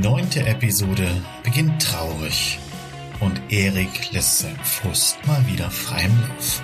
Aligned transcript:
neunte 0.00 0.46
Episode 0.46 1.08
beginnt 1.42 1.82
traurig 1.82 2.58
und 3.20 3.38
Erik 3.50 4.12
lässt 4.12 4.38
seinen 4.38 4.64
Frust 4.64 5.18
mal 5.26 5.46
wieder 5.46 5.70
freien 5.70 6.18
Lauf. 6.22 6.62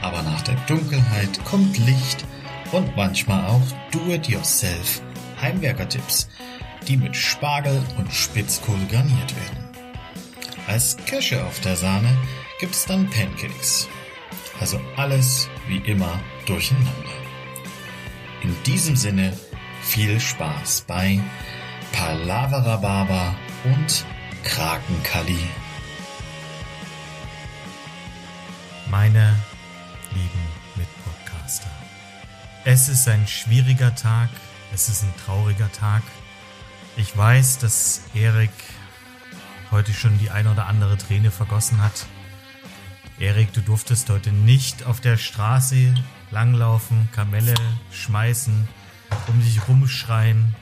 Aber 0.00 0.22
nach 0.22 0.42
der 0.42 0.56
Dunkelheit 0.66 1.44
kommt 1.44 1.78
Licht 1.78 2.24
und 2.72 2.96
manchmal 2.96 3.46
auch 3.46 3.62
Do-it-yourself 3.92 5.02
Heimwerker-Tipps, 5.40 6.28
die 6.88 6.96
mit 6.96 7.14
Spargel 7.14 7.80
und 7.96 8.12
Spitzkohl 8.12 8.78
garniert 8.90 9.36
werden. 9.36 9.68
Als 10.66 10.96
Kirsche 11.06 11.44
auf 11.44 11.60
der 11.60 11.76
Sahne 11.76 12.10
gibt's 12.58 12.86
dann 12.86 13.08
Pancakes. 13.10 13.88
Also 14.58 14.80
alles 14.96 15.48
wie 15.68 15.78
immer 15.88 16.18
durcheinander. 16.46 16.90
In 18.42 18.56
diesem 18.64 18.96
Sinne 18.96 19.32
viel 19.82 20.18
Spaß 20.18 20.84
bei 20.88 21.20
Palavra 21.92 22.76
Baba 22.76 23.34
und 23.64 24.04
Krakenkali. 24.42 25.38
Meine 28.90 29.34
lieben 30.12 30.46
Mitpodcaster. 30.74 31.70
Es 32.64 32.88
ist 32.88 33.06
ein 33.08 33.26
schwieriger 33.26 33.94
Tag, 33.94 34.30
es 34.74 34.88
ist 34.88 35.04
ein 35.04 35.14
trauriger 35.24 35.70
Tag. 35.70 36.02
Ich 36.96 37.16
weiß, 37.16 37.58
dass 37.58 38.02
Erik 38.14 38.50
heute 39.70 39.92
schon 39.92 40.18
die 40.18 40.30
ein 40.30 40.46
oder 40.46 40.66
andere 40.66 40.96
Träne 40.96 41.30
vergossen 41.30 41.82
hat. 41.82 42.06
Erik, 43.18 43.52
du 43.52 43.60
durftest 43.60 44.10
heute 44.10 44.32
nicht 44.32 44.84
auf 44.84 45.00
der 45.00 45.16
Straße 45.16 45.94
langlaufen, 46.30 47.08
Kamelle 47.12 47.54
schmeißen, 47.92 48.66
um 49.28 49.40
dich 49.40 49.68
rumschreien, 49.68 50.54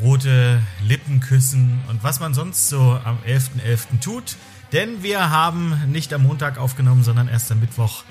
rote 0.00 0.62
Lippen 0.82 1.20
küssen 1.20 1.80
und 1.88 2.02
was 2.02 2.20
man 2.20 2.34
sonst 2.34 2.68
so 2.68 3.00
am 3.04 3.18
11.11. 3.26 3.62
.11. 3.64 4.00
tut. 4.00 4.36
Denn 4.72 5.02
wir 5.02 5.30
haben 5.30 5.90
nicht 5.90 6.12
am 6.12 6.24
Montag 6.24 6.58
aufgenommen, 6.58 7.02
sondern 7.02 7.28
erst 7.28 7.50
am 7.50 7.60
Mittwoch. 7.60 8.04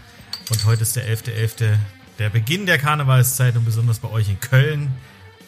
Und 0.49 0.65
heute 0.65 0.81
ist 0.81 0.95
der 0.95 1.07
11.11., 1.07 1.59
.11., 1.61 1.77
der 2.19 2.29
Beginn 2.29 2.65
der 2.65 2.79
Karnevalszeit 2.79 3.55
und 3.55 3.65
besonders 3.65 3.99
bei 3.99 4.09
euch 4.09 4.29
in 4.29 4.39
Köln 4.39 4.91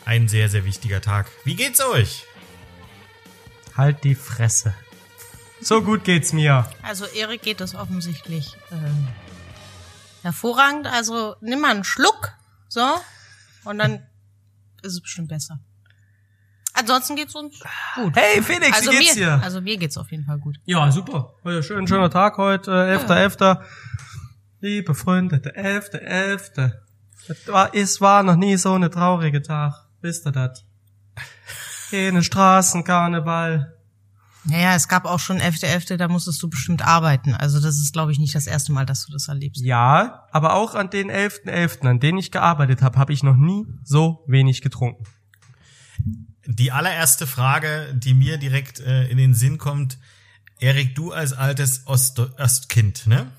ein 0.05 0.28
sehr, 0.28 0.50
sehr 0.50 0.66
wichtiger 0.66 1.02
Tag. 1.02 1.28
Wie 1.45 1.55
geht's 1.55 1.81
euch? 1.81 2.25
Halt 3.75 4.03
die 4.03 4.16
Fresse. 4.16 4.75
So 5.61 5.81
gut 5.81 6.03
geht's 6.03 6.31
mir. 6.31 6.69
Also 6.81 7.06
Erik 7.06 7.41
geht 7.41 7.59
es 7.59 7.75
offensichtlich 7.75 8.56
ähm, 8.72 9.08
hervorragend. 10.22 10.88
Also 10.88 11.35
nimm 11.41 11.61
mal 11.61 11.72
einen 11.72 11.83
Schluck, 11.83 12.33
so, 12.67 12.81
und 13.66 13.80
dann 13.80 14.06
ist 14.83 14.94
es 14.94 15.02
bestimmt 15.02 15.30
besser. 15.30 15.59
Ansonsten 16.80 17.16
geht's 17.16 17.35
uns 17.35 17.59
gut. 17.95 18.16
Hey 18.16 18.41
Felix, 18.41 18.77
also 18.77 18.91
wie 18.91 18.97
geht's 18.99 19.16
mir, 19.16 19.25
dir? 19.25 19.44
Also 19.44 19.61
mir 19.61 19.77
geht's 19.77 19.97
auf 19.97 20.09
jeden 20.11 20.25
Fall 20.25 20.39
gut. 20.39 20.58
Ja, 20.66 20.91
super. 20.91 21.33
Heute 21.44 21.61
schön, 21.61 21.88
schöner 21.88 22.09
Tag 22.09 22.38
heute, 22.38 22.72
äh, 22.72 22.95
11.11. 22.95 23.61
Liebe 24.61 24.95
Freunde, 24.95 25.39
der 25.39 25.55
11.11. 25.57 26.72
Es 27.27 27.47
war, 27.47 27.75
es 27.75 28.02
war 28.02 28.23
noch 28.23 28.35
nie 28.35 28.55
so 28.57 28.73
eine 28.73 28.89
traurige 28.89 29.41
Tag. 29.41 29.73
Wisst 30.02 30.25
ihr 30.25 30.31
das? 30.31 30.63
Keine 31.91 32.23
Straßenkarneval. 32.23 33.75
Naja, 34.45 34.73
es 34.75 34.88
gab 34.88 35.05
auch 35.05 35.19
schon 35.19 35.39
11.11., 35.39 35.97
da 35.97 36.07
musstest 36.07 36.41
du 36.41 36.50
bestimmt 36.50 36.85
arbeiten. 36.85 37.35
Also 37.35 37.59
das 37.59 37.77
ist, 37.77 37.91
glaube 37.91 38.13
ich, 38.13 38.19
nicht 38.19 38.35
das 38.35 38.47
erste 38.47 38.72
Mal, 38.72 38.85
dass 38.85 39.05
du 39.05 39.11
das 39.11 39.27
erlebst. 39.27 39.63
Ja, 39.63 40.27
aber 40.31 40.53
auch 40.53 40.75
an 40.75 40.89
den 40.89 41.11
11.11., 41.11 41.85
an 41.85 42.00
denen 42.00 42.17
ich 42.17 42.31
gearbeitet 42.31 42.81
habe, 42.81 42.97
habe 42.97 43.11
ich 43.11 43.22
noch 43.22 43.35
nie 43.35 43.66
so 43.83 44.23
wenig 44.27 44.61
getrunken. 44.61 45.03
Die 46.52 46.72
allererste 46.72 47.28
Frage, 47.28 47.94
die 47.94 48.16
mir 48.16 48.39
direkt 48.39 48.80
äh, 48.80 49.08
in 49.08 49.17
den 49.17 49.36
Sinn 49.36 49.59
kommt, 49.59 50.00
Erik, 50.58 50.96
du 50.96 51.12
als 51.12 51.34
altes 51.34 51.85
Ost 51.85 52.19
Ostkind, 52.19 53.06
ne? 53.06 53.31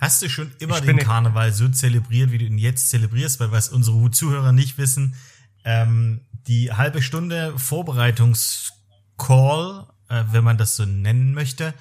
Hast 0.00 0.20
du 0.20 0.28
schon 0.28 0.50
immer 0.58 0.80
den 0.80 0.98
Karneval 0.98 1.52
so 1.52 1.68
zelebriert, 1.68 2.32
wie 2.32 2.38
du 2.38 2.46
ihn 2.46 2.58
jetzt 2.58 2.90
zelebrierst? 2.90 3.38
Weil 3.38 3.52
was 3.52 3.68
unsere 3.68 4.10
Zuhörer 4.10 4.50
nicht 4.50 4.76
wissen, 4.76 5.14
ähm, 5.62 6.22
die 6.48 6.72
halbe 6.72 7.00
Stunde 7.00 7.56
Vorbereitungscall, 7.56 9.86
äh, 10.08 10.24
wenn 10.32 10.42
man 10.42 10.58
das 10.58 10.74
so 10.74 10.84
nennen 10.84 11.32
möchte, 11.32 11.74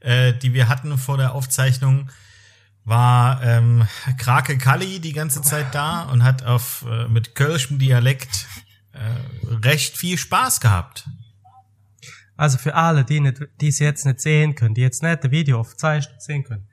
äh, 0.00 0.32
die 0.32 0.54
wir 0.54 0.70
hatten 0.70 0.96
vor 0.96 1.18
der 1.18 1.34
Aufzeichnung, 1.34 2.10
war 2.84 3.42
ähm, 3.42 3.86
Krake 4.16 4.56
Kalli 4.56 5.00
die 5.00 5.12
ganze 5.12 5.42
Zeit 5.42 5.74
da 5.74 6.04
und 6.04 6.24
hat 6.24 6.42
auf 6.42 6.86
äh, 6.88 7.06
mit 7.08 7.34
kölschem 7.34 7.78
Dialekt 7.78 8.46
äh, 8.94 9.54
recht 9.66 9.96
viel 9.96 10.16
Spaß 10.16 10.60
gehabt. 10.60 11.08
Also 12.36 12.58
für 12.58 12.74
alle, 12.74 13.04
die 13.04 13.20
nicht, 13.20 13.40
die 13.60 13.68
es 13.68 13.78
jetzt 13.78 14.06
nicht 14.06 14.20
sehen 14.20 14.54
können, 14.54 14.74
die 14.74 14.80
jetzt 14.80 15.02
nicht 15.02 15.22
das 15.22 15.30
Video 15.30 15.60
aufzeichnet 15.60 16.20
sehen 16.22 16.44
können. 16.44 16.66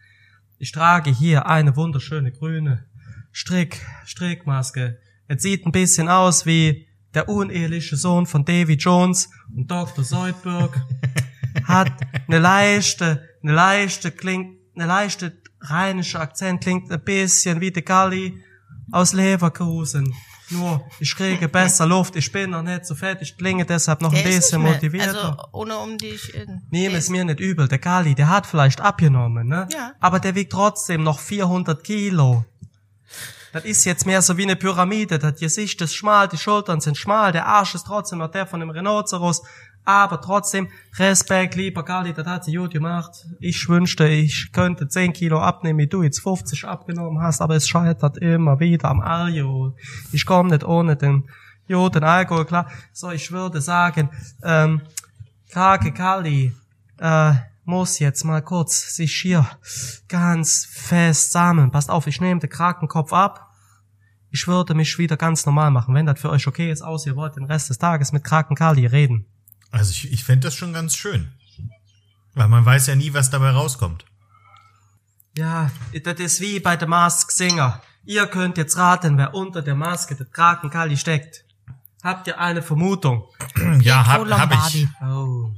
Ich 0.58 0.72
trage 0.72 1.12
hier 1.12 1.48
eine 1.48 1.76
wunderschöne 1.76 2.32
grüne 2.32 2.86
Strick, 3.32 3.86
Strickmaske. 4.06 5.00
Es 5.28 5.42
sieht 5.44 5.66
ein 5.66 5.72
bisschen 5.72 6.10
aus 6.10 6.46
wie 6.46 6.88
der 7.14 7.30
uneheliche 7.30 7.96
Sohn 7.96 8.26
von 8.26 8.46
Davy 8.46 8.74
Jones 8.74 9.30
und 9.56 9.70
Dr. 9.70 10.04
Seudberg. 10.04 10.80
Hat 11.64 11.92
eine 12.28 12.40
leichte, 12.40 13.28
eine 13.42 13.54
leichte, 13.54 14.12
klingt, 14.12 14.58
eine 14.76 14.86
leichte 14.86 15.34
rheinische 15.62 16.20
Akzent, 16.20 16.62
klingt 16.62 16.92
ein 16.92 17.04
bisschen 17.04 17.62
wie 17.62 17.72
der 17.72 17.84
Galli 17.84 18.44
aus 18.92 19.14
Leverkusen. 19.14 20.14
Nur, 20.52 20.86
ich 21.00 21.16
kriege 21.16 21.48
besser 21.48 21.86
Luft, 21.86 22.16
ich 22.16 22.32
bin 22.32 22.50
noch 22.52 22.62
nicht 22.62 22.86
so 22.86 22.94
fett, 22.96 23.22
ich 23.22 23.38
klinge 23.38 23.66
deshalb 23.66 24.02
noch 24.02 24.12
ein 24.12 24.22
Der 24.22 24.26
ist 24.32 24.36
bisschen 24.52 24.62
motivierter. 24.62 25.30
Also 25.30 25.38
ohne 25.54 25.78
um 25.78 25.98
dich. 25.98 26.34
in- 26.36 26.62
Nehm 26.70 26.94
es 26.96 27.10
mir 27.10 27.24
nicht 27.24 27.40
übel, 27.40 27.68
der 27.68 27.80
Gali, 27.80 28.16
der 28.16 28.30
hat 28.30 28.46
vielleicht 28.46 28.82
abgenommen, 28.82 29.48
ne? 29.48 29.68
Ja. 29.72 29.94
Aber 30.00 30.20
der 30.20 30.36
wiegt 30.36 30.52
trotzdem 30.52 31.04
noch 31.04 31.20
400 31.20 31.84
Kilo. 31.84 32.44
Das 33.54 33.66
ist 33.66 33.84
jetzt 33.86 34.06
mehr 34.06 34.22
so 34.22 34.38
wie 34.38 34.44
eine 34.44 34.56
Pyramide, 34.56 35.20
das 35.20 35.40
Gesicht 35.40 35.82
ist 35.82 35.94
schmal, 35.94 36.28
die 36.30 36.38
Schultern 36.38 36.80
sind 36.80 36.98
schmal, 36.98 37.32
der 37.34 37.48
Arsch 37.48 37.76
ist 37.76 37.86
trotzdem 37.86 38.20
noch 38.20 38.32
der 38.32 38.48
von 38.48 38.62
dem 38.62 38.70
Rhinoceros, 38.70 39.42
aber 39.84 40.22
trotzdem, 40.22 40.68
Respekt, 40.98 41.56
lieber 41.56 41.84
Gali, 41.84 42.14
das 42.14 42.28
hat 42.28 42.46
sie 42.46 42.56
gut 42.56 42.72
gemacht. 42.72 43.26
Ich 43.40 43.68
wünschte, 43.68 44.08
ich 44.08 44.52
könnte 44.52 44.88
10 44.88 45.14
Kilo 45.14 45.40
abnehmen, 45.40 45.80
wie 45.80 45.88
du 45.88 46.04
jetzt 46.04 46.20
50 46.22 46.66
abgenommen 46.66 47.22
hast, 47.22 47.42
aber 47.42 47.56
es 47.56 47.68
scheitert 47.68 48.18
immer 48.18 48.60
wieder 48.60 48.90
am 48.90 49.02
Alkohol. 49.02 49.74
Ich 50.12 50.26
komme 50.26 50.52
nicht 50.52 50.64
ohne 50.64 50.96
den 50.96 51.28
guten 51.68 52.04
Alkohol, 52.04 52.46
klar. 52.46 52.70
So, 52.94 53.12
ich 53.12 53.32
würde 53.32 53.60
sagen, 53.62 54.10
ähm, 54.44 54.82
Krake 55.50 55.92
Kali 55.92 56.54
äh, 57.00 57.34
muss 57.66 58.00
jetzt 58.00 58.24
mal 58.24 58.42
kurz 58.42 58.96
sich 58.96 59.14
hier 59.14 59.48
ganz 60.08 60.66
fest 60.66 61.32
sammeln. 61.32 61.72
Passt 61.72 61.90
auf, 61.90 62.08
ich 62.08 62.22
nehme 62.22 62.40
den 62.40 62.50
Krakenkopf 62.50 63.14
ab. 63.14 63.48
Ich 64.30 64.48
würde 64.48 64.74
mich 64.74 64.98
wieder 64.98 65.18
ganz 65.18 65.46
normal 65.46 65.72
machen. 65.72 65.94
Wenn 65.94 66.06
das 66.06 66.20
für 66.20 66.30
euch 66.30 66.48
okay 66.48 66.72
ist, 66.72 66.82
aus, 66.82 67.06
ihr 67.06 67.16
wollt 67.16 67.36
den 67.36 67.46
Rest 67.46 67.70
des 67.70 67.80
Tages 67.80 68.12
mit 68.12 68.24
Kraken 68.24 68.56
Kali 68.56 68.86
reden. 68.86 69.26
Also 69.72 69.92
ich, 69.92 70.12
ich 70.12 70.24
fände 70.24 70.48
das 70.48 70.56
schon 70.56 70.74
ganz 70.74 70.96
schön. 70.96 71.32
Weil 72.34 72.48
man 72.48 72.66
weiß 72.66 72.88
ja 72.88 72.96
nie, 72.96 73.14
was 73.14 73.30
dabei 73.30 73.52
rauskommt. 73.52 74.06
Ja, 75.38 75.72
das 76.04 76.20
ist 76.20 76.42
wie 76.42 76.60
bei 76.60 76.76
der 76.76 76.88
Mask 76.88 77.32
Singer. 77.32 77.82
Ihr 78.04 78.28
könnt 78.28 78.58
jetzt 78.58 78.78
raten, 78.78 79.18
wer 79.18 79.34
unter 79.34 79.62
der 79.62 79.76
Maske 79.76 80.16
des 80.16 80.32
Kraken 80.32 80.70
Kali 80.70 80.98
steckt. 80.98 81.46
Habt 82.04 82.28
ihr 82.28 82.40
eine 82.40 82.62
Vermutung? 82.62 83.28
Ja, 83.82 84.06
hab, 84.06 84.28
hab 84.30 84.74
ich. 84.74 84.88
Oh. 85.02 85.52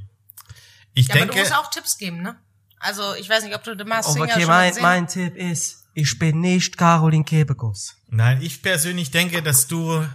Ich 0.92 1.08
Ja, 1.08 1.14
aber 1.14 1.26
du 1.26 1.32
denke, 1.32 1.38
musst 1.40 1.54
auch 1.54 1.70
Tipps 1.70 1.98
geben, 1.98 2.22
ne? 2.22 2.36
Also 2.78 3.14
ich 3.14 3.28
weiß 3.28 3.44
nicht, 3.44 3.54
ob 3.54 3.64
du 3.64 3.76
The 3.76 3.84
Masked 3.84 4.10
Oh, 4.10 4.12
Singer 4.12 4.24
okay, 4.26 4.40
schon 4.40 4.48
mein, 4.48 4.68
gesehen 4.68 4.82
mein 4.82 5.08
Tipp 5.08 5.36
ist, 5.36 5.84
ich 5.94 6.18
bin 6.18 6.40
nicht 6.40 6.76
Caroline 6.76 7.24
Kebekus. 7.24 7.96
nein, 8.08 8.42
ich 8.42 8.62
persönlich 8.62 9.10
denke, 9.10 9.42
dass 9.42 9.66
du, 9.66 10.06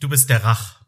du 0.00 0.08
bist 0.08 0.28
der 0.28 0.44
Rach. 0.44 0.79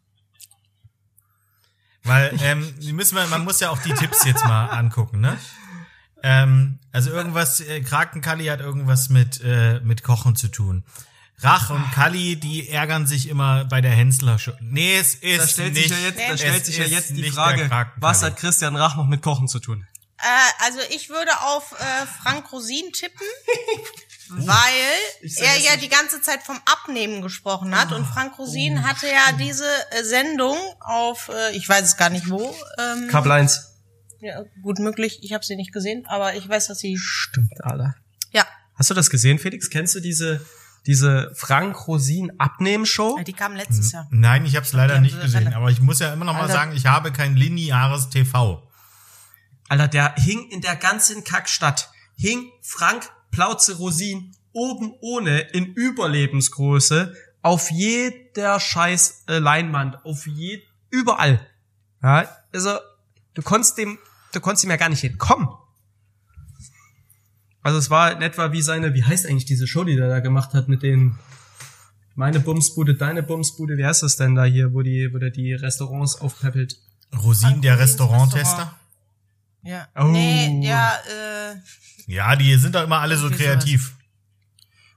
Weil, 2.04 2.36
ähm, 2.42 2.74
müssen 2.92 3.16
wir, 3.16 3.26
man 3.28 3.44
muss 3.44 3.60
ja 3.60 3.70
auch 3.70 3.78
die 3.78 3.92
Tipps 3.92 4.24
jetzt 4.24 4.44
mal 4.44 4.66
angucken, 4.66 5.20
ne? 5.20 5.38
Ähm, 6.22 6.78
also 6.92 7.10
irgendwas, 7.10 7.60
äh, 7.60 7.80
Krakenkalli 7.80 8.46
hat 8.46 8.60
irgendwas 8.60 9.08
mit, 9.08 9.40
äh, 9.44 9.80
mit 9.80 10.02
Kochen 10.02 10.36
zu 10.36 10.48
tun. 10.48 10.84
Rach 11.42 11.70
und 11.70 11.90
Kalli, 11.90 12.36
die 12.36 12.68
ärgern 12.68 13.06
sich 13.06 13.28
immer 13.28 13.64
bei 13.64 13.80
der 13.80 13.90
Hensler 13.90 14.38
schon. 14.38 14.54
Nee, 14.60 14.96
es 14.96 15.16
ist 15.16 15.40
Da 15.40 15.48
stellt 15.48 15.74
nicht, 15.74 15.88
sich 15.88 15.98
ja 15.98 16.06
jetzt, 16.06 16.20
da 16.28 16.36
stellt 16.36 16.64
sich 16.64 16.78
ja 16.78 16.84
jetzt 16.84 17.10
die 17.10 17.30
Frage, 17.30 17.68
was 17.96 18.22
hat 18.22 18.36
Christian 18.36 18.76
Rach 18.76 18.96
noch 18.96 19.08
mit 19.08 19.22
Kochen 19.22 19.48
zu 19.48 19.58
tun? 19.58 19.86
Äh, 20.22 20.64
also 20.64 20.78
ich 20.90 21.08
würde 21.10 21.30
auf 21.42 21.72
äh, 21.72 22.06
Frank 22.22 22.52
Rosin 22.52 22.92
tippen, 22.92 23.26
weil 24.28 24.48
sag 25.28 25.44
er 25.46 25.56
ja 25.58 25.70
nicht- 25.72 25.82
die 25.82 25.88
ganze 25.88 26.20
Zeit 26.22 26.42
vom 26.42 26.60
Abnehmen 26.64 27.22
gesprochen 27.22 27.76
hat 27.78 27.92
und 27.92 28.06
Frank 28.06 28.38
Rosin 28.38 28.86
hatte 28.86 29.08
ja 29.08 29.32
diese 29.38 29.66
äh, 29.90 30.04
Sendung 30.04 30.56
auf, 30.80 31.28
äh, 31.28 31.56
ich 31.56 31.68
weiß 31.68 31.82
es 31.84 31.96
gar 31.96 32.10
nicht 32.10 32.30
wo, 32.30 32.54
ähm, 32.78 33.08
Kabel 33.08 33.32
1. 33.32 33.74
ja, 34.20 34.42
gut 34.62 34.78
möglich, 34.78 35.18
ich 35.22 35.32
habe 35.32 35.44
sie 35.44 35.56
nicht 35.56 35.72
gesehen, 35.72 36.06
aber 36.06 36.34
ich 36.36 36.48
weiß, 36.48 36.68
dass 36.68 36.78
sie, 36.78 36.96
Stimmt, 36.98 37.52
Alter. 37.64 37.94
ja, 38.30 38.46
Hast 38.74 38.90
du 38.90 38.94
das 38.94 39.10
gesehen, 39.10 39.38
Felix? 39.38 39.70
Kennst 39.70 39.94
du 39.94 40.00
diese 40.00 40.44
diese 40.86 41.30
Frank 41.36 41.86
Rosin 41.86 42.32
Abnehmshow. 42.38 43.16
Ja, 43.18 43.22
die 43.22 43.32
kam 43.34 43.54
letztes 43.54 43.92
Jahr. 43.92 44.08
Nein, 44.10 44.44
ich 44.46 44.56
habe 44.56 44.66
es 44.66 44.72
leider 44.72 44.98
nicht 45.00 45.20
gesehen, 45.20 45.54
aber 45.54 45.70
ich 45.70 45.80
muss 45.80 46.00
ja 46.00 46.12
immer 46.12 46.24
noch 46.24 46.32
mal 46.32 46.42
Alter. 46.42 46.54
sagen, 46.54 46.72
ich 46.74 46.86
habe 46.86 47.12
kein 47.12 47.36
lineares 47.36 48.08
TV. 48.10 48.68
Alter, 49.72 49.88
der 49.88 50.14
hing 50.16 50.50
in 50.50 50.60
der 50.60 50.76
ganzen 50.76 51.24
Kackstadt. 51.24 51.90
Hing 52.14 52.52
Frank 52.60 53.10
Plauze 53.30 53.78
Rosin 53.78 54.36
oben 54.52 54.92
ohne 55.00 55.40
in 55.40 55.64
Überlebensgröße 55.64 57.16
auf 57.40 57.70
jeder 57.70 58.60
scheiß 58.60 59.24
äh, 59.28 59.38
Leinwand, 59.38 60.04
auf 60.04 60.26
je, 60.26 60.60
überall. 60.90 61.40
Ja, 62.02 62.28
also, 62.52 62.76
du 63.32 63.40
konntest 63.40 63.78
dem, 63.78 63.98
du 64.32 64.40
konntest 64.40 64.64
ihm 64.64 64.70
ja 64.70 64.76
gar 64.76 64.90
nicht 64.90 65.04
entkommen. 65.04 65.48
Also 67.62 67.78
es 67.78 67.88
war 67.88 68.12
in 68.12 68.20
etwa 68.20 68.52
wie 68.52 68.60
seine, 68.60 68.92
wie 68.92 69.04
heißt 69.04 69.26
eigentlich 69.26 69.46
diese 69.46 69.66
Show, 69.66 69.84
die 69.84 69.96
der 69.96 70.08
da 70.08 70.20
gemacht 70.20 70.52
hat 70.52 70.68
mit 70.68 70.82
den 70.82 71.18
meine 72.14 72.40
Bumsbude, 72.40 72.94
deine 72.94 73.22
Bumsbude, 73.22 73.78
wie 73.78 73.86
heißt 73.86 74.02
das 74.02 74.16
denn 74.16 74.34
da 74.34 74.44
hier, 74.44 74.74
wo 74.74 74.82
die, 74.82 75.08
wo 75.14 75.18
der 75.18 75.30
die 75.30 75.54
Restaurants 75.54 76.20
aufpeppelt? 76.20 76.78
Rosin, 77.16 77.62
der 77.62 77.78
Restauranttester. 77.78 78.76
Ja. 79.62 79.86
Oh. 79.96 80.04
Nee, 80.04 80.60
ja, 80.62 80.92
äh, 81.08 81.54
Ja, 82.06 82.34
die 82.36 82.56
sind 82.56 82.74
doch 82.74 82.82
immer 82.82 82.98
alle 83.00 83.16
so 83.16 83.30
kreativ. 83.30 83.92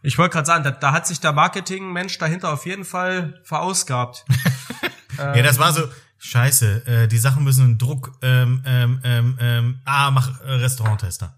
Ich 0.01 0.17
wollte 0.17 0.33
gerade 0.33 0.45
sagen, 0.45 0.63
da, 0.63 0.71
da 0.71 0.91
hat 0.91 1.07
sich 1.07 1.19
der 1.19 1.33
Marketingmensch 1.33 2.17
dahinter 2.17 2.51
auf 2.53 2.65
jeden 2.65 2.85
Fall 2.85 3.39
verausgabt. 3.43 4.25
Ja, 5.17 5.41
das 5.43 5.59
war 5.59 5.71
so, 5.71 5.87
scheiße, 6.17 6.85
äh, 6.87 7.07
die 7.07 7.17
Sachen 7.17 7.45
müssen 7.45 7.63
in 7.65 7.77
Druck, 7.77 8.17
ähm, 8.21 8.61
ähm, 8.65 8.99
ähm, 9.05 9.37
ähm, 9.39 9.79
ah, 9.85 10.11
mach 10.11 10.41
äh, 10.41 10.51
Restauranttester. 10.55 11.37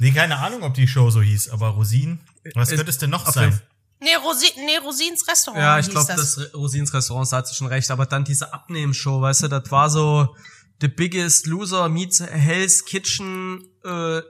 Nee, 0.00 0.10
keine 0.10 0.36
Ahnung, 0.38 0.64
ob 0.64 0.74
die 0.74 0.88
Show 0.88 1.10
so 1.10 1.22
hieß, 1.22 1.50
aber 1.50 1.68
Rosin, 1.68 2.18
was 2.56 2.70
Ist- 2.70 2.76
könnte 2.78 2.90
es 2.90 2.98
denn 2.98 3.10
noch 3.10 3.24
sein? 3.30 3.56
nee, 4.00 4.08
Rosi, 4.16 4.46
nee, 4.66 4.78
Rosins 4.78 5.28
Restaurant 5.28 5.62
Ja, 5.62 5.78
ich 5.78 5.88
glaube, 5.88 6.12
das 6.12 6.38
Re- 6.38 6.50
Rosins 6.54 6.92
Restaurant, 6.92 7.30
da 7.30 7.36
hat 7.36 7.46
sie 7.46 7.54
schon 7.54 7.68
recht. 7.68 7.88
Aber 7.92 8.04
dann 8.06 8.24
diese 8.24 8.52
Abnehmshow, 8.52 9.20
weißt 9.20 9.44
du, 9.44 9.48
das 9.48 9.70
war 9.70 9.88
so 9.88 10.34
The 10.80 10.88
Biggest 10.88 11.46
Loser 11.46 11.88
meets 11.88 12.20
Hell's 12.20 12.84
Kitchen 12.84 13.64
äh, 13.84 14.20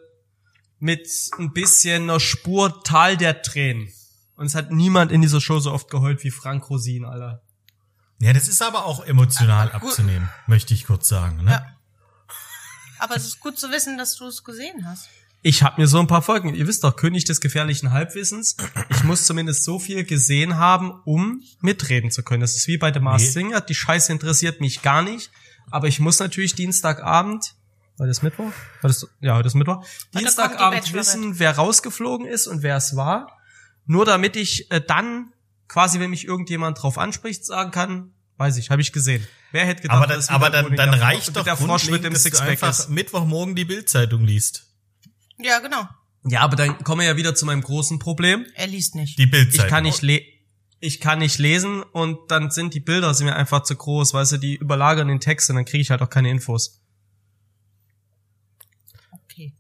mit 0.79 1.09
ein 1.39 1.53
bisschen 1.53 2.05
einer 2.05 2.21
Spur 2.21 2.83
Tal 2.85 3.17
der 3.17 3.43
Tränen. 3.43 3.93
Und 4.37 4.47
es 4.47 4.55
hat 4.55 4.71
niemand 4.71 5.13
in 5.13 5.23
dieser 5.23 5.41
Show 5.41 5.59
so 5.61 5.73
oft 5.73 5.91
geheult 5.91 6.23
wie 6.25 6.31
Frank 6.31 6.69
Rosin, 6.69 7.05
Alter. 7.05 7.43
Ja, 8.21 8.33
das 8.33 8.49
ist 8.49 8.63
aber 8.63 8.85
auch 8.85 9.05
emotional 9.05 9.69
gut. 9.71 9.83
abzunehmen, 9.83 10.29
möchte 10.47 10.75
ich 10.75 10.87
kurz 10.87 11.09
sagen. 11.09 11.45
Ne? 11.45 11.51
Ja. 11.51 11.67
Aber 12.99 13.17
es 13.17 13.25
ist 13.25 13.41
gut 13.41 13.59
zu 13.59 13.71
wissen, 13.71 13.99
dass 13.99 14.17
du 14.17 14.27
es 14.27 14.45
gesehen 14.45 14.87
hast. 14.87 15.09
Ich 15.43 15.63
habe 15.63 15.81
mir 15.81 15.87
so 15.87 15.99
ein 15.99 16.07
paar 16.07 16.23
Folgen, 16.23 16.55
ihr 16.55 16.67
wisst 16.67 16.85
doch, 16.85 16.97
König 16.97 17.25
des 17.27 17.41
gefährlichen 17.43 17.91
Halbwissens. 17.93 18.57
Ich 18.89 19.05
muss 19.05 19.27
zumindest 19.27 19.65
so 19.65 19.79
viel 19.79 20.05
gesehen 20.05 20.57
haben, 20.57 20.91
um 21.05 21.43
mitreden 21.61 22.11
zu 22.11 22.23
können. 22.23 22.41
Das 22.41 22.57
ist 22.57 22.67
wie 22.67 22.79
bei 22.79 22.93
The 22.93 23.01
Masked 23.01 23.27
Nee. 23.29 23.33
Singer. 23.33 23.61
Die 23.61 23.75
Scheiße 23.75 24.11
interessiert 24.11 24.61
mich 24.63 24.81
gar 24.81 25.03
nicht. 25.03 25.31
Aber 25.71 25.89
ich 25.89 26.01
muss 26.01 26.19
natürlich 26.19 26.55
Dienstagabend, 26.55 27.55
war 27.97 28.07
das 28.07 28.23
Mittwoch? 28.23 28.53
War 28.81 28.89
das, 28.89 29.07
ja, 29.21 29.37
heute 29.37 29.47
ist 29.47 29.55
Mittwoch. 29.55 29.85
Dienstagabend 30.17 30.93
wissen, 30.93 31.39
wer 31.39 31.53
rausgeflogen 31.57 32.27
ist 32.27 32.47
und 32.47 32.63
wer 32.63 32.77
es 32.77 32.97
war. 32.97 33.39
Nur 33.87 34.05
damit 34.05 34.37
ich 34.37 34.71
äh, 34.71 34.81
dann 34.81 35.33
quasi, 35.69 36.01
wenn 36.01 36.11
mich 36.11 36.27
irgendjemand 36.27 36.83
drauf 36.83 36.99
anspricht, 36.99 37.45
sagen 37.45 37.71
kann, 37.71 38.13
weiß 38.37 38.57
ich, 38.57 38.71
habe 38.71 38.83
ich 38.83 38.93
gesehen. 38.93 39.27
Wer 39.53 39.67
hätte 39.67 39.83
gedacht, 39.83 39.99
Aber, 39.99 40.07
dass 40.07 40.27
dann, 40.27 40.37
aber 40.37 40.51
dann, 40.51 40.75
dann 40.75 40.91
der 40.93 41.01
reicht 41.01 41.29
Frosch- 41.29 41.33
doch 41.35 41.45
der 41.45 41.57
Frosch 41.57 41.89
mit 41.89 42.03
dem 42.05 42.13
dass 42.13 42.23
du 42.23 42.29
Sixpack 42.31 42.49
einfach 42.51 42.71
ist. 42.71 42.91
Mittwochmorgen 42.91 43.55
die 43.55 43.65
Bildzeitung 43.65 44.25
liest. 44.25 44.67
Ja, 45.39 45.61
genau. 45.61 45.89
Ja, 46.25 46.41
aber 46.41 46.57
dann 46.57 46.83
kommen 46.83 47.03
wir 47.03 47.07
ja 47.09 47.17
wieder 47.17 47.35
zu 47.35 47.45
meinem 47.47 47.61
großen 47.63 47.99
Problem. 47.99 48.47
Er 48.55 48.67
liest 48.67 48.95
nicht. 48.95 49.19
Die 49.19 49.27
Bildzeitung. 49.27 49.65
ich 49.67 49.71
kann 49.71 49.83
nicht 49.85 50.03
le 50.03 50.23
ich 50.85 51.01
kann 51.01 51.19
nicht 51.19 51.39
lesen 51.39 51.83
und 51.83 52.31
dann 52.31 52.51
sind 52.51 52.75
die 52.75 52.81
Bilder 52.81 53.15
sind 53.15 53.27
mir 53.27 53.37
einfach 53.37 53.63
zu 53.63 53.75
groß, 53.75 54.15
weißt 54.15 54.33
du, 54.33 54.37
die 54.37 54.57
überlagern 54.57 55.09
den 55.09 55.21
Text 55.21 55.49
und 55.51 55.57
dann 55.57 55.65
kriege 55.65 55.81
ich 55.81 55.91
halt 55.91 56.03
auch 56.03 56.11
keine 56.11 56.31
Infos. 56.31 56.81
Okay. 59.11 59.55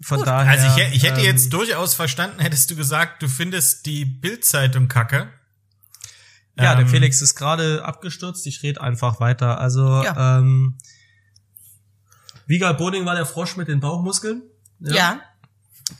Von 0.00 0.18
Gut. 0.18 0.26
daher. 0.26 0.50
Also 0.50 0.80
ich, 0.80 0.94
ich 0.96 1.02
hätte 1.02 1.20
ähm, 1.20 1.26
jetzt 1.26 1.52
durchaus 1.52 1.94
verstanden, 1.94 2.40
hättest 2.40 2.70
du 2.70 2.76
gesagt, 2.76 3.22
du 3.22 3.28
findest 3.28 3.86
die 3.86 4.04
Bildzeitung 4.04 4.88
kacke. 4.88 5.32
Ja, 6.56 6.74
der 6.74 6.84
Ähm, 6.84 6.88
Felix 6.88 7.22
ist 7.22 7.34
gerade 7.34 7.84
abgestürzt, 7.84 8.46
ich 8.46 8.62
rede 8.62 8.80
einfach 8.80 9.20
weiter. 9.20 9.60
Also, 9.60 10.02
Ja. 10.02 10.38
ähm, 10.38 10.76
Vigal 12.46 12.74
Boding 12.74 13.04
war 13.04 13.14
der 13.14 13.26
Frosch 13.26 13.56
mit 13.56 13.68
den 13.68 13.80
Bauchmuskeln. 13.80 14.42
Ja. 14.80 15.12
Ähm, 15.12 15.20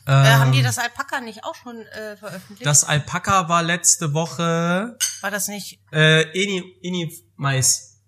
Äh, 0.07 0.13
haben 0.13 0.53
die 0.53 0.63
das 0.63 0.79
Alpaka 0.79 1.21
nicht 1.21 1.45
auch 1.45 1.55
schon 1.55 1.81
äh, 1.81 2.17
veröffentlicht? 2.17 2.67
Das 2.67 2.85
Alpaka 2.85 3.49
war 3.49 3.63
letzte 3.63 4.13
Woche 4.13 4.97
War 5.21 5.31
das 5.31 5.49
nicht 5.49 5.81
äh, 5.93 6.23
Eni, 6.33 6.79
Eni 6.83 7.13
Mais. 7.37 8.01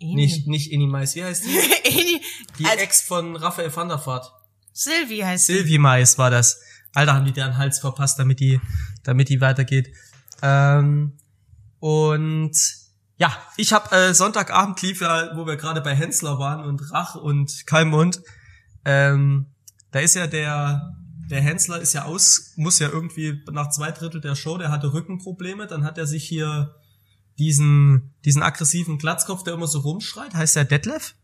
Nicht, 0.00 0.46
nicht 0.46 0.72
Eni 0.72 0.86
Mais. 0.86 1.14
Wie 1.14 1.24
heißt 1.24 1.44
die? 1.44 1.58
Eni, 1.84 2.22
Die 2.58 2.66
also, 2.66 2.78
Ex 2.78 3.02
von 3.02 3.36
Raphael 3.36 3.74
van 3.74 3.88
der 3.88 4.04
Vaart. 4.04 4.32
Sylvie 4.72 5.24
heißt 5.24 5.46
sie. 5.46 5.54
Sylvie 5.54 5.78
Mais 5.78 6.18
war 6.18 6.30
das. 6.30 6.60
Alter, 6.94 7.14
haben 7.14 7.24
die 7.24 7.32
deren 7.32 7.56
Hals 7.56 7.78
verpasst, 7.78 8.18
damit 8.18 8.40
die, 8.40 8.60
damit 9.02 9.28
die 9.28 9.40
weitergeht. 9.40 9.92
Ähm, 10.42 11.18
und 11.80 12.56
ja, 13.16 13.36
ich 13.56 13.72
habe 13.72 13.94
äh, 13.94 14.14
Sonntagabend 14.14 14.80
lief 14.82 15.00
ja, 15.00 15.36
wo 15.36 15.46
wir 15.46 15.56
gerade 15.56 15.80
bei 15.80 15.94
Hensler 15.94 16.38
waren 16.38 16.64
und 16.64 16.92
Rach 16.92 17.16
und 17.16 17.66
Kalmund. 17.66 18.22
Ähm, 18.84 19.46
da 19.92 20.00
ist 20.00 20.14
ja 20.14 20.26
der 20.26 20.94
der 21.30 21.42
Hensler 21.42 21.78
ist 21.78 21.92
ja 21.92 22.04
aus, 22.04 22.54
muss 22.56 22.78
ja 22.78 22.88
irgendwie 22.88 23.42
nach 23.52 23.68
zwei 23.68 23.90
Drittel 23.90 24.20
der 24.22 24.34
Show, 24.34 24.56
der 24.56 24.70
hatte 24.70 24.92
Rückenprobleme, 24.94 25.66
dann 25.66 25.84
hat 25.84 25.98
er 25.98 26.06
sich 26.06 26.24
hier 26.24 26.74
diesen 27.38 28.14
diesen 28.24 28.42
aggressiven 28.42 28.98
Glatzkopf, 28.98 29.44
der 29.44 29.54
immer 29.54 29.66
so 29.66 29.80
rumschreit, 29.80 30.34
heißt 30.34 30.56
der 30.56 30.64
Detlef, 30.64 31.14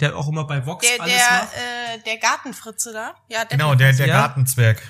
der 0.00 0.16
auch 0.16 0.28
immer 0.28 0.44
bei 0.46 0.64
Vox 0.66 0.86
Der, 0.86 1.02
alles 1.02 1.14
der, 1.16 1.38
macht. 1.38 1.48
äh, 1.54 2.02
der 2.04 2.18
Gartenfritze 2.18 2.92
da. 2.92 3.14
Ja, 3.28 3.44
der 3.44 3.56
Genau, 3.58 3.74
der, 3.74 3.92
der 3.92 4.06
Ja. 4.06 4.20
Gartenzwerg. 4.26 4.82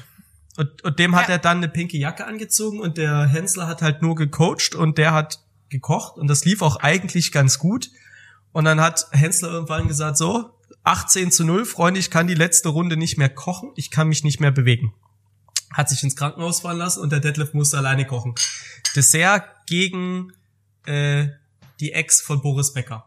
Und, 0.56 0.82
und 0.84 0.99
dem 0.99 1.14
hat 1.14 1.29
Ja. 1.29 1.34
er 1.34 1.38
dann 1.38 1.58
eine 1.58 1.69
pinke 1.69 1.96
Jacke 1.96 2.26
angezogen 2.26 2.81
und 2.81 2.96
der 2.99 3.26
Hensler 3.26 3.67
hat 3.69 3.82
halt 3.82 4.02
nur 4.02 4.14
gecoacht 4.17 4.75
und 4.75 4.99
der 4.99 5.12
hat 5.12 5.40
gekocht 5.69 6.17
und 6.19 6.26
das 6.29 6.44
lief 6.44 6.62
auch 6.62 6.76
eigentlich 6.76 7.31
ganz 7.32 7.58
gut. 7.58 7.90
Und 8.52 8.64
dann 8.64 8.81
hat 8.81 9.06
Hensler 9.12 9.50
irgendwann 9.50 9.87
gesagt, 9.87 10.17
so, 10.17 10.56
18 10.87 11.33
zu 11.33 11.44
0, 11.44 11.65
Freunde, 11.67 11.99
ich 11.99 12.11
kann 12.11 12.27
die 12.29 12.35
letzte 12.35 12.69
Runde 12.69 12.97
nicht 12.97 13.19
mehr 13.19 13.29
kochen, 13.29 13.73
ich 13.77 13.91
kann 13.91 14.09
mich 14.09 14.23
nicht 14.23 14.38
mehr 14.41 14.53
bewegen. 14.53 14.94
Hat 15.73 15.88
sich 15.88 16.03
ins 16.03 16.15
Krankenhaus 16.15 16.61
fahren 16.61 16.79
lassen 16.79 17.00
und 17.00 17.11
der 17.11 17.21
Detlef 17.21 17.55
musste 17.55 17.77
alleine 17.77 18.06
kochen. 18.06 18.35
Dessert 18.94 19.44
gegen 19.67 20.33
äh, 20.87 21.27
die 21.81 21.93
Ex 21.93 22.20
von 22.20 22.41
Boris 22.41 22.72
Becker. 22.72 23.05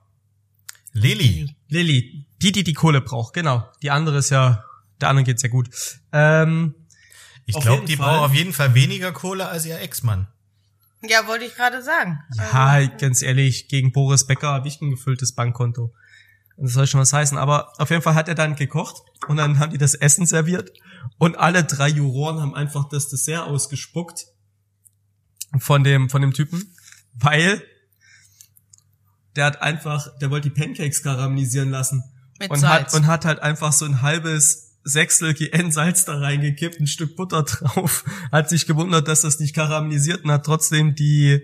Lilly. 0.92 1.56
Lilly, 1.70 2.26
die, 2.42 2.52
die 2.52 2.64
die 2.64 2.74
Kohle 2.74 3.00
braucht, 3.00 3.34
genau. 3.34 3.66
Die 3.82 3.92
andere 3.92 4.18
ist 4.18 4.30
ja, 4.30 4.66
der 5.00 5.10
anderen 5.10 5.24
geht's 5.26 5.42
ja 5.44 5.50
gut. 5.50 5.70
Ähm, 6.12 6.76
Ich 7.46 7.58
glaube, 7.60 7.86
die 7.86 7.96
Fall. 7.96 8.06
braucht 8.08 8.32
auf 8.32 8.36
jeden 8.36 8.52
Fall 8.54 8.76
weniger 8.76 9.14
Kohle 9.14 9.48
als 9.48 9.66
ihr 9.66 9.80
Ex-Mann. 9.80 10.28
Ja, 11.02 11.28
wollte 11.28 11.46
ich 11.46 11.56
gerade 11.56 11.82
sagen. 11.82 12.20
Ja, 12.36 12.86
ganz 12.88 13.22
ehrlich, 13.22 13.70
gegen 13.70 13.94
Boris 13.94 14.28
Becker 14.28 14.50
habe 14.50 14.68
ich 14.68 14.82
ein 14.82 14.90
gefülltes 14.92 15.32
Bankkonto. 15.32 15.94
Und 16.60 16.66
das 16.66 16.74
soll 16.74 16.88
schon 16.88 17.00
was 17.00 17.14
heißen. 17.14 17.38
Aber 17.38 17.72
auf 17.80 17.90
jeden 17.90 18.02
Fall 18.02 18.16
hat 18.16 18.28
er 18.28 18.36
dann 18.36 18.56
gekocht 18.56 19.02
und 19.28 19.38
dann 19.38 19.60
haben 19.60 19.72
die 19.72 19.78
das 19.78 19.94
Essen 19.94 20.26
serviert 20.26 20.72
und 21.18 21.38
alle 21.38 21.64
drei 21.64 21.88
Juroren 21.88 22.42
haben 22.42 22.54
einfach 22.54 22.90
das 22.90 23.08
Dessert 23.08 23.48
ausgespuckt 23.48 24.28
von 25.58 25.86
dem, 25.86 26.10
von 26.10 26.22
dem 26.22 26.34
Typen, 26.34 26.76
weil 27.14 27.64
der 29.38 29.46
hat 29.46 29.62
einfach, 29.62 30.18
der 30.20 30.32
wollte 30.32 30.50
die 30.50 30.56
Pancakes 30.60 31.02
karamellisieren 31.02 31.70
lassen 31.70 32.04
Mit 32.40 32.52
und 32.52 32.60
Salz. 32.60 32.88
hat, 32.88 32.94
und 32.94 33.08
hat 33.08 33.24
halt 33.24 33.40
einfach 33.40 33.72
so 33.72 33.86
ein 33.86 34.02
halbes 34.02 34.78
Sechstel 34.84 35.34
GN 35.34 35.72
Salz 35.72 36.04
da 36.04 36.18
reingekippt, 36.18 36.82
ein 36.82 36.88
Stück 36.88 37.16
Butter 37.16 37.44
drauf, 37.44 38.04
hat 38.34 38.50
sich 38.50 38.66
gewundert, 38.66 39.08
dass 39.08 39.22
das 39.22 39.40
nicht 39.40 39.56
karamellisiert 39.56 40.26
und 40.26 40.32
hat 40.32 40.46
trotzdem 40.46 40.94
die, 40.94 41.42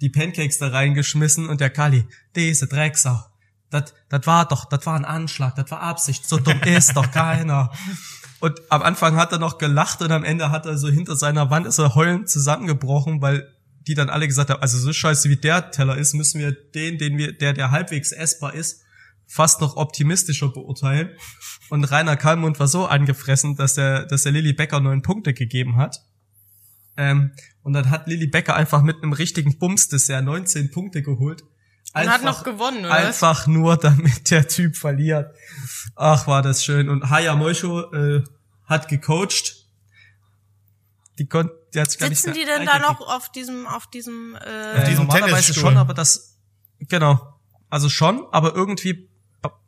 die 0.00 0.10
Pancakes 0.10 0.58
da 0.58 0.68
reingeschmissen 0.68 1.48
und 1.48 1.60
der 1.60 1.70
Kali, 1.70 2.06
diese 2.36 2.68
Drecksau, 2.68 3.20
das, 3.70 3.94
das 4.08 4.26
war 4.26 4.46
doch, 4.48 4.64
das 4.64 4.86
war 4.86 4.96
ein 4.96 5.04
Anschlag, 5.04 5.54
das 5.56 5.70
war 5.70 5.82
Absicht, 5.82 6.26
so 6.26 6.38
dumm 6.38 6.60
ist 6.62 6.96
doch 6.96 7.10
keiner. 7.10 7.70
Und 8.40 8.60
am 8.70 8.82
Anfang 8.82 9.16
hat 9.16 9.32
er 9.32 9.38
noch 9.38 9.58
gelacht 9.58 10.00
und 10.00 10.12
am 10.12 10.22
Ende 10.22 10.52
hat 10.52 10.64
er 10.64 10.78
so 10.78 10.88
hinter 10.88 11.16
seiner 11.16 11.50
Wand 11.50 11.66
ist 11.66 11.78
er 11.78 11.96
heulend 11.96 12.30
zusammengebrochen, 12.30 13.20
weil 13.20 13.52
die 13.88 13.94
dann 13.94 14.10
alle 14.10 14.28
gesagt 14.28 14.50
haben, 14.50 14.62
also 14.62 14.78
so 14.78 14.92
scheiße 14.92 15.28
wie 15.28 15.38
der 15.38 15.72
Teller 15.72 15.96
ist, 15.96 16.14
müssen 16.14 16.38
wir 16.38 16.52
den, 16.52 16.98
den 16.98 17.18
wir, 17.18 17.36
der, 17.36 17.52
der 17.52 17.72
halbwegs 17.72 18.12
essbar 18.12 18.54
ist, 18.54 18.82
fast 19.26 19.60
noch 19.60 19.76
optimistischer 19.76 20.50
beurteilen. 20.50 21.10
Und 21.68 21.84
Rainer 21.84 22.16
Kallmund 22.16 22.60
war 22.60 22.68
so 22.68 22.86
angefressen, 22.86 23.56
dass 23.56 23.76
er, 23.76 24.06
dass 24.06 24.24
er 24.24 24.30
Lilly 24.30 24.52
Becker 24.52 24.78
neun 24.78 25.02
Punkte 25.02 25.34
gegeben 25.34 25.76
hat. 25.76 26.00
Ähm, 26.96 27.32
und 27.62 27.72
dann 27.72 27.90
hat 27.90 28.06
Lilly 28.06 28.26
Becker 28.26 28.54
einfach 28.54 28.82
mit 28.82 29.02
einem 29.02 29.12
richtigen 29.12 29.58
Bums-Dessert 29.58 30.24
19 30.24 30.70
Punkte 30.70 31.02
geholt. 31.02 31.42
Und 32.06 32.12
hat 32.12 32.22
noch 32.24 32.44
gewonnen, 32.44 32.84
oder? 32.84 32.92
Einfach 32.92 33.46
nur, 33.46 33.76
damit 33.76 34.30
der 34.30 34.46
Typ 34.48 34.76
verliert. 34.76 35.34
Ach, 35.96 36.26
war 36.26 36.42
das 36.42 36.64
schön. 36.64 36.88
Und 36.88 37.10
Haya 37.10 37.34
Moisho 37.34 37.92
äh, 37.92 38.24
hat 38.64 38.88
gecoacht. 38.88 39.66
Die 41.18 41.26
konnte, 41.26 41.52
die 41.74 41.80
hat 41.80 41.90
sich 41.90 41.98
gar 41.98 42.08
nicht 42.08 42.18
Sitzen 42.20 42.36
mehr 42.36 42.46
die 42.46 42.50
denn 42.50 42.66
da 42.66 42.78
noch 42.78 43.00
auf 43.00 43.30
diesem, 43.32 43.66
auf 43.66 43.88
diesem, 43.88 44.36
äh, 44.36 44.82
Äh, 44.82 44.84
diesem 44.88 45.06
normalerweise 45.06 45.54
schon, 45.54 45.76
aber 45.76 45.94
das, 45.94 46.38
genau. 46.78 47.40
Also 47.70 47.88
schon, 47.88 48.26
aber 48.30 48.54
irgendwie, 48.54 49.10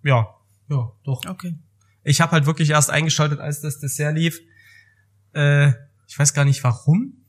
ja, 0.02 0.28
ja, 0.68 0.92
doch. 1.04 1.22
okay. 1.26 1.58
Ich 2.02 2.20
habe 2.20 2.32
halt 2.32 2.46
wirklich 2.46 2.70
erst 2.70 2.90
eingeschaltet, 2.90 3.40
als 3.40 3.60
das 3.60 3.78
Dessert 3.78 4.14
lief. 4.14 4.40
Äh, 5.34 5.72
ich 6.06 6.18
weiß 6.18 6.32
gar 6.32 6.44
nicht 6.44 6.62
warum. 6.64 7.24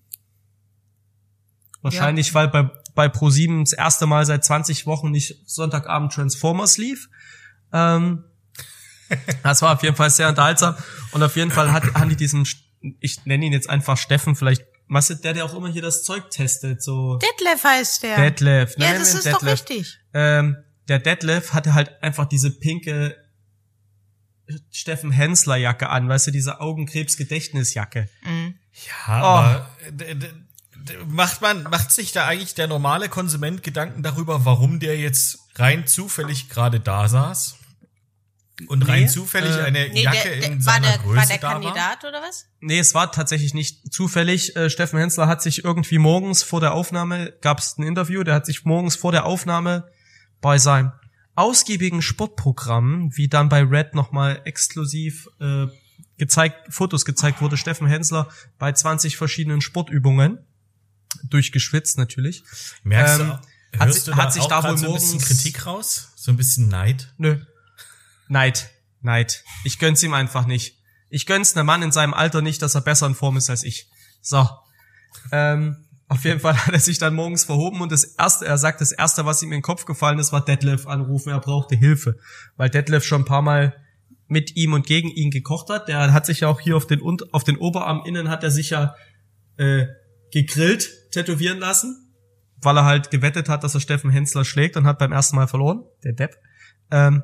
Wahrscheinlich, 1.81 2.33
weil 2.33 2.47
bei, 2.47 2.69
bei 2.93 3.07
Pro7 3.07 3.61
das 3.61 3.73
erste 3.73 4.05
Mal 4.05 4.25
seit 4.25 4.43
20 4.43 4.85
Wochen 4.85 5.11
nicht 5.11 5.35
Sonntagabend 5.45 6.13
Transformers 6.13 6.77
lief. 6.77 7.09
Ähm, 7.73 8.23
das 9.43 9.61
war 9.61 9.73
auf 9.75 9.83
jeden 9.83 9.95
Fall 9.95 10.09
sehr 10.09 10.29
unterhaltsam. 10.29 10.75
Und 11.11 11.23
auf 11.23 11.35
jeden 11.35 11.51
Fall 11.51 11.71
hat, 11.71 11.83
haben 11.95 12.09
die 12.09 12.15
diesen, 12.15 12.47
ich 12.99 13.25
nenne 13.25 13.45
ihn 13.45 13.53
jetzt 13.53 13.69
einfach 13.69 13.97
Steffen, 13.97 14.35
vielleicht, 14.35 14.63
was 14.87 15.09
ist 15.09 15.23
der, 15.23 15.33
der 15.33 15.45
auch 15.45 15.53
immer 15.53 15.69
hier 15.69 15.81
das 15.81 16.03
Zeug 16.03 16.29
testet, 16.31 16.81
so 16.83 17.17
Detlef 17.17 17.63
heißt 17.63 18.03
der. 18.03 18.15
Detlef. 18.17 18.73
ja, 18.77 18.87
Nennen 18.87 18.99
das 18.99 19.13
ist 19.13 19.25
doch 19.27 19.39
Detlef. 19.39 19.53
richtig. 19.53 19.97
Ähm, 20.13 20.57
der 20.87 20.99
Detlef 20.99 21.53
hatte 21.53 21.73
halt 21.73 22.01
einfach 22.03 22.25
diese 22.25 22.51
pinke 22.51 23.15
Steffen 24.69 25.11
Hensler 25.11 25.55
Jacke 25.55 25.87
an, 25.89 26.09
weißt 26.09 26.27
du, 26.27 26.31
diese 26.31 26.59
Augenkrebs-Gedächtnisjacke. 26.59 28.09
Ja, 28.25 29.13
aber 29.13 29.69
d- 29.89 29.91
d- 29.91 30.15
d- 30.15 30.33
macht 31.07 31.41
man, 31.41 31.63
macht 31.63 31.91
sich 31.91 32.11
da 32.11 32.27
eigentlich 32.27 32.55
der 32.55 32.67
normale 32.67 33.09
Konsument 33.09 33.63
Gedanken 33.63 34.03
darüber, 34.03 34.45
warum 34.45 34.79
der 34.79 34.97
jetzt 34.97 35.39
rein 35.55 35.87
zufällig 35.87 36.49
gerade 36.49 36.79
da 36.79 37.07
saß? 37.07 37.57
Und 38.67 38.87
rein 38.87 39.03
Nee, 39.03 39.07
zufällig 39.07 39.55
äh, 39.55 39.61
eine 39.61 39.89
Nee, 39.89 40.03
Jacke 40.03 40.29
der, 40.29 40.39
der, 40.39 40.51
in 40.51 40.65
war 40.65 40.73
seiner 40.73 40.87
der, 40.89 40.97
Größe 40.99 41.17
war 41.17 41.25
der 41.25 41.37
da 41.37 41.47
war? 41.47 41.61
Kandidat 41.61 42.03
oder 42.03 42.21
was? 42.21 42.45
Nee, 42.59 42.79
es 42.79 42.93
war 42.93 43.11
tatsächlich 43.11 43.53
nicht 43.53 43.91
zufällig. 43.91 44.55
Äh, 44.55 44.69
Steffen 44.69 44.99
Hensler 44.99 45.27
hat 45.27 45.41
sich 45.41 45.63
irgendwie 45.63 45.97
morgens 45.97 46.43
vor 46.43 46.59
der 46.59 46.73
Aufnahme, 46.73 47.33
gab 47.41 47.59
es 47.59 47.77
ein 47.77 47.83
Interview, 47.83 48.23
der 48.23 48.35
hat 48.35 48.45
sich 48.45 48.63
morgens 48.65 48.95
vor 48.95 49.11
der 49.11 49.25
Aufnahme 49.25 49.89
bei 50.41 50.57
seinem 50.57 50.91
ausgiebigen 51.35 52.01
Sportprogramm, 52.01 53.09
wie 53.15 53.27
dann 53.27 53.49
bei 53.49 53.63
Red 53.63 53.95
nochmal 53.95 54.41
exklusiv 54.45 55.27
äh, 55.39 55.67
gezeigt, 56.17 56.71
Fotos 56.71 57.05
gezeigt 57.05 57.41
wurde, 57.41 57.57
Steffen 57.57 57.87
Hensler 57.87 58.27
bei 58.59 58.71
20 58.71 59.17
verschiedenen 59.17 59.61
Sportübungen, 59.61 60.39
durchgeschwitzt 61.29 61.97
natürlich. 61.97 62.43
Merkst 62.83 63.19
Ähm, 63.19 63.27
du, 63.27 63.79
hat 63.79 63.87
hörst 63.87 64.07
du 64.07 64.15
hat 64.15 64.33
sich 64.33 64.45
da 64.45 64.63
wohl 64.63 64.77
so 64.77 64.87
ein 64.87 64.93
bisschen 64.93 65.11
morgens- 65.11 65.27
Kritik 65.27 65.65
raus? 65.65 66.09
So 66.15 66.31
ein 66.31 66.37
bisschen 66.37 66.67
Neid? 66.67 67.13
Nö. 67.17 67.37
Neid. 68.27 68.69
Neid. 69.01 69.43
Ich 69.63 69.79
gönn's 69.79 70.03
ihm 70.03 70.13
einfach 70.13 70.45
nicht. 70.45 70.77
Ich 71.09 71.25
gönn's 71.25 71.55
einem 71.57 71.65
Mann 71.65 71.81
in 71.81 71.91
seinem 71.91 72.13
Alter 72.13 72.41
nicht, 72.41 72.61
dass 72.61 72.75
er 72.75 72.81
besser 72.81 73.07
in 73.07 73.15
Form 73.15 73.37
ist 73.37 73.49
als 73.49 73.63
ich. 73.63 73.89
So. 74.21 74.47
Ähm, 75.31 75.85
auf 76.07 76.23
jeden 76.23 76.39
Fall 76.39 76.55
hat 76.65 76.73
er 76.73 76.79
sich 76.79 76.97
dann 76.99 77.15
morgens 77.15 77.43
verhoben 77.43 77.81
und 77.81 77.91
das 77.91 78.03
erste, 78.03 78.45
er 78.45 78.57
sagt, 78.57 78.81
das 78.81 78.91
erste, 78.91 79.25
was 79.25 79.41
ihm 79.41 79.49
in 79.51 79.57
den 79.57 79.61
Kopf 79.63 79.85
gefallen 79.85 80.19
ist, 80.19 80.31
war 80.31 80.43
Detlef 80.45 80.87
anrufen. 80.87 81.29
Er 81.29 81.39
brauchte 81.39 81.75
Hilfe. 81.75 82.17
Weil 82.57 82.69
Detlef 82.69 83.03
schon 83.03 83.23
ein 83.23 83.25
paar 83.25 83.41
Mal 83.41 83.75
mit 84.27 84.55
ihm 84.55 84.73
und 84.73 84.85
gegen 84.85 85.09
ihn 85.09 85.31
gekocht 85.31 85.69
hat. 85.69 85.87
Der 85.89 86.13
hat 86.13 86.25
sich 86.25 86.41
ja 86.41 86.47
auch 86.47 86.61
hier 86.61 86.77
auf 86.77 86.87
den, 86.87 87.01
auf 87.31 87.43
den 87.43 87.57
Oberarm 87.57 88.03
innen 88.05 88.29
hat 88.29 88.43
er 88.43 88.51
sich 88.51 88.69
ja 88.69 88.95
äh, 89.57 89.87
gegrillt 90.31 90.89
tätowieren 91.11 91.59
lassen, 91.59 92.13
weil 92.57 92.77
er 92.77 92.85
halt 92.85 93.11
gewettet 93.11 93.49
hat, 93.49 93.63
dass 93.63 93.73
er 93.73 93.81
Steffen 93.81 94.09
Hensler 94.09 94.45
schlägt 94.45 94.77
und 94.77 94.85
hat 94.85 94.99
beim 94.99 95.11
ersten 95.11 95.35
Mal 95.35 95.47
verloren, 95.47 95.83
der 96.03 96.13
Depp. 96.13 96.37
Ähm, 96.91 97.23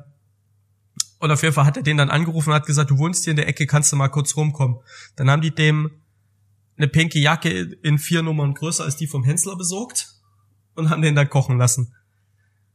und 1.18 1.30
auf 1.30 1.42
jeden 1.42 1.54
Fall 1.54 1.64
hat 1.64 1.76
er 1.76 1.82
den 1.82 1.96
dann 1.96 2.10
angerufen 2.10 2.50
und 2.50 2.54
hat 2.54 2.66
gesagt, 2.66 2.90
du 2.90 2.98
wohnst 2.98 3.24
hier 3.24 3.32
in 3.32 3.36
der 3.36 3.48
Ecke, 3.48 3.66
kannst 3.66 3.90
du 3.92 3.96
mal 3.96 4.08
kurz 4.08 4.36
rumkommen. 4.36 4.78
Dann 5.16 5.30
haben 5.30 5.42
die 5.42 5.54
dem 5.54 5.90
eine 6.76 6.86
pinke 6.86 7.18
Jacke 7.18 7.50
in 7.82 7.98
vier 7.98 8.22
Nummern 8.22 8.54
größer 8.54 8.84
als 8.84 8.96
die 8.96 9.08
vom 9.08 9.24
Hensler 9.24 9.56
besorgt 9.56 10.14
und 10.76 10.90
haben 10.90 11.02
den 11.02 11.16
dann 11.16 11.28
kochen 11.28 11.58
lassen. 11.58 11.94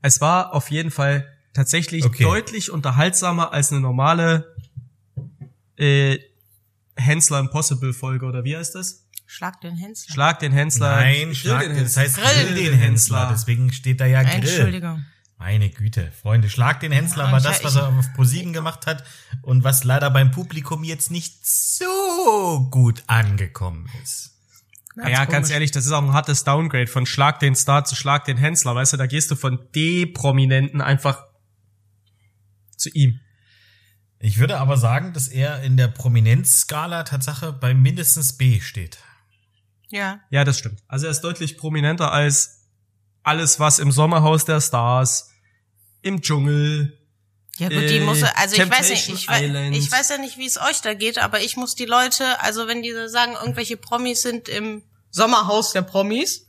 Es 0.01 0.19
war 0.19 0.53
auf 0.53 0.69
jeden 0.71 0.91
Fall 0.91 1.25
tatsächlich 1.53 2.03
Okay. 2.03 2.23
deutlich 2.23 2.69
unterhaltsamer 2.69 3.53
als 3.53 3.71
eine 3.71 3.79
normale 3.79 4.53
äh, 5.77 6.19
Hensler 6.97 7.39
Impossible 7.39 7.93
Folge 7.93 8.25
oder 8.25 8.43
wie 8.43 8.57
heißt 8.57 8.75
das? 8.75 9.02
Schlag 9.33 9.61
den 9.61 9.75
Hensler. 9.75 10.13
Schlag 10.13 10.39
den 10.39 10.51
Hensler. 10.51 10.95
Nein, 10.95 11.23
Grill 11.23 11.35
schlag, 11.35 11.61
den 11.63 11.83
das 11.83 11.97
heißt 11.97 12.17
Hensler. 12.17 12.43
Grill 12.43 12.53
den 12.53 12.73
Hensler. 12.75 13.29
Deswegen 13.31 13.73
steht 13.73 13.99
da 13.99 14.05
ja 14.05 14.21
Grill. 14.21 14.35
Entschuldigung. 14.35 15.05
Meine 15.39 15.71
Güte, 15.71 16.11
Freunde, 16.11 16.51
schlag 16.51 16.81
den 16.81 16.91
Hensler 16.91 17.25
Ja, 17.25 17.31
war 17.31 17.41
das, 17.41 17.63
was 17.63 17.75
er 17.75 17.87
auf 17.87 18.13
ProSieben 18.13 18.53
gemacht 18.53 18.85
hat 18.85 19.03
und 19.41 19.63
was 19.63 19.83
leider 19.85 20.11
beim 20.11 20.29
Publikum 20.29 20.83
jetzt 20.83 21.09
nicht 21.09 21.47
so 21.47 22.67
gut 22.69 23.01
angekommen 23.07 23.89
ist. 24.03 24.37
Ja, 24.97 25.09
ja, 25.09 25.25
ganz 25.25 25.49
ehrlich, 25.49 25.71
das 25.71 25.87
ist 25.87 25.91
auch 25.93 26.03
ein 26.03 26.13
hartes 26.13 26.43
Downgrade 26.43 26.85
von 26.85 27.07
Schlag 27.07 27.39
den 27.39 27.55
Star 27.55 27.85
zu 27.85 27.95
Schlag 27.95 28.25
den 28.25 28.37
Hensler. 28.37 28.75
Weißt 28.75 28.93
du, 28.93 28.97
da 28.97 29.07
gehst 29.07 29.31
du 29.31 29.35
von 29.35 29.67
D-Prominenten 29.75 30.79
einfach 30.79 31.25
zu 32.77 32.91
ihm. 32.93 33.19
Ich 34.19 34.37
würde 34.37 34.59
aber 34.59 34.77
sagen, 34.77 35.11
dass 35.11 35.27
er 35.27 35.63
in 35.63 35.75
der 35.75 35.87
Prominenzskala 35.87 37.01
Tatsache 37.03 37.51
bei 37.51 37.73
mindestens 37.73 38.33
B 38.37 38.61
steht. 38.61 38.99
Ja. 39.93 40.19
Ja, 40.31 40.43
das 40.43 40.57
stimmt. 40.57 40.79
Also 40.87 41.05
er 41.05 41.11
ist 41.11 41.21
deutlich 41.21 41.55
prominenter 41.55 42.11
als 42.11 42.63
alles, 43.21 43.59
was 43.59 43.77
im 43.77 43.91
Sommerhaus 43.91 44.43
der 44.43 44.59
Stars, 44.59 45.29
im 46.01 46.21
Dschungel. 46.21 46.97
Ja 47.57 47.69
gut, 47.69 47.77
die 47.87 47.97
Äh, 47.97 47.99
muss, 48.03 48.23
also 48.23 48.59
ich 48.59 48.69
weiß 48.69 48.89
nicht, 48.89 49.09
ich, 49.09 49.27
Island. 49.29 49.75
ich 49.75 49.91
weiß 49.91 50.09
ja 50.09 50.17
nicht, 50.17 50.39
wie 50.39 50.47
es 50.47 50.59
euch 50.59 50.81
da 50.81 50.95
geht, 50.95 51.19
aber 51.19 51.41
ich 51.41 51.57
muss 51.57 51.75
die 51.75 51.85
Leute, 51.85 52.41
also 52.41 52.67
wenn 52.67 52.81
die 52.81 52.91
so 52.91 53.07
sagen, 53.07 53.33
irgendwelche 53.39 53.77
Promis 53.77 54.23
sind 54.23 54.49
im 54.49 54.81
Sommerhaus 55.11 55.73
der 55.73 55.83
Promis, 55.83 56.47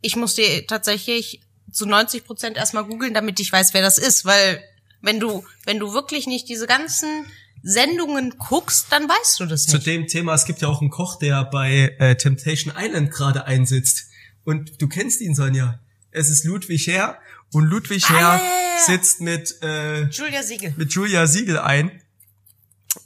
ich 0.00 0.16
muss 0.16 0.34
die 0.34 0.66
tatsächlich 0.66 1.40
zu 1.70 1.86
90 1.86 2.24
Prozent 2.24 2.56
erstmal 2.56 2.84
googeln, 2.84 3.14
damit 3.14 3.38
ich 3.38 3.52
weiß, 3.52 3.72
wer 3.72 3.82
das 3.82 3.98
ist, 3.98 4.24
weil 4.24 4.60
wenn 5.00 5.20
du, 5.20 5.44
wenn 5.64 5.78
du 5.78 5.92
wirklich 5.94 6.26
nicht 6.26 6.48
diese 6.48 6.66
ganzen 6.66 7.24
Sendungen 7.62 8.34
guckst, 8.38 8.86
dann 8.90 9.08
weißt 9.08 9.40
du 9.40 9.46
das 9.46 9.64
Zu 9.64 9.76
nicht. 9.76 9.86
dem 9.86 10.06
Thema, 10.06 10.34
es 10.34 10.44
gibt 10.44 10.60
ja 10.62 10.68
auch 10.68 10.80
einen 10.80 10.90
Koch, 10.90 11.18
der 11.18 11.44
bei 11.44 11.94
äh, 11.98 12.16
Temptation 12.16 12.72
Island 12.76 13.10
gerade 13.10 13.44
einsitzt. 13.46 14.04
Und 14.44 14.80
du 14.80 14.88
kennst 14.88 15.20
ihn, 15.20 15.34
Sonja. 15.34 15.78
Es 16.10 16.28
ist 16.30 16.44
Ludwig 16.44 16.86
Herr. 16.86 17.18
Und 17.52 17.64
Ludwig 17.64 18.04
Ah, 18.06 18.08
Herr 18.10 18.20
ja, 18.20 18.36
ja, 18.36 18.42
ja. 18.42 18.84
sitzt 18.86 19.20
mit, 19.20 19.62
äh, 19.62 20.04
Julia 20.08 20.42
Siegel. 20.42 20.74
mit 20.76 20.92
Julia 20.92 21.26
Siegel 21.26 21.58
ein 21.58 22.02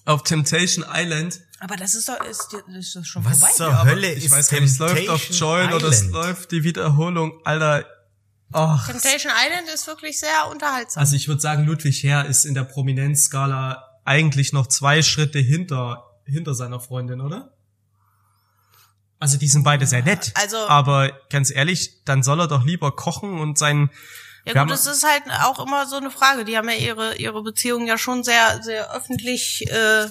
auf 0.04 0.22
Temptation 0.22 0.84
Island. 0.92 1.40
Aber 1.60 1.76
das 1.76 1.94
ist 1.94 2.08
doch, 2.08 2.20
ist, 2.26 2.48
das 2.52 2.76
ist 2.76 2.96
doch 2.96 3.04
schon 3.04 3.24
Was 3.24 3.38
vorbei. 3.38 3.54
zur 3.54 3.66
Aber 3.74 3.90
Hölle 3.90 4.12
ich 4.14 4.24
ist 4.26 4.30
weiß 4.32 4.48
gar 4.50 4.60
nicht, 4.60 4.70
es 4.72 4.78
läuft 4.78 5.08
auf 5.08 5.20
Temptation 5.26 5.38
Join 5.60 5.72
oder 5.72 5.88
es 5.88 6.02
Island? 6.02 6.12
läuft 6.12 6.50
die 6.52 6.64
Wiederholung, 6.64 7.40
Alter. 7.44 7.86
Ach, 8.52 8.84
Temptation 8.86 9.32
Island 9.32 9.68
ist 9.74 9.86
wirklich 9.86 10.18
sehr 10.18 10.48
unterhaltsam. 10.50 11.00
also 11.00 11.16
ich 11.16 11.26
würde 11.28 11.40
sagen, 11.40 11.64
Ludwig 11.64 12.02
Herr 12.02 12.26
ist 12.26 12.44
in 12.44 12.54
der 12.54 12.64
Prominenzskala 12.64 13.91
eigentlich 14.04 14.52
noch 14.52 14.66
zwei 14.66 15.02
Schritte 15.02 15.38
hinter, 15.38 16.04
hinter 16.24 16.54
seiner 16.54 16.80
Freundin, 16.80 17.20
oder? 17.20 17.52
Also 19.18 19.38
die 19.38 19.46
sind 19.46 19.62
beide 19.62 19.86
sehr 19.86 20.02
nett. 20.02 20.32
Also- 20.34 20.56
aber 20.68 21.12
ganz 21.30 21.50
ehrlich, 21.50 22.02
dann 22.04 22.22
soll 22.22 22.40
er 22.40 22.48
doch 22.48 22.64
lieber 22.64 22.90
kochen 22.90 23.38
und 23.40 23.56
sein. 23.56 23.90
Ja 24.44 24.64
gut, 24.64 24.72
das 24.72 24.86
ist 24.86 25.04
halt 25.04 25.22
auch 25.44 25.64
immer 25.64 25.86
so 25.86 25.96
eine 25.96 26.10
Frage. 26.10 26.44
Die 26.44 26.56
haben 26.56 26.68
ja 26.68 26.74
ihre, 26.74 27.14
ihre 27.14 27.42
Beziehung 27.44 27.86
ja 27.86 27.96
schon 27.96 28.24
sehr, 28.24 28.60
sehr 28.64 28.92
öffentlich 28.92 29.70
äh, 29.70 30.08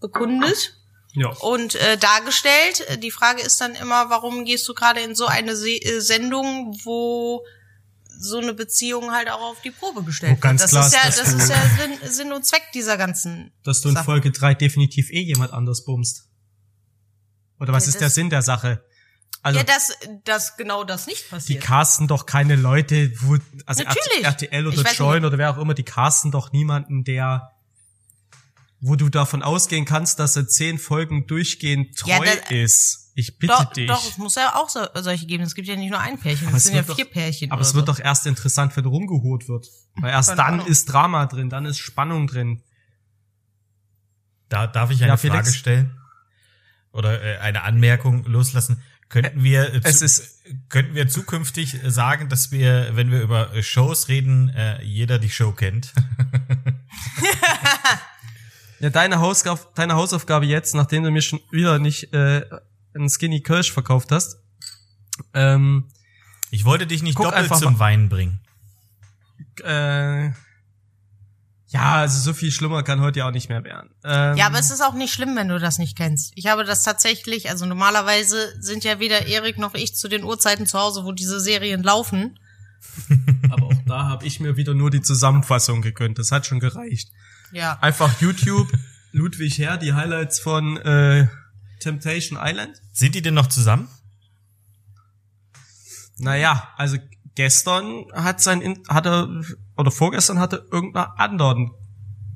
bekundet 0.00 0.74
ja. 1.12 1.28
und 1.40 1.74
äh, 1.74 1.98
dargestellt. 1.98 3.02
Die 3.02 3.10
Frage 3.10 3.42
ist 3.42 3.60
dann 3.60 3.74
immer, 3.74 4.08
warum 4.08 4.46
gehst 4.46 4.66
du 4.66 4.72
gerade 4.72 5.00
in 5.00 5.14
so 5.14 5.26
eine 5.26 5.54
Se 5.54 5.72
äh, 5.72 6.00
Sendung, 6.00 6.78
wo 6.84 7.44
so 8.22 8.38
eine 8.38 8.52
Beziehung 8.54 9.10
halt 9.12 9.30
auch 9.30 9.40
auf 9.52 9.60
die 9.62 9.70
Probe 9.70 10.02
gestellt 10.04 10.36
Wo 10.36 10.40
ganz 10.40 10.60
wird. 10.60 10.70
klar 10.70 10.82
Das 10.84 10.92
ist 10.92 11.02
ja, 11.02 11.08
ist, 11.08 11.18
dass 11.18 11.32
das 11.32 11.42
ist 11.44 11.48
ja 11.50 11.84
Sinn, 12.00 12.10
Sinn 12.12 12.32
und 12.32 12.44
Zweck 12.44 12.62
dieser 12.74 12.96
ganzen. 12.98 13.50
Dass 13.64 13.80
du 13.80 13.88
in 13.88 13.94
Sache. 13.94 14.04
Folge 14.04 14.30
drei 14.30 14.54
definitiv 14.54 15.10
eh 15.10 15.22
jemand 15.22 15.52
anders 15.52 15.84
bummst. 15.84 16.28
Oder 17.58 17.72
was 17.72 17.84
Ja, 17.84 17.88
ist 17.90 18.00
der 18.00 18.06
das- 18.08 18.14
Sinn 18.14 18.30
der 18.30 18.42
Sache? 18.42 18.84
Also 19.42 19.58
ja, 19.58 19.64
dass, 19.64 19.92
dass 20.24 20.56
genau 20.58 20.84
das 20.84 21.06
nicht 21.06 21.24
die 21.24 21.28
passiert. 21.30 21.62
casten 21.64 22.06
doch 22.08 22.26
keine 22.26 22.56
Leute, 22.56 23.10
wo, 23.22 23.38
also 23.64 23.82
Natürlich. 23.84 24.22
RTL 24.24 24.66
oder 24.66 24.92
Join 24.92 25.24
oder 25.24 25.38
wer 25.38 25.50
auch 25.50 25.58
immer, 25.58 25.72
die 25.72 25.82
casten 25.82 26.30
doch 26.30 26.52
niemanden, 26.52 27.04
der, 27.04 27.50
wo 28.80 28.96
du 28.96 29.08
davon 29.08 29.42
ausgehen 29.42 29.86
kannst, 29.86 30.18
dass 30.18 30.36
er 30.36 30.46
zehn 30.46 30.78
Folgen 30.78 31.26
durchgehend 31.26 31.96
treu 31.96 32.10
Ja, 32.10 32.20
da- 32.22 32.54
ist. 32.54 33.09
Ich 33.20 33.38
bitte 33.38 33.52
doch, 33.52 33.72
dich. 33.72 33.86
doch, 33.88 34.08
es 34.08 34.18
muss 34.18 34.34
ja 34.34 34.54
auch 34.56 34.68
so, 34.68 34.80
solche 34.96 35.26
geben. 35.26 35.44
Es 35.44 35.54
gibt 35.54 35.68
ja 35.68 35.76
nicht 35.76 35.90
nur 35.90 36.00
ein 36.00 36.18
Pärchen, 36.18 36.48
Aber 36.48 36.56
es 36.56 36.64
sind 36.64 36.74
ja 36.76 36.86
wird 36.86 36.96
vier 36.96 37.04
doch- 37.06 37.12
Pärchen. 37.12 37.50
Aber 37.52 37.60
es 37.62 37.74
wird 37.74 37.86
so. 37.86 37.92
doch 37.92 38.00
erst 38.00 38.26
interessant, 38.26 38.76
wenn 38.76 38.84
rumgeholt 38.84 39.48
wird. 39.48 39.68
Weil 40.00 40.10
erst 40.10 40.30
dann 40.30 40.40
Ahnung. 40.40 40.66
ist 40.66 40.86
Drama 40.86 41.26
drin, 41.26 41.48
dann 41.50 41.66
ist 41.66 41.78
Spannung 41.78 42.26
drin. 42.26 42.62
Da 44.48 44.66
darf 44.66 44.90
ich 44.90 45.02
eine 45.02 45.12
Ja? 45.12 45.16
Frage 45.16 45.52
stellen 45.52 45.96
oder 46.92 47.22
äh, 47.22 47.38
eine 47.38 47.62
Anmerkung 47.62 48.24
loslassen. 48.24 48.82
Könnten 49.08 49.42
wir 49.42 49.72
äh, 49.74 49.80
Es 49.84 49.98
zu, 49.98 50.04
ist- 50.04 50.44
könnten 50.68 50.94
wir 50.94 51.08
zukünftig 51.08 51.82
äh, 51.84 51.90
sagen, 51.90 52.28
dass 52.28 52.50
wir, 52.52 52.90
wenn 52.96 53.10
wir 53.10 53.20
über 53.22 53.52
äh, 53.54 53.62
Shows 53.62 54.08
reden, 54.08 54.48
äh, 54.50 54.82
jeder 54.82 55.18
die 55.18 55.30
Show 55.30 55.52
kennt? 55.52 55.92
Ja, 58.80 58.88
deine 58.88 59.18
Hausaufgabe, 59.20 59.60
deine 59.74 59.94
Hausaufgabe 59.94 60.46
jetzt, 60.46 60.74
nachdem 60.74 61.02
du 61.04 61.10
mir 61.10 61.20
schon 61.20 61.38
wieder 61.50 61.78
nicht 61.78 62.14
äh, 62.14 62.42
einen 62.94 63.08
Skinny 63.08 63.40
Kirsch 63.42 63.72
verkauft 63.72 64.10
hast. 64.12 64.38
Ähm, 65.34 65.88
Ich 66.50 66.64
wollte 66.64 66.86
dich 66.86 67.02
nicht 67.02 67.18
doppelt 67.18 67.34
einfach 67.34 67.58
zum 67.58 67.74
mal- 67.74 67.78
Weinen 67.80 68.08
bringen. 68.08 68.40
äh, 69.64 70.30
ja, 71.72 71.92
also 71.94 72.18
so 72.20 72.32
viel 72.32 72.50
schlimmer 72.50 72.82
kann 72.82 73.00
heute 73.00 73.20
ja 73.20 73.28
auch 73.28 73.32
nicht 73.32 73.48
mehr 73.48 73.62
werden. 73.62 73.90
Ähm, 74.02 74.36
Ja, 74.36 74.46
aber 74.46 74.58
es 74.58 74.70
ist 74.72 74.80
auch 74.80 74.94
nicht 74.94 75.12
schlimm, 75.14 75.36
wenn 75.36 75.46
du 75.48 75.60
das 75.60 75.78
nicht 75.78 75.96
kennst. 75.96 76.32
Ich 76.34 76.48
habe 76.48 76.64
das 76.64 76.82
tatsächlich, 76.82 77.48
also 77.48 77.64
normalerweise 77.64 78.52
sind 78.60 78.82
ja 78.82 78.98
weder 78.98 79.26
Erik 79.26 79.56
noch 79.56 79.74
ich 79.74 79.94
zu 79.94 80.08
den 80.08 80.24
Uhrzeiten 80.24 80.66
zu 80.66 80.78
Hause, 80.80 81.04
wo 81.04 81.12
diese 81.12 81.38
Serien 81.38 81.82
laufen. 81.84 82.40
aber 83.50 83.66
auch 83.66 83.82
da 83.86 84.08
habe 84.08 84.26
ich 84.26 84.40
mir 84.40 84.56
wieder 84.56 84.74
nur 84.74 84.90
die 84.90 85.02
Zusammenfassung 85.02 85.80
gegönnt. 85.80 86.18
Das 86.18 86.32
hat 86.32 86.44
schon 86.46 86.58
gereicht. 86.58 87.12
Ja. 87.52 87.78
Einfach 87.80 88.20
YouTube, 88.20 88.68
Ludwig 89.12 89.58
Herr, 89.58 89.76
die 89.76 89.92
Highlights 89.92 90.40
von 90.40 90.76
äh, 90.78 91.28
Temptation 91.80 92.38
Island. 92.40 92.80
Sind 92.92 93.14
die 93.14 93.22
denn 93.22 93.34
noch 93.34 93.48
zusammen? 93.48 93.88
Naja, 96.18 96.68
also 96.76 96.98
gestern 97.34 98.04
hat 98.12 98.40
sein, 98.40 98.60
In- 98.60 98.82
hat 98.88 99.06
er, 99.06 99.28
oder 99.76 99.90
vorgestern 99.90 100.38
hatte 100.38 100.66
irgendeiner 100.70 101.18
anderen 101.18 101.70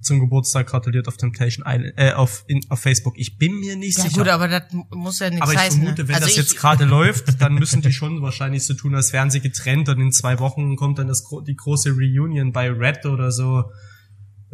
zum 0.00 0.20
Geburtstag 0.20 0.66
gratuliert 0.66 1.08
auf 1.08 1.16
Temptation 1.16 1.64
Island, 1.66 1.94
äh, 1.96 2.12
auf, 2.12 2.44
in, 2.46 2.60
auf 2.70 2.80
Facebook. 2.80 3.14
Ich 3.18 3.38
bin 3.38 3.58
mir 3.58 3.74
nicht 3.76 3.96
Ja 3.96 4.04
sicher. 4.04 4.18
gut, 4.18 4.28
aber 4.28 4.48
das 4.48 4.70
mu- 4.72 4.84
muss 4.90 5.18
ja 5.18 5.30
nichts 5.30 5.42
aber 5.42 5.52
ich 5.54 5.58
heißen. 5.58 5.80
vermute, 5.80 6.02
ne? 6.02 6.08
wenn 6.08 6.14
also 6.16 6.26
das 6.26 6.36
jetzt 6.36 6.56
gerade 6.56 6.84
läuft, 6.96 7.40
dann 7.40 7.54
müssen 7.54 7.80
die 7.80 7.92
schon 7.92 8.20
wahrscheinlich 8.20 8.64
so 8.66 8.74
tun, 8.74 8.94
als 8.94 9.12
wären 9.14 9.30
sie 9.30 9.40
getrennt 9.40 9.88
und 9.88 10.00
in 10.00 10.12
zwei 10.12 10.38
Wochen 10.40 10.76
kommt 10.76 10.98
dann 10.98 11.08
das, 11.08 11.24
die 11.46 11.56
große 11.56 11.90
Reunion 11.90 12.52
bei 12.52 12.70
Red 12.70 13.06
oder 13.06 13.30
so. 13.32 13.64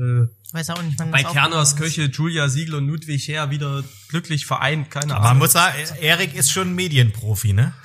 Äh, 0.00 0.22
Ich 0.46 0.54
weiß 0.54 0.70
auch 0.70 0.82
nicht, 0.82 0.98
wann 0.98 1.10
bei 1.10 1.22
Kerners. 1.22 1.76
Köche, 1.76 2.04
Julia 2.06 2.48
Siegel 2.48 2.76
und 2.76 2.88
Ludwig 2.88 3.28
Herr 3.28 3.50
wieder 3.50 3.84
glücklich 4.08 4.46
vereint, 4.46 4.90
keine 4.90 5.12
Aber 5.14 5.20
man 5.20 5.26
Ahnung. 5.32 5.42
muss 5.42 5.52
sagen, 5.52 5.76
Erik 6.00 6.34
ist 6.34 6.50
schon 6.50 6.74
Medienprofi, 6.74 7.52
ne? 7.52 7.74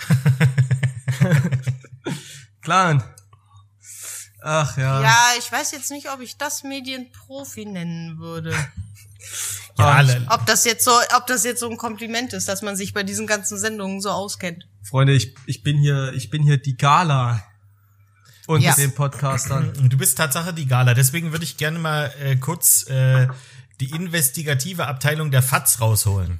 Klar. 2.61 3.15
Ach 4.41 4.77
ja. 4.77 5.01
Ja, 5.01 5.17
ich 5.39 5.51
weiß 5.51 5.71
jetzt 5.71 5.91
nicht, 5.91 6.09
ob 6.11 6.21
ich 6.21 6.37
das 6.37 6.63
Medienprofi 6.63 7.65
nennen 7.65 8.19
würde. 8.19 8.53
Ja, 9.77 9.85
Ah, 9.87 9.95
alle. 9.97 10.25
Ob 10.29 10.45
das 10.45 10.63
jetzt 10.63 10.85
so, 10.85 10.91
ob 11.17 11.27
das 11.27 11.43
jetzt 11.43 11.59
so 11.59 11.69
ein 11.69 11.75
Kompliment 11.75 12.31
ist, 12.31 12.47
dass 12.47 12.61
man 12.61 12.77
sich 12.77 12.93
bei 12.93 13.03
diesen 13.03 13.27
ganzen 13.27 13.57
Sendungen 13.59 13.99
so 13.99 14.09
auskennt. 14.09 14.65
Freunde, 14.83 15.13
ich, 15.13 15.35
ich 15.47 15.63
bin 15.63 15.77
hier, 15.77 16.13
ich 16.13 16.29
bin 16.29 16.43
hier 16.43 16.55
die 16.57 16.77
Gala 16.77 17.43
unter 18.47 18.67
Ja. 18.67 18.75
den 18.75 18.93
Podcastern. 18.93 19.73
Du 19.89 19.97
bist 19.97 20.17
Tatsache 20.17 20.53
die 20.53 20.67
Gala. 20.67 20.93
Deswegen 20.93 21.31
würde 21.31 21.43
ich 21.43 21.57
gerne 21.57 21.79
mal 21.79 22.13
äh, 22.21 22.35
kurz 22.35 22.87
äh, 22.89 23.27
die 23.79 23.89
investigative 23.91 24.87
Abteilung 24.87 25.31
der 25.31 25.41
FATS 25.43 25.81
rausholen. 25.81 26.39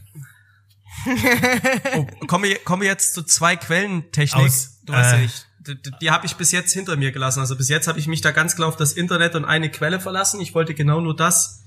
Oh, 1.95 2.05
kommen 2.27 2.43
wir 2.81 2.87
jetzt 2.87 3.13
zu 3.13 3.23
zwei 3.23 3.55
Quellentechnik. 3.55 4.45
Aus, 4.45 4.79
du 4.85 4.93
weißt 4.93 5.11
ja 5.11 5.17
äh, 5.17 5.21
nicht. 5.23 5.47
Die, 5.59 5.81
die- 5.81 5.91
die 6.01 6.11
habe 6.11 6.25
ich 6.25 6.35
bis 6.35 6.51
jetzt 6.51 6.71
hinter 6.73 6.95
mir 6.95 7.11
gelassen. 7.11 7.39
Also 7.39 7.55
bis 7.55 7.69
jetzt 7.69 7.87
habe 7.87 7.99
ich 7.99 8.07
mich 8.07 8.21
da 8.21 8.31
ganz 8.31 8.55
klar 8.55 8.67
auf 8.69 8.77
das 8.77 8.93
Internet 8.93 9.35
und 9.35 9.45
eine 9.45 9.69
Quelle 9.69 9.99
verlassen. 9.99 10.39
Ich 10.39 10.53
wollte 10.55 10.73
genau 10.73 11.01
nur 11.01 11.15
das 11.15 11.63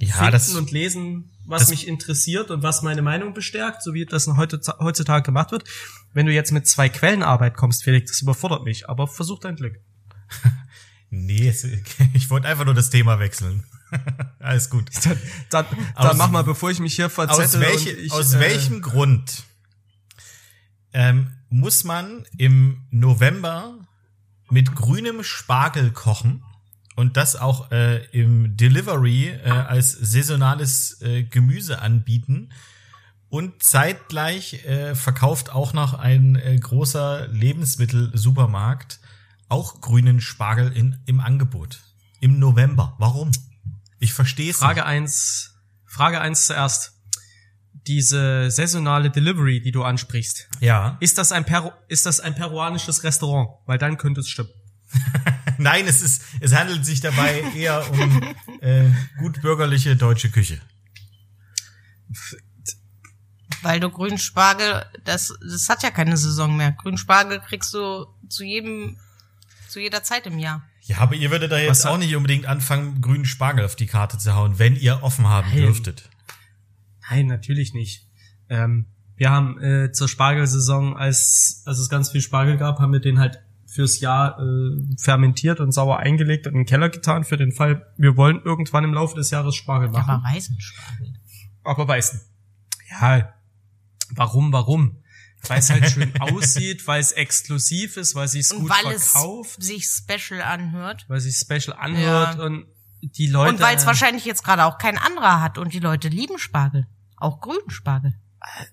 Ja, 0.00 0.14
finden 0.14 0.32
das, 0.32 0.54
und 0.54 0.70
lesen, 0.70 1.30
was 1.44 1.68
mich 1.68 1.86
interessiert 1.86 2.50
und 2.50 2.62
was 2.62 2.82
meine 2.82 3.02
Meinung 3.02 3.34
bestärkt, 3.34 3.82
so 3.82 3.92
wie 3.92 4.06
das 4.06 4.26
heute, 4.28 4.60
heutzutage 4.78 5.22
gemacht 5.24 5.52
wird. 5.52 5.64
Wenn 6.14 6.26
du 6.26 6.32
jetzt 6.32 6.52
mit 6.52 6.66
zwei 6.66 6.88
Quellenarbeit 6.88 7.56
kommst, 7.56 7.84
Felix, 7.84 8.10
das 8.10 8.22
überfordert 8.22 8.64
mich, 8.64 8.88
aber 8.88 9.06
versuch 9.06 9.38
dein 9.40 9.56
Glück. 9.56 9.78
nee, 11.10 11.54
ich 12.14 12.30
wollte 12.30 12.48
einfach 12.48 12.64
nur 12.64 12.74
das 12.74 12.90
Thema 12.90 13.18
wechseln. 13.18 13.64
Alles 14.38 14.70
gut. 14.70 14.90
Dann, 15.04 15.18
dann, 15.50 15.66
Aus- 15.94 16.06
dann 16.08 16.16
mach 16.16 16.30
mal, 16.30 16.42
bevor 16.44 16.70
ich 16.70 16.78
mich 16.78 16.94
hier 16.94 17.10
verzettel. 17.10 17.44
Aus, 17.44 17.60
welche, 17.60 17.90
ich, 17.90 18.12
aus 18.12 18.34
äh, 18.34 18.40
welchem 18.40 18.80
Grund 18.82 19.44
ähm, 20.92 21.32
muss 21.50 21.84
man 21.84 22.24
im 22.38 22.86
November 22.90 23.74
mit 24.50 24.74
grünem 24.74 25.22
Spargel 25.22 25.90
kochen 25.90 26.42
und 26.96 27.16
das 27.16 27.36
auch 27.36 27.70
äh, 27.70 28.04
im 28.12 28.56
Delivery 28.56 29.28
äh, 29.28 29.48
als 29.48 29.92
saisonales 29.92 31.00
äh, 31.02 31.22
Gemüse 31.24 31.80
anbieten? 31.80 32.50
Und 33.28 33.62
zeitgleich 33.62 34.64
äh, 34.64 34.96
verkauft 34.96 35.50
auch 35.50 35.72
noch 35.72 35.94
ein 35.94 36.34
äh, 36.34 36.58
großer 36.58 37.28
Lebensmittelsupermarkt 37.28 39.00
auch 39.50 39.80
grünen 39.80 40.20
Spargel 40.20 40.72
in, 40.72 40.98
im 41.06 41.20
Angebot. 41.20 41.80
Im 42.20 42.38
November. 42.38 42.94
Warum? 42.98 43.30
Ich 43.98 44.14
verstehe 44.14 44.50
es 44.50 44.58
Frage 44.58 44.86
eins, 44.86 45.54
Frage 45.84 46.20
eins 46.20 46.46
zuerst. 46.46 46.94
Diese 47.86 48.50
saisonale 48.50 49.10
Delivery, 49.10 49.60
die 49.60 49.72
du 49.72 49.82
ansprichst, 49.82 50.48
nicht. 50.54 50.62
Ja. 50.62 50.96
ist 51.00 51.18
das 51.18 51.32
ein 51.32 51.44
Peru 51.44 51.70
ist 51.88 52.06
das 52.06 52.20
ein 52.20 52.34
peruanisches 52.34 53.02
Restaurant? 53.04 53.48
Weil 53.66 53.78
dann 53.78 53.96
könnte 53.96 54.20
es 54.20 54.28
stimmen. 54.28 54.50
Nein, 55.62 55.86
es 55.86 56.00
ist, 56.02 56.22
es 56.40 56.54
handelt 56.54 56.84
sich 56.84 57.00
dabei 57.00 57.42
eher 57.56 57.88
um 57.90 58.34
äh, 58.60 58.90
gut 59.18 59.40
bürgerliche 59.42 59.96
deutsche 59.96 60.30
Küche. 60.30 60.60
Weil 63.62 63.78
du 63.80 63.90
Grünspargel, 63.90 64.86
das, 65.04 65.34
das 65.42 65.68
hat 65.68 65.82
ja 65.82 65.90
keine 65.90 66.16
Saison 66.16 66.56
mehr. 66.56 66.72
Grünspargel 66.72 67.40
kriegst 67.40 67.74
du 67.74 68.06
zu 68.28 68.42
jedem, 68.44 68.96
zu 69.68 69.80
jeder 69.80 70.02
Zeit 70.02 70.26
im 70.26 70.38
Jahr. 70.38 70.62
Ja, 70.82 70.98
aber 70.98 71.14
ihr 71.14 71.30
würdet 71.30 71.52
da 71.52 71.58
jetzt 71.58 71.84
Was- 71.84 71.86
auch 71.86 71.98
nicht 71.98 72.16
unbedingt 72.16 72.46
anfangen, 72.46 73.00
grünen 73.02 73.26
Spargel 73.26 73.64
auf 73.64 73.76
die 73.76 73.86
Karte 73.86 74.18
zu 74.18 74.34
hauen, 74.34 74.58
wenn 74.58 74.76
ihr 74.76 75.02
offen 75.02 75.28
haben 75.28 75.48
Nein. 75.50 75.58
dürftet. 75.58 76.08
Nein, 77.10 77.26
natürlich 77.26 77.74
nicht. 77.74 78.06
Ähm, 78.48 78.86
wir 79.16 79.30
haben 79.30 79.60
äh, 79.60 79.92
zur 79.92 80.08
Spargelsaison, 80.08 80.96
als, 80.96 81.62
als 81.66 81.78
es 81.78 81.90
ganz 81.90 82.10
viel 82.10 82.22
Spargel 82.22 82.56
gab, 82.56 82.78
haben 82.78 82.92
wir 82.92 83.00
den 83.00 83.18
halt 83.18 83.40
fürs 83.72 84.00
Jahr 84.00 84.38
äh, 84.40 84.96
fermentiert 84.98 85.60
und 85.60 85.72
sauer 85.72 85.98
eingelegt 85.98 86.46
und 86.46 86.52
in 86.54 86.60
den 86.60 86.66
Keller 86.66 86.88
getan 86.88 87.24
für 87.24 87.36
den 87.36 87.52
Fall, 87.52 87.86
wir 87.96 88.16
wollen 88.16 88.40
irgendwann 88.44 88.84
im 88.84 88.92
Laufe 88.94 89.14
des 89.16 89.30
Jahres 89.30 89.54
Spargel 89.54 89.90
machen. 89.90 90.10
aber 90.10 90.24
Weisenspargel. 90.24 91.14
Aber 91.62 91.86
weißen. 91.86 92.20
Ja, 92.90 93.32
warum, 94.10 94.52
warum? 94.52 94.96
Weil 95.46 95.60
es 95.60 95.70
halt 95.70 95.88
schön 95.88 96.12
aussieht, 96.20 96.86
weil 96.86 97.00
es 97.00 97.12
exklusiv 97.12 97.96
ist, 97.96 98.14
weil 98.14 98.28
sich's 98.28 98.52
Und 98.52 98.62
gut 98.62 98.70
weil 98.70 98.98
verkauft, 98.98 99.58
es 99.60 99.66
sich 99.66 99.84
special 99.86 100.42
anhört. 100.42 101.04
weil 101.08 101.20
sich 101.20 101.36
special 101.36 101.74
anhört 101.78 102.38
Ja. 102.38 102.44
und 102.44 102.66
die 103.02 103.28
Leute. 103.28 103.54
Und 103.54 103.60
weil 103.60 103.76
es 103.76 103.86
wahrscheinlich 103.86 104.24
jetzt 104.26 104.44
gerade 104.44 104.64
auch 104.64 104.76
kein 104.78 104.98
anderer 104.98 105.40
hat 105.40 105.56
und 105.58 105.72
die 105.72 105.78
Leute 105.78 106.08
lieben 106.08 106.38
Spargel. 106.38 106.86
Auch 107.16 107.40
grünen 107.40 107.70
Spargel. 107.70 108.14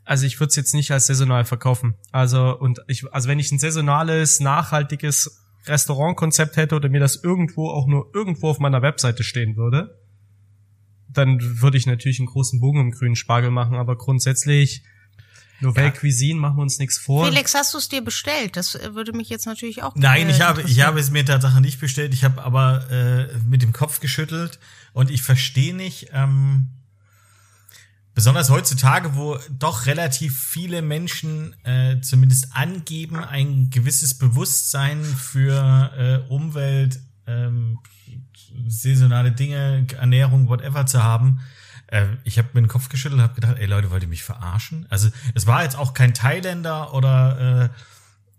Also 0.05 0.25
ich 0.25 0.39
würde 0.39 0.49
es 0.49 0.55
jetzt 0.55 0.73
nicht 0.73 0.91
als 0.91 1.07
saisonal 1.07 1.45
verkaufen. 1.45 1.95
Also 2.11 2.57
und 2.57 2.79
ich, 2.87 3.11
also 3.13 3.27
wenn 3.27 3.39
ich 3.39 3.51
ein 3.51 3.59
saisonales, 3.59 4.39
nachhaltiges 4.39 5.43
Restaurantkonzept 5.65 6.57
hätte 6.57 6.75
oder 6.75 6.89
mir 6.89 6.99
das 7.01 7.21
irgendwo 7.21 7.69
auch 7.69 7.87
nur 7.87 8.09
irgendwo 8.13 8.49
auf 8.49 8.59
meiner 8.59 8.81
Webseite 8.81 9.23
stehen 9.23 9.57
würde, 9.57 9.99
dann 11.09 11.61
würde 11.61 11.77
ich 11.77 11.85
natürlich 11.85 12.19
einen 12.19 12.27
großen 12.27 12.59
Bogen 12.59 12.79
um 12.79 12.91
grünen 12.91 13.15
Spargel 13.15 13.51
machen. 13.51 13.75
Aber 13.75 13.97
grundsätzlich 13.97 14.83
Nouvelle 15.59 15.87
Ja. 15.87 15.91
Cuisine 15.91 16.39
machen 16.39 16.57
wir 16.57 16.61
uns 16.61 16.77
nichts 16.77 16.99
vor. 16.99 17.25
Felix, 17.25 17.55
hast 17.55 17.73
du 17.73 17.79
es 17.79 17.89
dir 17.89 18.01
bestellt? 18.01 18.55
Das 18.55 18.75
äh, 18.75 18.93
würde 18.93 19.11
mich 19.13 19.29
jetzt 19.29 19.45
natürlich 19.45 19.81
auch 19.81 19.95
Nein, 19.95 20.27
äh, 20.27 20.31
ich 20.31 20.41
habe, 20.41 20.61
ich 20.61 20.81
habe 20.81 20.99
es 20.99 21.09
mir 21.09 21.25
Tatsache 21.25 21.61
nicht 21.61 21.79
bestellt. 21.79 22.13
Ich 22.13 22.23
habe 22.23 22.43
aber 22.43 22.89
äh, 22.91 23.27
mit 23.47 23.63
dem 23.63 23.73
Kopf 23.73 23.99
geschüttelt 23.99 24.59
und 24.93 25.09
ich 25.09 25.23
verstehe 25.23 25.75
nicht, 25.75 26.09
ähm, 26.13 26.69
besonders 28.17 28.49
heutzutage, 28.49 29.15
wo 29.15 29.37
doch 29.59 29.85
relativ 29.85 30.39
viele 30.39 30.81
Menschen 30.81 31.53
äh, 31.63 32.01
zumindest 32.01 32.47
angeben, 32.55 33.23
ein 33.23 33.69
gewisses 33.69 34.17
Bewusstsein 34.17 35.03
für 35.03 35.91
äh, 35.95 36.27
Umwelt, 36.27 36.99
ähm, 37.27 37.77
saisonale 38.67 39.33
Dinge, 39.33 39.85
Ernährung, 39.99 40.49
whatever 40.49 40.87
zu 40.87 41.03
haben. 41.03 41.41
Äh, 41.85 42.07
ich 42.23 42.39
habe 42.39 42.49
mir 42.53 42.61
den 42.63 42.69
Kopf 42.69 42.89
geschüttelt 42.89 43.19
und 43.19 43.23
habe 43.23 43.35
gedacht, 43.35 43.57
ey 43.59 43.67
Leute, 43.67 43.91
wollt 43.91 44.01
ihr 44.01 44.09
mich 44.09 44.23
verarschen? 44.23 44.87
Also 44.89 45.09
es 45.35 45.45
war 45.45 45.61
jetzt 45.61 45.77
auch 45.77 45.93
kein 45.93 46.15
Thailänder 46.15 46.95
oder 46.95 47.69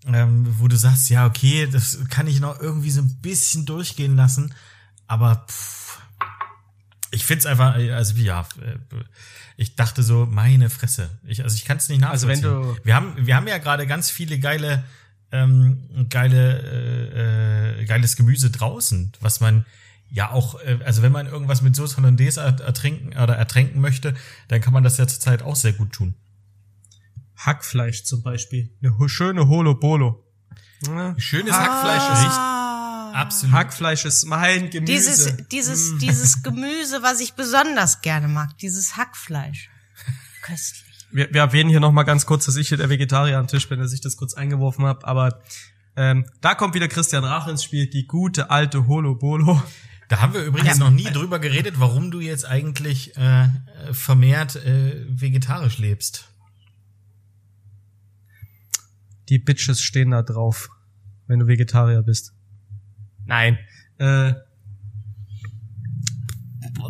äh, 0.06 0.12
ähm, 0.12 0.56
wo 0.58 0.66
du 0.66 0.74
sagst, 0.74 1.08
ja, 1.08 1.24
okay, 1.24 1.68
das 1.70 2.00
kann 2.08 2.26
ich 2.26 2.40
noch 2.40 2.58
irgendwie 2.58 2.90
so 2.90 3.00
ein 3.00 3.20
bisschen 3.22 3.64
durchgehen 3.64 4.16
lassen, 4.16 4.52
aber 5.06 5.46
pff, 5.48 6.00
ich 7.10 7.24
find's 7.24 7.46
einfach, 7.46 7.74
also 7.74 8.16
ja, 8.16 8.40
äh, 8.60 8.76
ich 9.60 9.74
dachte 9.76 10.02
so, 10.02 10.24
meine 10.24 10.70
Fresse. 10.70 11.10
Ich, 11.26 11.42
also 11.42 11.54
ich 11.56 11.64
kann 11.66 11.76
es 11.76 11.88
nicht 11.90 12.02
Also 12.02 12.26
nachvollziehen. 12.28 12.50
wenn 12.54 12.74
du- 12.74 12.84
wir 12.84 12.94
haben, 12.94 13.14
wir 13.26 13.36
haben 13.36 13.46
ja 13.48 13.58
gerade 13.58 13.86
ganz 13.86 14.08
viele 14.10 14.38
geile, 14.38 14.84
ähm, 15.32 16.06
geile, 16.08 16.62
äh, 16.62 17.80
äh, 17.82 17.84
geiles 17.84 18.16
Gemüse 18.16 18.50
draußen, 18.50 19.12
was 19.20 19.40
man 19.40 19.66
ja 20.10 20.30
auch, 20.30 20.58
äh, 20.62 20.78
also 20.84 21.02
wenn 21.02 21.12
man 21.12 21.26
irgendwas 21.26 21.60
mit 21.60 21.76
Sauce 21.76 21.96
Hollandaise 21.98 22.40
er- 22.40 22.58
ertrinken 22.60 23.08
oder 23.20 23.36
ertränken 23.36 23.80
möchte, 23.82 24.14
dann 24.46 24.60
kann 24.62 24.72
man 24.72 24.84
das 24.84 24.96
ja 24.96 25.06
zurzeit 25.06 25.42
auch 25.42 25.56
sehr 25.56 25.74
gut 25.74 25.92
tun. 25.92 26.14
Hackfleisch 27.36 28.04
zum 28.04 28.22
Beispiel. 28.22 28.70
Eine 28.82 29.08
schöne 29.08 29.48
Holo 29.48 29.74
Bolo. 29.74 30.24
Schönes 31.18 31.52
Hackfleisch 31.54 32.02
riecht 32.24 32.38
Ah. 32.38 32.57
Absolut. 33.14 33.54
Hackfleisch 33.54 34.04
ist 34.04 34.24
mein 34.24 34.70
Gemüse. 34.70 34.92
Dieses, 34.92 35.36
dieses, 35.48 35.98
dieses 35.98 36.42
Gemüse, 36.42 37.02
was 37.02 37.20
ich 37.20 37.34
besonders 37.34 38.00
gerne 38.00 38.28
mag, 38.28 38.56
dieses 38.58 38.96
Hackfleisch. 38.96 39.70
Köstlich. 40.42 40.94
wir, 41.10 41.32
wir 41.32 41.40
erwähnen 41.40 41.68
hier 41.70 41.80
nochmal 41.80 42.04
ganz 42.04 42.26
kurz, 42.26 42.46
dass 42.46 42.56
ich 42.56 42.68
hier 42.68 42.78
der 42.78 42.88
Vegetarier 42.88 43.38
am 43.38 43.48
Tisch 43.48 43.68
bin, 43.68 43.80
dass 43.80 43.92
ich 43.92 44.00
das 44.00 44.16
kurz 44.16 44.34
eingeworfen 44.34 44.84
habe, 44.86 45.06
aber 45.06 45.42
ähm, 45.96 46.26
da 46.40 46.54
kommt 46.54 46.74
wieder 46.74 46.86
Christian 46.86 47.24
Rach 47.24 47.48
ins 47.48 47.64
Spiel, 47.64 47.88
die 47.88 48.06
gute 48.06 48.50
alte 48.50 48.86
Holo 48.86 49.16
Bolo. 49.16 49.60
Da 50.08 50.20
haben 50.20 50.32
wir 50.32 50.42
übrigens 50.42 50.78
noch 50.78 50.90
nie 50.90 51.10
drüber 51.10 51.38
geredet, 51.38 51.74
warum 51.78 52.10
du 52.10 52.20
jetzt 52.20 52.46
eigentlich 52.46 53.16
äh, 53.16 53.48
vermehrt 53.92 54.56
äh, 54.56 55.04
vegetarisch 55.08 55.78
lebst. 55.78 56.28
Die 59.28 59.38
Bitches 59.38 59.82
stehen 59.82 60.12
da 60.12 60.22
drauf, 60.22 60.70
wenn 61.26 61.40
du 61.40 61.46
Vegetarier 61.46 62.02
bist. 62.02 62.32
Nein. 63.28 63.58
Äh, 63.98 64.32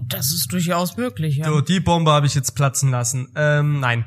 Das 0.07 0.33
ist 0.33 0.53
durchaus 0.53 0.97
möglich, 0.97 1.37
ja. 1.37 1.45
So, 1.47 1.61
die 1.61 1.81
Bombe 1.81 2.13
habe 2.13 2.27
ich 2.27 2.35
jetzt 2.35 2.55
platzen 2.55 2.91
lassen. 2.91 3.29
Ähm, 3.35 3.81
nein. 3.81 4.07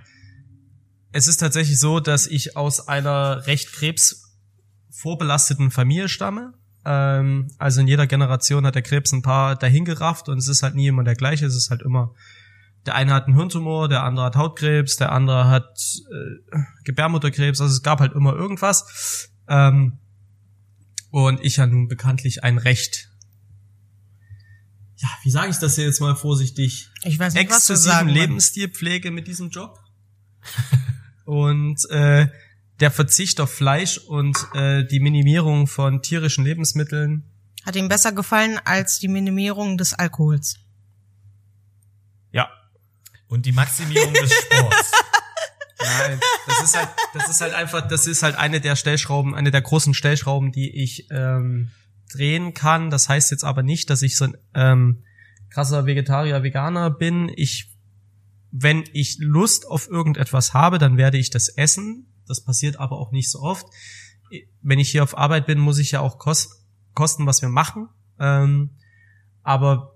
Es 1.12 1.28
ist 1.28 1.38
tatsächlich 1.38 1.78
so, 1.80 2.00
dass 2.00 2.26
ich 2.26 2.56
aus 2.56 2.88
einer 2.88 3.46
recht 3.46 3.74
krebsvorbelasteten 3.74 5.72
Familie 5.72 6.08
stamme. 6.08 6.54
Ähm, 6.86 7.52
also 7.58 7.82
in 7.82 7.88
jeder 7.88 8.08
Generation 8.08 8.65
hat 8.65 8.76
der 8.76 8.82
Krebs 8.82 9.12
ein 9.12 9.22
paar 9.22 9.58
dahingerafft 9.58 10.30
und 10.30 10.38
es 10.38 10.48
ist 10.48 10.63
halt 10.63 10.74
nie 10.76 10.88
immer 10.88 11.04
der 11.04 11.15
gleiche. 11.15 11.46
Es 11.46 11.56
ist 11.56 11.70
halt 11.70 11.82
immer, 11.82 12.13
der 12.86 12.96
eine 12.96 13.13
hat 13.13 13.26
einen 13.28 13.36
Hirntumor, 13.36 13.89
der 13.89 14.04
andere 14.04 14.26
hat 14.28 14.38
Hautkrebs, 14.38 14.96
der 14.96 15.12
andere 15.12 15.50
hat 15.50 15.78
äh, 16.10 16.60
Gebärmutterkrebs. 16.86 17.60
Also 17.60 17.74
es 17.74 17.84
gab 17.84 18.00
halt 18.00 18.13
immer 18.13 18.34
irgendwas. 18.34 19.30
Ähm, 19.50 20.00
und 21.12 21.43
ich 21.43 21.58
ja 21.58 21.67
nun 21.67 21.88
bekanntlich 21.88 22.43
ein 22.43 22.58
recht 22.58 23.12
ja, 25.02 25.10
wie 25.24 25.32
sage 25.32 25.50
ich 25.50 25.58
das 25.58 25.76
hier 25.76 25.86
jetzt 25.86 26.00
mal 26.00 26.15
vorsichtig? 26.15 26.89
Ich 27.04 27.17
weiß 27.17 27.34
nicht, 27.34 27.50
was 27.50 27.65
du 27.65 27.74
exzessiven 27.74 27.91
sagen 27.91 28.10
Lebensstil 28.10 28.69
pflege 28.69 29.10
mit 29.10 29.28
diesem 29.28 29.50
Job. 29.50 29.80
und 31.26 31.89
äh, 31.89 32.28
der 32.80 32.91
Verzicht 32.91 33.39
auf 33.39 33.52
Fleisch 33.52 33.97
und 33.97 34.38
äh, 34.54 34.86
die 34.86 35.00
Minimierung 35.00 35.65
von 35.65 36.04
tierischen 36.04 36.45
Lebensmitteln. 36.45 37.24
Hat 37.65 37.76
ihm 37.76 37.89
besser 37.89 38.12
gefallen 38.12 38.60
als 38.63 39.00
die 39.00 39.08
Minimierung 39.08 39.78
des 39.78 39.93
Alkohols. 39.93 40.58
Ja. 42.32 42.50
Und 43.28 43.47
die 43.47 43.54
Maximierung 43.54 44.13
des 44.13 44.32
Sports. 44.32 44.91
Nein, 45.84 46.20
das 46.48 46.63
ist 46.63 46.78
halt, 46.78 46.89
das 47.13 47.30
ist 47.30 47.41
halt 47.41 47.54
einfach, 47.54 47.88
das 47.88 48.08
ist 48.08 48.24
halt 48.24 48.36
eine 48.36 48.62
der 48.62 48.76
Stellschrauben, 48.76 49.36
eine 49.36 49.52
der 49.52 49.62
großen 49.62 49.94
Stellschrauben, 49.94 50.52
die 50.52 50.70
ich 50.70 51.08
ähm, 51.12 51.72
drehen 52.12 52.54
kann. 52.54 52.89
Das 52.89 53.10
heißt 53.10 53.32
jetzt 53.32 53.44
aber 53.44 53.63
nicht, 53.63 53.89
dass 53.89 54.02
ich 54.02 54.17
so 54.17 54.26
ein 54.26 54.38
ähm, 54.54 55.04
krasser 55.50 55.86
Vegetarier, 55.86 56.44
Veganer 56.44 56.89
bin. 56.89 57.32
Ich, 57.36 57.76
wenn 58.52 58.84
ich 58.94 59.17
Lust 59.20 59.67
auf 59.67 59.88
irgendetwas 59.89 60.54
habe, 60.54 60.78
dann 60.78 60.98
werde 60.98 61.17
ich 61.17 61.30
das 61.30 61.50
essen. 61.50 62.08
Das 62.28 62.44
passiert 62.44 62.80
aber 62.80 62.98
auch 62.98 63.12
nicht 63.12 63.30
so 63.30 63.39
oft. 63.39 63.65
Wenn 64.62 64.80
ich 64.80 64.91
hier 64.91 65.04
auf 65.04 65.17
Arbeit 65.17 65.46
bin, 65.46 65.60
muss 65.60 65.80
ich 65.80 65.91
ja 65.91 66.00
auch 66.00 66.17
kos 66.17 66.58
kosten, 66.94 67.26
was 67.26 67.41
wir 67.41 67.50
machen. 67.50 67.88
Ähm, 68.20 68.72
aber 69.44 69.96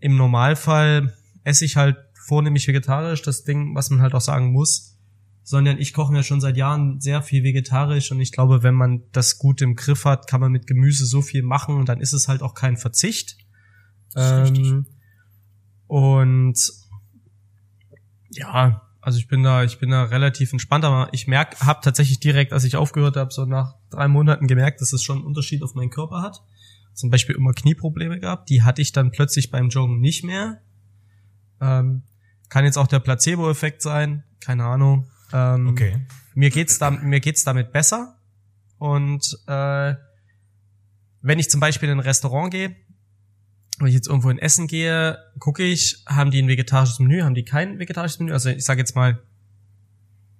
im 0.00 0.16
Normalfall 0.16 1.16
esse 1.44 1.64
ich 1.64 1.76
halt 1.76 1.96
vornehmlich 2.26 2.66
vegetarisch. 2.66 3.22
Das 3.22 3.44
Ding, 3.44 3.74
was 3.74 3.90
man 3.90 4.02
halt 4.02 4.14
auch 4.14 4.20
sagen 4.20 4.52
muss, 4.52 4.89
sondern 5.42 5.78
ich 5.78 5.92
koche 5.92 6.14
ja 6.14 6.22
schon 6.22 6.40
seit 6.40 6.56
Jahren 6.56 7.00
sehr 7.00 7.22
viel 7.22 7.42
vegetarisch 7.42 8.12
und 8.12 8.20
ich 8.20 8.32
glaube, 8.32 8.62
wenn 8.62 8.74
man 8.74 9.02
das 9.12 9.38
gut 9.38 9.62
im 9.62 9.74
Griff 9.74 10.04
hat, 10.04 10.26
kann 10.26 10.40
man 10.40 10.52
mit 10.52 10.66
Gemüse 10.66 11.06
so 11.06 11.22
viel 11.22 11.42
machen 11.42 11.76
und 11.76 11.88
dann 11.88 12.00
ist 12.00 12.12
es 12.12 12.28
halt 12.28 12.42
auch 12.42 12.54
kein 12.54 12.76
Verzicht. 12.76 13.36
Ähm, 14.16 14.86
und 15.86 16.58
ja, 18.30 18.82
also 19.00 19.18
ich 19.18 19.28
bin 19.28 19.42
da, 19.42 19.64
ich 19.64 19.78
bin 19.78 19.90
da 19.90 20.04
relativ 20.04 20.52
entspannt, 20.52 20.84
aber 20.84 21.08
ich 21.12 21.26
merk, 21.26 21.58
habe 21.60 21.80
tatsächlich 21.82 22.20
direkt, 22.20 22.52
als 22.52 22.64
ich 22.64 22.76
aufgehört 22.76 23.16
habe, 23.16 23.32
so 23.32 23.46
nach 23.46 23.74
drei 23.88 24.08
Monaten 24.08 24.46
gemerkt, 24.46 24.80
dass 24.80 24.92
es 24.92 25.02
schon 25.02 25.18
einen 25.18 25.26
Unterschied 25.26 25.62
auf 25.62 25.74
meinen 25.74 25.90
Körper 25.90 26.22
hat. 26.22 26.42
Zum 26.92 27.08
Beispiel 27.08 27.34
immer 27.34 27.52
Knieprobleme 27.52 28.20
gehabt, 28.20 28.50
die 28.50 28.62
hatte 28.62 28.82
ich 28.82 28.92
dann 28.92 29.10
plötzlich 29.10 29.50
beim 29.50 29.68
Joggen 29.68 30.00
nicht 30.00 30.22
mehr. 30.22 30.60
Ähm, 31.60 32.02
kann 32.48 32.64
jetzt 32.64 32.76
auch 32.76 32.88
der 32.88 32.98
Placebo-Effekt 32.98 33.80
sein, 33.80 34.24
keine 34.40 34.64
Ahnung. 34.64 35.06
Ähm, 35.32 35.68
Okay. 35.68 35.98
mir 36.34 36.50
geht's 36.50 36.78
da, 36.78 36.90
mir 36.90 37.20
geht's 37.20 37.44
damit 37.44 37.72
besser. 37.72 38.16
Und 38.78 39.38
äh, 39.46 39.94
wenn 41.22 41.38
ich 41.38 41.50
zum 41.50 41.60
Beispiel 41.60 41.88
in 41.88 41.98
ein 41.98 42.00
Restaurant 42.00 42.50
gehe, 42.50 42.74
wenn 43.78 43.88
ich 43.88 43.94
jetzt 43.94 44.08
irgendwo 44.08 44.30
in 44.30 44.38
Essen 44.38 44.66
gehe, 44.66 45.18
gucke 45.38 45.62
ich, 45.62 46.02
haben 46.06 46.30
die 46.30 46.42
ein 46.42 46.48
vegetarisches 46.48 46.98
Menü, 46.98 47.22
haben 47.22 47.34
die 47.34 47.44
kein 47.44 47.78
vegetarisches 47.78 48.18
Menü? 48.18 48.32
Also 48.32 48.50
ich 48.50 48.64
sage 48.64 48.80
jetzt 48.80 48.94
mal, 48.94 49.22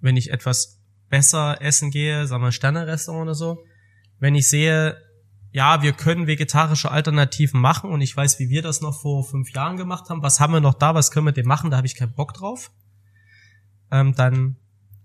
wenn 0.00 0.16
ich 0.16 0.30
etwas 0.30 0.80
besser 1.08 1.60
essen 1.60 1.90
gehe, 1.90 2.26
sagen 2.26 2.42
wir 2.42 2.52
Sterne-Restaurant 2.52 3.22
oder 3.24 3.34
so, 3.34 3.64
wenn 4.18 4.34
ich 4.34 4.48
sehe, 4.48 4.96
ja, 5.52 5.82
wir 5.82 5.92
können 5.92 6.26
vegetarische 6.26 6.90
Alternativen 6.90 7.60
machen 7.60 7.90
und 7.90 8.00
ich 8.00 8.16
weiß, 8.16 8.38
wie 8.38 8.48
wir 8.50 8.62
das 8.62 8.80
noch 8.80 9.00
vor 9.00 9.24
fünf 9.24 9.50
Jahren 9.52 9.76
gemacht 9.76 10.08
haben, 10.08 10.22
was 10.22 10.38
haben 10.38 10.52
wir 10.52 10.60
noch 10.60 10.74
da, 10.74 10.94
was 10.94 11.10
können 11.10 11.26
wir 11.26 11.32
dem 11.32 11.46
machen, 11.46 11.70
da 11.70 11.76
habe 11.76 11.86
ich 11.86 11.96
keinen 11.96 12.14
Bock 12.14 12.34
drauf, 12.34 12.70
ähm, 13.90 14.14
dann 14.14 14.56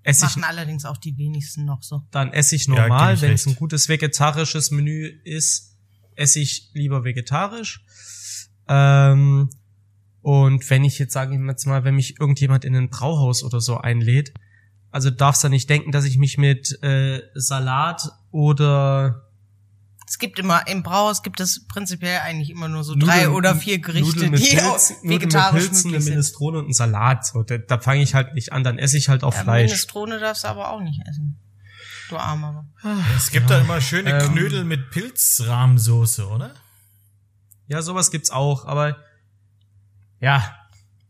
esse 0.06 0.26
ich 0.26 0.36
Machen 0.36 0.44
allerdings 0.44 0.86
auch 0.86 0.98
die 0.98 1.18
wenigsten 1.18 1.65
noch 1.65 1.82
so. 1.82 2.04
dann 2.12 2.32
esse 2.32 2.56
ich 2.56 2.68
Ja, 2.68 2.76
normal. 2.76 3.15
ich 3.15 3.22
Wenn 3.22 3.34
es 3.34 3.46
ein 3.48 3.56
gutes 3.56 3.89
vegetarisches 3.89 4.72
Menü 4.72 5.08
ist, 5.24 5.76
esse 6.15 6.39
ich 6.39 6.70
lieber 6.74 7.04
vegetarisch. 7.04 7.84
Ähm, 8.68 9.50
und 10.22 10.70
wenn 10.70 10.84
ich 10.84 11.00
jetzt, 11.00 11.13
sage 11.13 11.36
ich 11.36 11.41
jetzt 11.41 11.65
mal, 11.65 11.84
wenn 11.84 11.96
mich 11.96 12.20
irgendjemand 12.20 12.65
in 12.65 12.76
ein 12.76 12.89
Brauhaus 12.89 13.44
oder 13.44 13.60
so 13.60 13.78
einlädt, 13.78 14.34
also 14.91 15.10
darfst 15.10 15.44
du 15.44 15.50
nicht 15.50 15.70
denken, 15.70 15.91
dass 15.91 16.06
ich 16.06 16.18
mich 16.18 16.38
mit 16.38 16.82
äh, 16.84 17.22
Salat 17.34 18.08
oder 18.32 19.24
Es 20.08 20.20
gibt 20.20 20.38
immer, 20.38 20.68
im 20.68 20.84
Brauhaus 20.84 21.24
gibt 21.24 21.39
es 21.39 21.65
prinzipiell 21.68 22.20
eigentlich 22.20 22.52
immer 22.52 22.68
nur 22.68 22.84
so 22.84 22.94
drei 22.96 23.24
Nudeln- 23.24 23.34
oder 23.34 23.56
vier 23.56 23.80
Gerichte, 23.80 24.30
die 24.30 24.30
Pilz, 24.30 24.63
auch 24.63 24.78
Nudeln 24.78 25.00
mit 25.02 25.22
vegetarisch 25.22 25.63
Pilzen, 25.63 25.82
eine 25.82 25.91
möglich 25.91 26.04
sind. 26.04 26.13
Minestrone 26.13 26.60
und 26.60 26.70
ein 26.70 26.74
Salat. 26.74 27.26
So, 27.26 27.41
da 27.44 27.58
da 27.58 27.80
fange 27.80 28.04
ich 28.04 28.13
halt 28.13 28.34
nicht 28.36 28.54
an, 28.54 28.63
dann 28.63 28.78
esse 28.78 28.98
ich 28.98 29.10
halt 29.10 29.24
auch 29.24 29.34
Ja, 29.34 29.41
Fleisch. 29.41 29.72
Minestrone 29.72 30.20
darfst 30.20 30.44
du 30.44 30.48
aber 30.48 30.70
auch 30.72 30.82
nicht 30.82 31.02
essen. 31.08 31.39
Du 32.10 32.18
Armer. 32.18 32.68
Es 33.18 33.32
gibt 33.32 33.50
da 33.50 33.60
immer 33.60 33.82
schöne 33.82 34.12
Ähm, 34.12 34.32
Knödel 34.32 34.63
mit 34.63 34.91
Pilzrahmsoße, 34.91 36.28
oder? 36.28 36.52
Ja, 37.68 37.82
sowas 37.82 38.12
gibt's 38.12 38.30
auch, 38.30 38.65
aber 38.65 38.98
ja, 40.20 40.56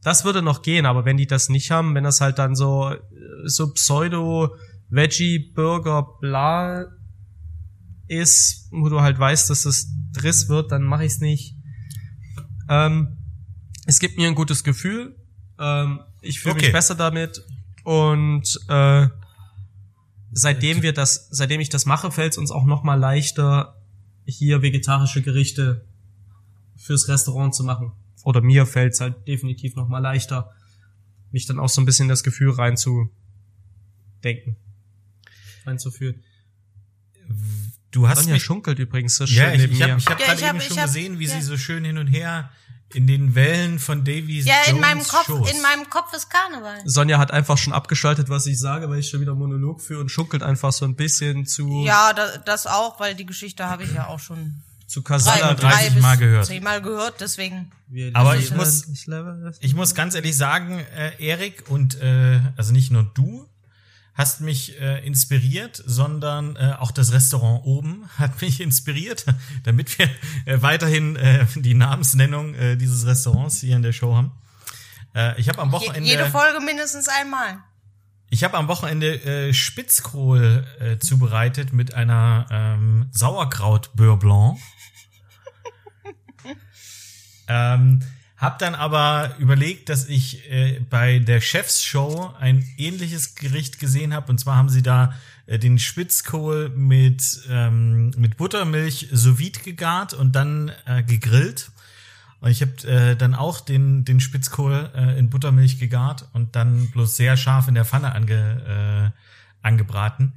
das 0.04 0.24
würde 0.24 0.42
noch 0.42 0.62
gehen, 0.62 0.86
aber 0.86 1.04
wenn 1.04 1.18
die 1.18 1.28
das 1.28 1.50
nicht 1.50 1.70
haben, 1.70 1.96
wenn 1.96 2.06
das 2.06 2.22
halt 2.22 2.40
dann 2.40 2.56
so 2.56 2.92
äh, 2.92 3.00
so 3.44 3.74
Pseudo 3.74 4.56
Veggie 4.88 5.52
Burger 5.54 6.08
bla 6.22 6.86
ist, 8.08 8.68
wo 8.72 8.90
du 8.90 9.02
halt 9.02 9.18
weißt, 9.20 9.50
dass 9.50 9.66
es 9.66 9.88
Driss 10.12 10.50
wird, 10.50 10.72
dann 10.72 10.84
mache 10.84 11.06
ich's 11.06 11.20
nicht. 11.20 11.56
Ähm, 12.70 13.18
es 13.86 14.00
gibt 14.00 14.18
mir 14.18 14.28
ein 14.28 14.36
gutes 14.36 14.64
Gefühl. 14.64 15.16
Ähm, 15.60 16.00
ich 16.22 16.40
fühle 16.40 16.56
Okay. 16.56 16.66
mich 16.66 16.74
besser 16.74 16.96
damit 16.96 17.44
und 17.84 18.60
äh, 18.68 19.08
seitdem 20.32 20.82
wir 20.82 20.94
das, 20.94 21.28
seitdem 21.32 21.62
ich 21.62 21.70
das 21.70 21.86
mache, 21.86 22.12
fällt 22.12 22.34
es 22.34 22.38
uns 22.38 22.52
auch 22.52 22.66
noch 22.66 22.84
mal 22.84 22.96
leichter, 22.96 23.82
hier 24.26 24.62
vegetarische 24.62 25.22
Gerichte 25.22 25.86
fürs 26.76 27.08
Restaurant 27.08 27.54
zu 27.54 27.64
machen. 27.64 27.92
Oder 28.24 28.42
mir 28.42 28.66
fällt 28.66 28.94
es 28.94 29.02
halt 29.02 29.28
definitiv 29.28 29.76
noch 29.76 29.88
mal 29.88 30.00
leichter, 30.00 30.52
mich 31.32 31.46
dann 31.46 31.60
auch 31.60 31.70
so 31.70 31.80
ein 31.82 31.86
bisschen 31.86 32.06
in 32.06 32.10
das 32.10 32.24
Gefühl 32.24 32.52
reinzudenken, 32.52 33.12
reinzufühlen. 35.66 36.24
Du 37.96 38.08
hast 38.08 38.20
Sonja 38.20 38.34
mich, 38.34 38.44
schunkelt 38.44 38.78
übrigens 38.80 39.16
so 39.16 39.26
schön 39.26 39.38
ja, 39.38 39.52
ich, 39.54 39.62
neben 39.62 39.74
ich 39.74 39.82
habe 39.82 39.94
mir. 39.94 39.98
ich 40.00 40.06
hab 40.08 40.20
Ja, 40.20 40.26
gerade 40.28 40.40
ich 40.42 40.48
hab- 40.48 40.56
eben 40.56 40.62
schon 40.64 40.78
hab- 40.78 40.86
gesehen, 40.88 41.20
wie 41.20 41.26
ja. 41.26 41.36
sie 41.36 41.42
so 41.42 41.58
schön 41.58 41.84
hin 41.86 41.98
und 41.98 42.08
her 42.08 42.50
in 42.94 43.08
den 43.08 43.36
Wellen 43.36 43.80
von 43.80 44.04
Davies 44.04 44.46
Ja, 44.46 44.54
in 44.68 44.76
Jones 44.76 44.82
meinem 44.82 45.04
Kopf, 45.04 45.26
Shows. 45.26 45.52
in 45.52 45.62
meinem 45.62 45.90
Kopf 45.90 46.14
ist 46.14 46.30
Karneval. 46.30 46.82
Sonja 46.86 47.18
hat 47.18 47.32
einfach 47.32 47.58
schon 47.58 47.74
abgeschaltet, 47.74 48.30
was 48.30 48.46
ich 48.46 48.60
sage, 48.60 48.90
weil 48.90 49.00
ich 49.00 49.10
schon 49.10 49.22
wieder 49.22 49.34
Monolog 49.34 49.82
führe 49.82 50.02
und 50.02 50.10
schunkelt 50.10 50.44
einfach 50.44 50.72
so 50.72 50.86
ein 50.86 50.96
bisschen 50.96 51.46
zu, 51.46 51.84
Ja, 51.86 52.14
da, 52.14 52.38
das 52.38 52.68
auch, 52.68 53.00
weil 53.00 53.16
die 53.16 53.26
Geschichte 53.26 53.68
habe 53.70 53.84
ich 53.84 53.94
ja 53.94 54.08
auch 54.08 54.20
schon 54.20 54.62
zu 54.88 55.02
Kasala. 55.02 55.56
30 55.56 55.60
drei 55.60 55.90
bis 55.90 56.02
Mal 56.02 56.18
gehört. 56.18 56.46
zehnmal 56.46 56.82
gehört, 56.82 57.16
deswegen. 57.20 57.72
Aber 58.14 58.38
ich 58.38 58.52
muss-. 58.54 58.86
Ich 59.62 59.74
muss 59.74 59.96
ganz 59.96 60.14
ehrlich 60.16 60.38
sagen, 60.38 60.80
äh, 60.96 61.12
Erik 61.26 61.64
und 61.70 62.00
äh, 62.02 62.40
also 62.56 62.72
nicht 62.72 62.92
nur 62.92 63.04
du 63.16 63.48
hast 64.16 64.40
mich 64.42 64.80
äh, 64.80 65.06
inspiriert, 65.06 65.84
sondern 65.86 66.56
äh, 66.56 66.74
auch 66.80 66.92
das 66.92 67.12
Restaurant 67.12 67.66
oben 67.66 68.10
hat 68.18 68.42
mich 68.42 68.62
inspiriert, 68.62 69.26
damit 69.64 70.00
wir 70.00 70.10
äh, 70.46 70.62
weiterhin 70.62 71.16
äh, 71.18 71.46
die 71.56 71.76
Namensnennung 71.76 72.56
äh, 72.56 72.78
dieses 72.78 73.06
Restaurants 73.06 73.60
hier 73.60 73.76
in 73.76 73.84
der 73.84 73.94
Show 73.94 74.16
haben. 74.16 74.32
Äh, 75.14 75.40
ich 75.40 75.50
habe 75.50 75.62
am 75.62 75.72
Wochenende 75.72 76.10
jede 76.10 76.26
Folge 76.30 76.62
mindestens 76.62 77.08
einmal. 77.10 77.60
ich 78.30 78.44
habe 78.44 78.58
am 78.58 78.68
Wochenende 78.70 79.22
äh, 79.24 79.54
Spitzkohl 79.54 80.66
äh, 80.80 80.98
zubereitet 80.98 81.74
mit 81.74 81.94
einer 81.94 82.48
ähm, 82.50 83.08
Sauerkraut 83.12 83.92
Beurre 83.96 84.18
Blanc. 84.18 84.60
ähm, 87.50 88.02
Hab 88.46 88.60
dann 88.60 88.76
aber 88.76 89.32
überlegt, 89.40 89.90
dass 89.90 90.08
ich 90.08 90.52
äh, 90.52 90.80
bei 90.88 91.18
der 91.18 91.42
Chefsshow 91.42 92.32
ein 92.40 92.64
ähnliches 92.78 93.34
Gericht 93.34 93.80
gesehen 93.80 94.14
habe. 94.14 94.32
Und 94.32 94.38
zwar 94.38 94.56
haben 94.56 94.70
sie 94.70 94.84
da 94.84 95.16
äh, 95.48 95.58
den 95.58 95.80
Spitzkohl 95.80 96.70
mit, 96.70 97.42
ähm, 97.50 98.12
mit 98.18 98.38
Buttermilch 98.38 99.08
sous 99.12 99.40
vide 99.40 99.62
gegart 99.62 100.14
und 100.14 100.36
dann 100.36 100.72
äh, 100.86 101.02
gegrillt. 101.02 101.72
Und 102.40 102.52
ich 102.52 102.62
habe 102.62 102.88
äh, 102.88 103.16
dann 103.16 103.34
auch 103.34 103.62
den, 103.62 104.06
den 104.06 104.20
Spitzkohl 104.20 104.92
äh, 104.94 105.18
in 105.18 105.32
Buttermilch 105.32 105.80
gegart 105.80 106.28
und 106.34 106.56
dann 106.56 106.92
bloß 106.92 107.18
sehr 107.18 107.38
scharf 107.38 107.68
in 107.68 107.74
der 107.74 107.86
Pfanne 107.86 108.14
ange, 108.14 109.12
äh, 109.12 109.66
angebraten. 109.66 110.34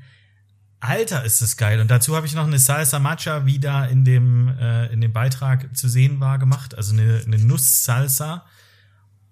Alter, 0.80 1.24
ist 1.24 1.42
das 1.42 1.56
geil. 1.56 1.80
Und 1.80 1.90
dazu 1.90 2.14
habe 2.14 2.26
ich 2.26 2.34
noch 2.34 2.46
eine 2.46 2.58
Salsa 2.58 2.98
Matcha, 2.98 3.46
wie 3.46 3.58
da 3.58 3.84
in 3.84 4.04
dem, 4.04 4.48
äh, 4.58 4.86
in 4.92 5.00
dem 5.00 5.12
Beitrag 5.12 5.76
zu 5.76 5.88
sehen 5.88 6.20
war, 6.20 6.38
gemacht. 6.38 6.76
Also 6.76 6.92
eine, 6.92 7.22
eine 7.26 7.38
Nuss-Salsa. 7.38 8.46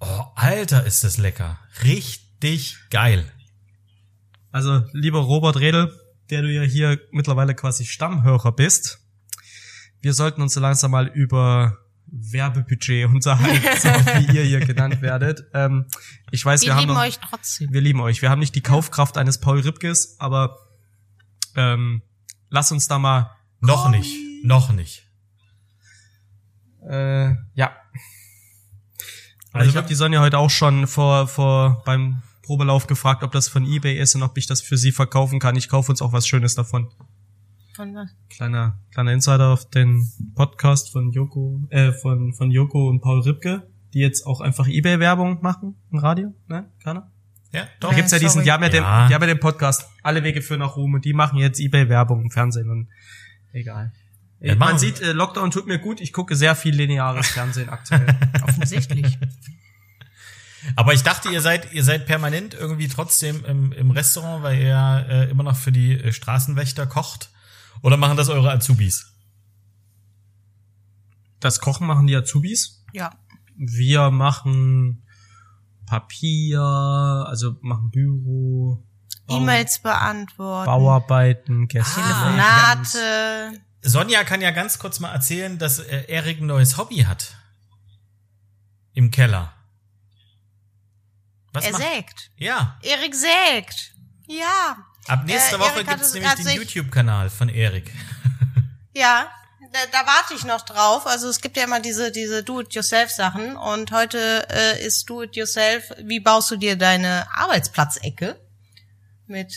Oh, 0.00 0.24
Alter, 0.34 0.84
ist 0.84 1.04
das 1.04 1.18
lecker. 1.18 1.58
Richtig 1.84 2.78
geil. 2.90 3.24
Also, 4.50 4.82
lieber 4.92 5.20
Robert 5.20 5.58
Redl, 5.58 5.92
der 6.30 6.42
du 6.42 6.52
ja 6.52 6.62
hier 6.62 6.98
mittlerweile 7.12 7.54
quasi 7.54 7.84
Stammhörer 7.84 8.52
bist, 8.52 8.98
wir 10.00 10.14
sollten 10.14 10.42
uns 10.42 10.54
so 10.54 10.60
langsam 10.60 10.90
mal 10.90 11.06
über 11.06 11.78
Werbebudget 12.06 13.06
unterhalten, 13.06 13.80
so 13.80 13.88
wie 13.88 14.36
ihr 14.36 14.44
hier 14.44 14.60
genannt 14.60 15.02
werdet. 15.02 15.44
Ähm, 15.54 15.86
ich 16.30 16.44
weiß, 16.44 16.62
wir, 16.62 16.68
Wir 16.68 16.74
haben 16.74 16.80
lieben 16.82 16.94
noch, 16.94 17.00
euch 17.02 17.18
trotzdem. 17.18 17.72
wir 17.72 17.80
lieben 17.80 18.00
euch. 18.00 18.22
Wir 18.22 18.30
haben 18.30 18.38
nicht 18.38 18.54
die 18.54 18.60
Kaufkraft 18.62 19.18
eines 19.18 19.38
Paul 19.38 19.60
Ripkes, 19.60 20.16
aber 20.18 20.58
ähm, 21.56 22.02
lass 22.48 22.72
uns 22.72 22.88
da 22.88 22.98
mal 22.98 23.30
Noch 23.60 23.88
nicht. 23.90 24.16
Noch 24.44 24.72
nicht. 24.72 25.06
Äh, 26.88 27.34
ja. 27.54 27.76
Also 29.52 29.58
Also 29.58 29.70
ich 29.70 29.76
habe 29.76 29.88
die 29.88 29.94
Sonja 29.94 30.20
heute 30.20 30.38
auch 30.38 30.50
schon 30.50 30.86
vor, 30.86 31.26
vor 31.26 31.82
beim 31.84 32.22
Probelauf 32.42 32.86
gefragt, 32.86 33.24
ob 33.24 33.32
das 33.32 33.48
von 33.48 33.64
eBay 33.64 33.98
ist 33.98 34.14
und 34.14 34.22
ob 34.22 34.38
ich 34.38 34.46
das 34.46 34.60
für 34.60 34.76
sie 34.76 34.92
verkaufen 34.92 35.40
kann. 35.40 35.56
Ich 35.56 35.68
kaufe 35.68 35.90
uns 35.90 36.00
auch 36.00 36.12
was 36.12 36.28
Schönes 36.28 36.54
davon. 36.54 36.88
Von 37.74 37.94
was? 37.94 38.14
Kleiner, 38.28 38.78
kleiner 38.92 39.12
Insider 39.12 39.48
auf 39.48 39.68
den 39.68 40.08
Podcast 40.34 40.92
von 40.92 41.10
Joko, 41.10 41.60
äh, 41.70 41.92
von, 41.92 42.32
von 42.34 42.50
Joko 42.50 42.88
und 42.88 43.00
Paul 43.00 43.20
Ripke, 43.20 43.68
die 43.92 43.98
jetzt 43.98 44.26
auch 44.26 44.40
einfach 44.40 44.68
eBay-Werbung 44.68 45.42
machen 45.42 45.74
im 45.90 45.98
Radio, 45.98 46.34
ne? 46.46 46.70
Keiner? 46.82 47.10
Ja, 47.56 47.64
Da 47.80 47.88
doch. 47.88 47.94
gibt's 47.96 48.12
ja 48.12 48.18
diesen, 48.18 48.34
sorry. 48.34 48.44
die 48.44 48.52
haben 48.52 48.62
ja, 48.62 48.68
den, 48.68 48.82
Ja. 48.82 49.08
die 49.08 49.14
haben 49.14 49.22
ja 49.22 49.26
den 49.28 49.40
Podcast, 49.40 49.86
alle 50.02 50.22
Wege 50.22 50.42
führen 50.42 50.60
nach 50.60 50.76
Ruhm 50.76 50.94
und 50.94 51.04
die 51.04 51.12
machen 51.12 51.38
jetzt 51.38 51.58
eBay-Werbung 51.60 52.22
im 52.22 52.30
Fernsehen 52.30 52.70
und 52.70 52.88
egal. 53.52 53.92
Ja, 54.40 54.50
Man 54.54 54.58
machen- 54.58 54.78
sieht, 54.78 55.00
äh, 55.00 55.12
Lockdown 55.12 55.50
tut 55.50 55.66
mir 55.66 55.78
gut, 55.78 56.00
ich 56.00 56.12
gucke 56.12 56.36
sehr 56.36 56.54
viel 56.54 56.74
lineares 56.74 57.28
Fernsehen 57.28 57.68
aktuell. 57.70 58.06
Offensichtlich. 58.42 59.18
Aber 60.74 60.92
ich 60.94 61.02
dachte, 61.02 61.30
ihr 61.30 61.40
seid, 61.40 61.72
ihr 61.72 61.84
seid 61.84 62.06
permanent 62.06 62.52
irgendwie 62.54 62.88
trotzdem 62.88 63.44
im, 63.44 63.72
im 63.72 63.90
Restaurant, 63.92 64.42
weil 64.42 64.58
ihr 64.58 64.66
ja 64.68 64.98
äh, 65.00 65.30
immer 65.30 65.44
noch 65.44 65.56
für 65.56 65.72
die 65.72 65.92
äh, 65.92 66.12
Straßenwächter 66.12 66.86
kocht. 66.86 67.30
Oder 67.82 67.96
machen 67.96 68.16
das 68.16 68.28
eure 68.28 68.50
Azubis? 68.50 69.12
Das 71.40 71.60
Kochen 71.60 71.86
machen 71.86 72.06
die 72.06 72.16
Azubis. 72.16 72.84
ja. 72.92 73.12
Wir 73.58 74.10
machen 74.10 75.05
Papier, 75.86 76.60
also 76.60 77.56
machen 77.62 77.90
Büro, 77.90 78.84
E-Mails 79.28 79.78
beantworten. 79.80 80.66
Bauarbeiten, 80.66 81.68
Gäste. 81.68 82.00
Telefonate. 82.00 83.60
Sonja 83.82 84.24
kann 84.24 84.40
ja 84.40 84.50
ganz 84.50 84.78
kurz 84.78 85.00
mal 85.00 85.12
erzählen, 85.12 85.58
dass 85.58 85.78
äh, 85.78 86.04
Erik 86.08 86.40
ein 86.40 86.46
neues 86.46 86.76
Hobby 86.76 86.98
hat. 86.98 87.36
Im 88.94 89.10
Keller. 89.10 89.52
Was 91.52 91.64
er 91.64 91.72
macht? 91.72 91.82
sägt. 91.82 92.30
Ja. 92.36 92.78
Erik 92.82 93.14
sägt. 93.14 93.94
Ja. 94.26 94.76
Ab 95.06 95.24
nächste 95.24 95.56
Äh, 95.56 95.60
Woche 95.60 95.84
gibt's 95.84 96.08
es- 96.08 96.14
nämlich 96.14 96.34
den 96.34 96.44
sich- 96.44 96.56
YouTube-Kanal 96.56 97.30
von 97.30 97.48
Erik. 97.48 97.92
Ja, 98.94 99.28
da, 99.76 100.00
da 100.00 100.06
warte 100.06 100.34
ich 100.34 100.44
noch 100.44 100.62
drauf. 100.62 101.06
Also 101.06 101.28
es 101.28 101.40
gibt 101.40 101.56
ja 101.56 101.64
immer 101.64 101.80
diese 101.80 102.10
diese 102.10 102.42
Do-it-yourself-Sachen 102.42 103.56
und 103.56 103.90
heute 103.92 104.46
äh, 104.50 104.84
ist 104.84 105.08
Do-it-yourself. 105.08 105.92
Wie 105.98 106.20
baust 106.20 106.50
du 106.50 106.56
dir 106.56 106.76
deine 106.76 107.26
Arbeitsplatzecke 107.34 108.40
mit 109.26 109.52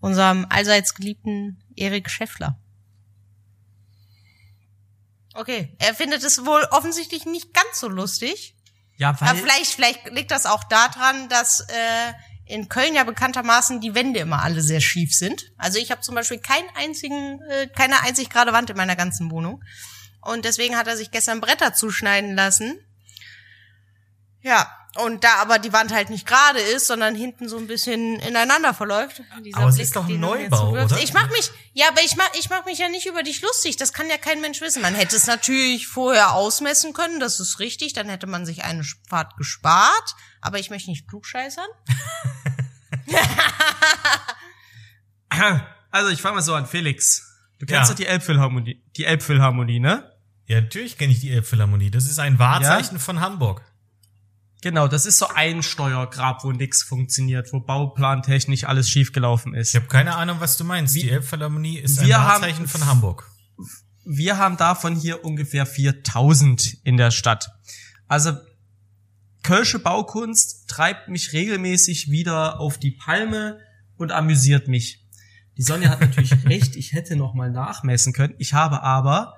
unserem 0.00 0.46
allseits 0.48 0.94
geliebten 0.94 1.62
Erik 1.76 2.10
Schäffler? 2.10 2.58
Okay, 5.34 5.76
er 5.78 5.94
findet 5.94 6.24
es 6.24 6.46
wohl 6.46 6.62
offensichtlich 6.70 7.26
nicht 7.26 7.52
ganz 7.52 7.80
so 7.80 7.88
lustig. 7.88 8.56
Ja, 8.96 9.20
weil, 9.20 9.28
Aber 9.28 9.38
vielleicht, 9.38 9.74
vielleicht 9.74 10.08
liegt 10.10 10.30
das 10.30 10.46
auch 10.46 10.64
daran, 10.64 11.28
dass 11.28 11.60
äh, 11.60 12.12
in 12.46 12.68
Köln 12.68 12.94
ja 12.94 13.04
bekanntermaßen 13.04 13.80
die 13.80 13.94
Wände 13.94 14.20
immer 14.20 14.42
alle 14.42 14.62
sehr 14.62 14.80
schief 14.80 15.14
sind. 15.14 15.52
Also 15.58 15.78
ich 15.78 15.90
habe 15.90 16.00
zum 16.00 16.14
Beispiel 16.14 16.38
keinen 16.38 16.68
einzigen, 16.76 17.40
äh, 17.50 17.66
keine 17.66 18.00
einzig 18.02 18.30
gerade 18.30 18.52
Wand 18.52 18.70
in 18.70 18.76
meiner 18.76 18.96
ganzen 18.96 19.30
Wohnung. 19.30 19.62
Und 20.20 20.44
deswegen 20.44 20.76
hat 20.76 20.86
er 20.86 20.96
sich 20.96 21.10
gestern 21.10 21.40
Bretter 21.40 21.74
zuschneiden 21.74 22.34
lassen. 22.34 22.78
Ja, 24.42 24.70
und 24.96 25.24
da 25.24 25.34
aber 25.36 25.58
die 25.58 25.72
Wand 25.72 25.92
halt 25.92 26.08
nicht 26.08 26.26
gerade 26.26 26.60
ist, 26.60 26.86
sondern 26.86 27.14
hinten 27.14 27.48
so 27.48 27.58
ein 27.58 27.66
bisschen 27.66 28.18
ineinander 28.20 28.72
verläuft. 28.74 29.22
Aber 29.54 29.68
es 29.68 29.74
Blick, 29.74 29.84
ist 29.84 29.96
doch 29.96 30.08
ein 30.08 30.20
Neubau, 30.20 30.70
oder? 30.70 30.98
Ich 30.98 31.12
mach 31.12 31.28
mich, 31.30 31.50
ja, 31.74 31.88
aber 31.88 32.02
ich 32.02 32.16
mach, 32.16 32.32
ich 32.38 32.48
mach 32.48 32.64
mich 32.64 32.78
ja 32.78 32.88
nicht 32.88 33.06
über 33.06 33.22
dich 33.22 33.42
lustig. 33.42 33.76
Das 33.76 33.92
kann 33.92 34.08
ja 34.08 34.18
kein 34.18 34.40
Mensch 34.40 34.60
wissen. 34.60 34.82
Man 34.82 34.94
hätte 34.94 35.16
es 35.16 35.26
natürlich 35.26 35.88
vorher 35.88 36.32
ausmessen 36.32 36.92
können, 36.92 37.20
das 37.20 37.40
ist 37.40 37.58
richtig. 37.58 37.92
Dann 37.92 38.08
hätte 38.08 38.26
man 38.26 38.46
sich 38.46 38.64
eine 38.64 38.84
Fahrt 39.08 39.36
gespart. 39.36 40.14
Aber 40.40 40.58
ich 40.58 40.70
möchte 40.70 40.90
nicht 40.90 41.08
klugscheißern. 41.08 41.66
also 45.90 46.10
ich 46.10 46.20
fange 46.20 46.36
mal 46.36 46.42
so 46.42 46.54
an, 46.54 46.66
Felix. 46.66 47.22
Du 47.58 47.66
kennst 47.66 47.88
Ja. 47.88 47.88
doch 47.88 47.96
die 47.96 48.06
Elbphilharmonie, 48.06 48.82
die 48.96 49.04
Elbphilharmonie, 49.04 49.80
ne? 49.80 50.10
Ja, 50.46 50.60
natürlich 50.60 50.98
kenne 50.98 51.12
ich 51.12 51.20
die 51.20 51.30
Elbphilharmonie. 51.30 51.90
Das 51.90 52.06
ist 52.06 52.18
ein 52.18 52.38
Wahrzeichen 52.38 52.98
von 52.98 53.20
Hamburg. 53.20 53.62
Genau, 54.62 54.88
das 54.88 55.06
ist 55.06 55.18
so 55.18 55.28
ein 55.28 55.62
Steuergrab, 55.62 56.42
wo 56.44 56.52
nix 56.52 56.82
funktioniert, 56.82 57.52
wo 57.52 57.60
bauplantechnisch 57.60 58.64
alles 58.64 58.88
schiefgelaufen 58.88 59.54
ist. 59.54 59.70
Ich 59.70 59.76
habe 59.76 59.86
keine 59.86 60.14
Ahnung, 60.16 60.40
was 60.40 60.56
du 60.56 60.64
meinst. 60.64 60.94
die 60.94 61.10
Elbphilharmonie 61.10 61.78
ist 61.78 61.98
ein 62.00 62.06
wir 62.06 62.20
haben- 62.20 62.42
Wahrzeichen 62.42 62.66
von 62.68 62.86
Hamburg. 62.86 63.28
Wir 64.04 64.38
haben 64.38 64.56
davon 64.56 64.94
hier 64.94 65.24
ungefähr 65.24 65.66
4000 65.66 66.78
in 66.84 66.96
der 66.96 67.10
Stadt. 67.10 67.50
Also 68.06 68.36
Kölsche 69.46 69.78
Baukunst 69.78 70.68
treibt 70.68 71.08
mich 71.08 71.32
regelmäßig 71.32 72.10
wieder 72.10 72.60
auf 72.60 72.78
die 72.78 72.90
Palme 72.90 73.60
und 73.96 74.12
amüsiert 74.12 74.68
mich. 74.68 75.04
Die 75.56 75.62
Sonja 75.62 75.88
hat 75.90 76.00
natürlich 76.00 76.32
recht, 76.44 76.76
ich 76.76 76.92
hätte 76.92 77.16
noch 77.16 77.34
mal 77.34 77.50
nachmessen 77.50 78.12
können. 78.12 78.34
Ich 78.38 78.52
habe 78.52 78.82
aber 78.82 79.34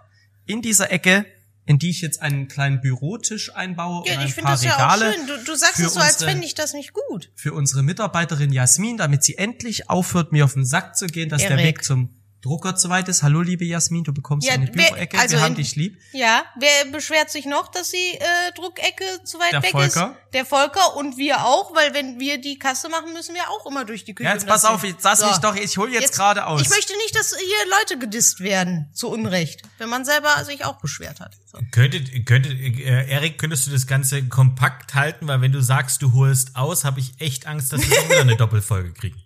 in 0.46 0.62
dieser 0.62 0.90
Ecke, 0.90 1.26
in 1.66 1.78
die 1.78 1.90
ich 1.90 2.00
jetzt 2.00 2.22
einen 2.22 2.48
kleinen 2.48 2.80
Bürotisch 2.80 3.54
einbaue 3.54 4.04
Ja, 4.06 4.14
und 4.14 4.20
ein 4.20 4.26
ich 4.26 4.32
finde 4.34 4.46
paar 4.46 4.54
das 4.54 4.64
ja 4.64 4.72
Regale 4.72 5.10
auch 5.10 5.14
schön. 5.14 5.26
Du, 5.26 5.44
du 5.44 5.54
sagst 5.56 5.76
für 5.76 5.84
es 5.86 5.94
so, 5.94 6.00
als 6.00 6.14
unsere- 6.14 6.30
fände 6.30 6.46
ich 6.46 6.54
das 6.54 6.72
nicht 6.72 6.92
gut. 6.94 7.30
für 7.36 7.52
unsere 7.52 7.82
Mitarbeiterin 7.82 8.50
Jasmin, 8.52 8.96
damit 8.96 9.22
sie 9.22 9.36
endlich 9.36 9.90
aufhört, 9.90 10.32
mir 10.32 10.44
auf 10.46 10.54
den 10.54 10.64
Sack 10.64 10.96
zu 10.96 11.06
gehen, 11.06 11.28
dass 11.28 11.42
der 11.42 11.50
Erik. 11.52 11.64
Weg 11.66 11.84
zum 11.84 12.17
Drucker 12.40 12.76
zu 12.76 12.88
weit 12.88 13.08
ist. 13.08 13.24
Hallo, 13.24 13.40
liebe 13.42 13.64
Jasmin, 13.64 14.04
du 14.04 14.12
bekommst 14.14 14.46
Ja, 14.46 14.54
eine 14.54 14.66
Büroecke. 14.68 15.18
also 15.18 15.34
Wir 15.36 15.42
haben 15.42 15.52
in- 15.52 15.56
dich 15.56 15.74
lieb. 15.74 15.98
Ja, 16.12 16.44
wer 16.58 16.90
beschwert 16.92 17.30
sich 17.30 17.46
noch, 17.46 17.68
dass 17.68 17.90
die 17.90 17.96
äh, 18.14 18.22
Druckecke 18.54 19.04
zu 19.24 19.38
weit 19.40 19.52
Der 19.52 19.62
weg 19.64 19.72
Volker. 19.72 20.16
ist? 20.24 20.34
Der 20.34 20.46
Volker 20.46 20.96
und 20.96 21.16
wir 21.16 21.44
auch, 21.44 21.74
weil 21.74 21.94
wenn 21.94 22.20
wir 22.20 22.40
die 22.40 22.56
Kasse 22.58 22.88
machen, 22.88 23.12
müssen 23.12 23.34
wir 23.34 23.50
auch 23.50 23.66
immer 23.66 23.84
durch 23.84 24.04
die 24.04 24.14
Küche. 24.14 24.28
Ja, 24.28 24.34
jetzt 24.34 24.46
pass 24.46 24.64
auf, 24.64 24.84
jetzt 24.84 25.02
lass 25.02 25.18
So. 25.18 25.26
mich 25.26 25.38
doch, 25.38 25.56
ich 25.56 25.76
hol 25.78 25.92
jetzt, 25.92 26.14
gerade 26.14 26.46
aus. 26.46 26.60
Ich 26.62 26.68
möchte 26.68 26.92
nicht, 26.98 27.16
dass 27.16 27.34
hier 27.36 27.70
Leute 27.80 27.98
gedisst 27.98 28.38
werden, 28.40 28.88
zu 28.92 29.08
Unrecht, 29.08 29.62
wenn 29.78 29.88
man 29.88 30.04
selber 30.04 30.44
sich 30.44 30.64
auch 30.64 30.78
beschwert 30.80 31.18
hat. 31.18 31.34
So. 31.46 31.58
Könntet, 31.72 32.24
könntet, 32.24 32.52
äh, 32.52 33.08
Erik, 33.08 33.38
könntest 33.38 33.66
du 33.66 33.70
das 33.72 33.86
Ganze 33.88 34.22
kompakt 34.28 34.94
halten, 34.94 35.26
weil 35.26 35.40
wenn 35.40 35.50
du 35.52 35.60
sagst, 35.60 36.02
du 36.02 36.12
holst 36.12 36.54
aus, 36.54 36.84
habe 36.84 37.00
ich 37.00 37.20
echt 37.20 37.46
Angst, 37.46 37.72
dass 37.72 37.80
wir 37.80 38.04
wieder 38.08 38.20
eine 38.20 38.36
Doppelfolge 38.36 38.92
kriegen. 38.92 39.20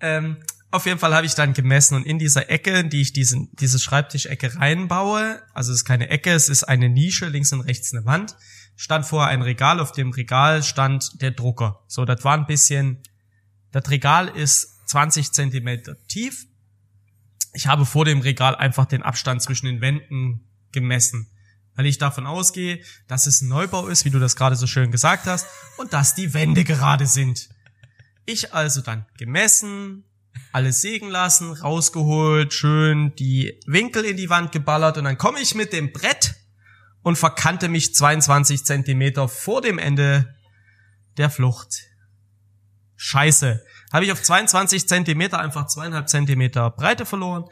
ähm, 0.00 0.36
auf 0.70 0.86
jeden 0.86 0.98
Fall 0.98 1.14
habe 1.14 1.26
ich 1.26 1.34
dann 1.34 1.52
gemessen 1.52 1.96
und 1.96 2.06
in 2.06 2.18
dieser 2.18 2.48
Ecke, 2.48 2.78
in 2.78 2.90
die 2.90 3.00
ich 3.00 3.12
diesen, 3.12 3.50
diese 3.56 3.78
Schreibtischecke 3.78 4.56
reinbaue, 4.56 5.42
also 5.52 5.72
es 5.72 5.78
ist 5.78 5.84
keine 5.84 6.08
Ecke, 6.10 6.32
es 6.32 6.48
ist 6.48 6.64
eine 6.64 6.88
Nische, 6.88 7.26
links 7.26 7.52
und 7.52 7.62
rechts 7.62 7.92
eine 7.92 8.04
Wand, 8.04 8.36
stand 8.76 9.04
vorher 9.04 9.30
ein 9.30 9.42
Regal, 9.42 9.80
auf 9.80 9.92
dem 9.92 10.10
Regal 10.10 10.62
stand 10.62 11.20
der 11.20 11.32
Drucker. 11.32 11.82
So, 11.88 12.04
das 12.04 12.24
war 12.24 12.36
ein 12.36 12.46
bisschen, 12.46 13.02
das 13.72 13.90
Regal 13.90 14.28
ist 14.28 14.88
20 14.88 15.32
Zentimeter 15.32 15.96
tief. 16.06 16.46
Ich 17.52 17.66
habe 17.66 17.84
vor 17.84 18.04
dem 18.04 18.20
Regal 18.20 18.54
einfach 18.54 18.86
den 18.86 19.02
Abstand 19.02 19.42
zwischen 19.42 19.66
den 19.66 19.80
Wänden 19.80 20.48
gemessen, 20.70 21.28
weil 21.74 21.86
ich 21.86 21.98
davon 21.98 22.26
ausgehe, 22.26 22.80
dass 23.08 23.26
es 23.26 23.42
ein 23.42 23.48
Neubau 23.48 23.88
ist, 23.88 24.04
wie 24.04 24.10
du 24.10 24.20
das 24.20 24.36
gerade 24.36 24.54
so 24.54 24.68
schön 24.68 24.92
gesagt 24.92 25.26
hast, 25.26 25.46
und 25.78 25.92
dass 25.92 26.14
die 26.14 26.32
Wände 26.32 26.62
gerade 26.62 27.06
sind. 27.06 27.48
Ich 28.24 28.54
also 28.54 28.80
dann 28.82 29.06
gemessen, 29.18 30.04
alles 30.52 30.82
sägen 30.82 31.08
lassen, 31.08 31.52
rausgeholt, 31.52 32.52
schön 32.52 33.14
die 33.16 33.60
Winkel 33.66 34.04
in 34.04 34.16
die 34.16 34.30
Wand 34.30 34.52
geballert 34.52 34.98
und 34.98 35.04
dann 35.04 35.18
komme 35.18 35.40
ich 35.40 35.54
mit 35.54 35.72
dem 35.72 35.92
Brett 35.92 36.34
und 37.02 37.16
verkannte 37.16 37.68
mich 37.68 37.94
22 37.94 38.64
Zentimeter 38.64 39.28
vor 39.28 39.60
dem 39.62 39.78
Ende 39.78 40.34
der 41.16 41.30
Flucht. 41.30 41.86
Scheiße. 42.96 43.64
Habe 43.92 44.04
ich 44.04 44.12
auf 44.12 44.22
22 44.22 44.86
Zentimeter 44.86 45.38
einfach 45.38 45.66
zweieinhalb 45.66 46.08
Zentimeter 46.08 46.70
Breite 46.70 47.06
verloren, 47.06 47.44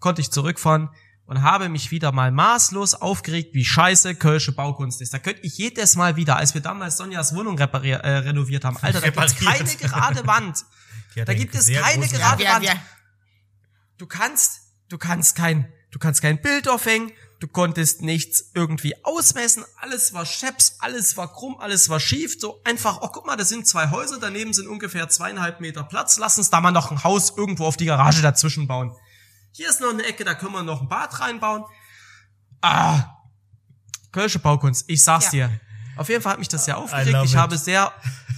konnte 0.00 0.20
ich 0.20 0.30
zurückfahren 0.30 0.90
und 1.26 1.42
habe 1.42 1.68
mich 1.68 1.90
wieder 1.90 2.12
mal 2.12 2.30
maßlos 2.30 2.94
aufgeregt, 2.94 3.54
wie 3.54 3.64
scheiße 3.64 4.14
Kölsche 4.14 4.52
Baukunst 4.52 5.00
ist. 5.00 5.12
Da 5.12 5.18
könnte 5.18 5.42
ich 5.42 5.58
jedes 5.58 5.96
Mal 5.96 6.16
wieder, 6.16 6.36
als 6.36 6.54
wir 6.54 6.60
damals 6.60 6.96
Sonjas 6.96 7.34
Wohnung 7.34 7.58
reparier, 7.58 7.98
äh, 7.98 8.18
renoviert 8.18 8.64
haben, 8.64 8.76
Alter, 8.80 9.00
da 9.00 9.10
gibt's 9.10 9.36
keine 9.36 9.76
gerade 9.76 10.26
Wand. 10.26 10.64
Da 11.24 11.34
gibt 11.34 11.54
es 11.54 11.66
keine 11.66 12.06
gerade 12.08 12.42
Ja, 12.42 12.54
Wand. 12.54 12.64
ja. 12.64 12.74
Du 13.98 14.06
kannst, 14.06 14.60
du 14.88 14.98
kannst 14.98 15.36
kein, 15.36 15.72
du 15.90 15.98
kannst 15.98 16.20
kein 16.22 16.40
Bild 16.42 16.68
aufhängen, 16.68 17.12
du 17.40 17.48
konntest 17.48 18.02
nichts 18.02 18.50
irgendwie 18.54 18.94
ausmessen, 19.04 19.64
alles 19.78 20.12
war 20.12 20.26
scheps, 20.26 20.76
alles 20.80 21.16
war 21.16 21.32
krumm, 21.32 21.56
alles 21.58 21.88
war 21.88 21.98
schief, 22.00 22.36
so 22.38 22.60
einfach, 22.64 22.98
oh 23.00 23.08
guck 23.08 23.26
mal, 23.26 23.36
das 23.36 23.48
sind 23.48 23.66
zwei 23.66 23.90
Häuser, 23.90 24.18
daneben 24.20 24.52
sind 24.52 24.68
ungefähr 24.68 25.08
zweieinhalb 25.08 25.60
Meter 25.60 25.82
Platz, 25.84 26.18
lass 26.18 26.36
uns 26.38 26.50
da 26.50 26.60
mal 26.60 26.70
noch 26.72 26.90
ein 26.90 27.04
Haus 27.04 27.32
irgendwo 27.36 27.64
auf 27.66 27.76
die 27.76 27.86
Garage 27.86 28.20
dazwischen 28.22 28.66
bauen. 28.66 28.94
Hier 29.52 29.68
ist 29.70 29.80
noch 29.80 29.90
eine 29.90 30.04
Ecke, 30.04 30.24
da 30.24 30.34
können 30.34 30.52
wir 30.52 30.62
noch 30.62 30.82
ein 30.82 30.88
Bad 30.88 31.18
reinbauen. 31.20 31.64
Ah, 32.60 33.04
Kölsche 34.12 34.38
Baukunst, 34.38 34.84
ich 34.88 35.02
sag's 35.04 35.26
Ja. 35.26 35.30
dir. 35.48 35.60
Auf 35.96 36.08
jeden 36.10 36.22
Fall 36.22 36.32
hat 36.32 36.38
mich 36.38 36.48
das 36.48 36.66
sehr 36.66 36.76
aufgeregt. 36.76 37.16
Ich 37.24 37.32
it. 37.32 37.36
habe 37.38 37.56
sehr, 37.56 37.90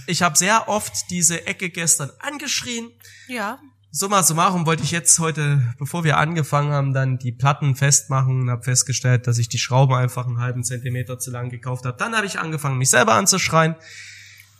ich 0.09 0.21
habe 0.21 0.37
sehr 0.37 0.67
oft 0.67 1.09
diese 1.09 1.45
Ecke 1.47 1.69
gestern 1.69 2.11
angeschrien. 2.19 2.91
Ja. 3.27 3.59
Summa 3.91 4.21
summarum 4.21 4.65
wollte 4.65 4.83
ich 4.83 4.91
jetzt 4.91 5.17
heute, 5.19 5.73
bevor 5.79 6.03
wir 6.03 6.17
angefangen 6.17 6.71
haben, 6.71 6.93
dann 6.93 7.17
die 7.17 7.31
Platten 7.31 7.75
festmachen 7.75 8.41
und 8.41 8.49
habe 8.49 8.63
festgestellt, 8.63 9.25
dass 9.25 9.37
ich 9.39 9.49
die 9.49 9.57
Schrauben 9.57 9.95
einfach 9.95 10.27
einen 10.27 10.39
halben 10.39 10.63
Zentimeter 10.63 11.17
zu 11.17 11.31
lang 11.31 11.49
gekauft 11.49 11.85
habe. 11.85 11.97
Dann 11.97 12.15
habe 12.15 12.27
ich 12.27 12.37
angefangen, 12.39 12.77
mich 12.77 12.89
selber 12.91 13.13
anzuschreien. 13.13 13.75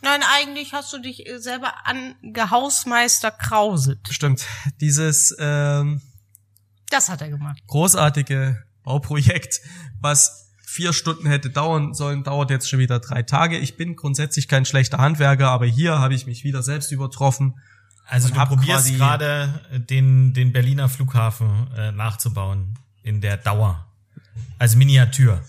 Nein, 0.02 0.20
eigentlich 0.34 0.72
hast 0.72 0.92
du 0.92 0.98
dich 0.98 1.28
äh, 1.28 1.38
selber 1.38 1.74
angehausmeister 1.84 3.30
Krauset. 3.30 4.00
Stimmt, 4.10 4.46
dieses 4.80 5.36
ähm, 5.38 6.00
Das 6.88 7.08
hat 7.08 7.20
er 7.20 7.28
gemacht. 7.28 7.58
großartige 7.66 8.64
Bauprojekt, 8.82 9.60
was 10.00 10.49
vier 10.70 10.92
Stunden 10.92 11.26
hätte 11.26 11.50
dauern 11.50 11.94
sollen, 11.94 12.22
dauert 12.22 12.50
jetzt 12.50 12.70
schon 12.70 12.78
wieder 12.78 13.00
drei 13.00 13.24
Tage. 13.24 13.58
Ich 13.58 13.76
bin 13.76 13.96
grundsätzlich 13.96 14.46
kein 14.46 14.64
schlechter 14.64 14.98
Handwerker, 14.98 15.48
aber 15.48 15.66
hier 15.66 15.98
habe 15.98 16.14
ich 16.14 16.26
mich 16.26 16.44
wieder 16.44 16.62
selbst 16.62 16.92
übertroffen. 16.92 17.58
Also 18.06 18.28
du 18.28 18.34
probierst 18.34 18.94
gerade 18.94 19.60
äh, 19.72 19.80
den, 19.80 20.32
den 20.32 20.52
Berliner 20.52 20.88
Flughafen 20.88 21.68
äh, 21.76 21.90
nachzubauen 21.90 22.78
in 23.02 23.20
der 23.20 23.36
Dauer. 23.36 23.86
Als 24.58 24.76
Miniatur. 24.76 25.42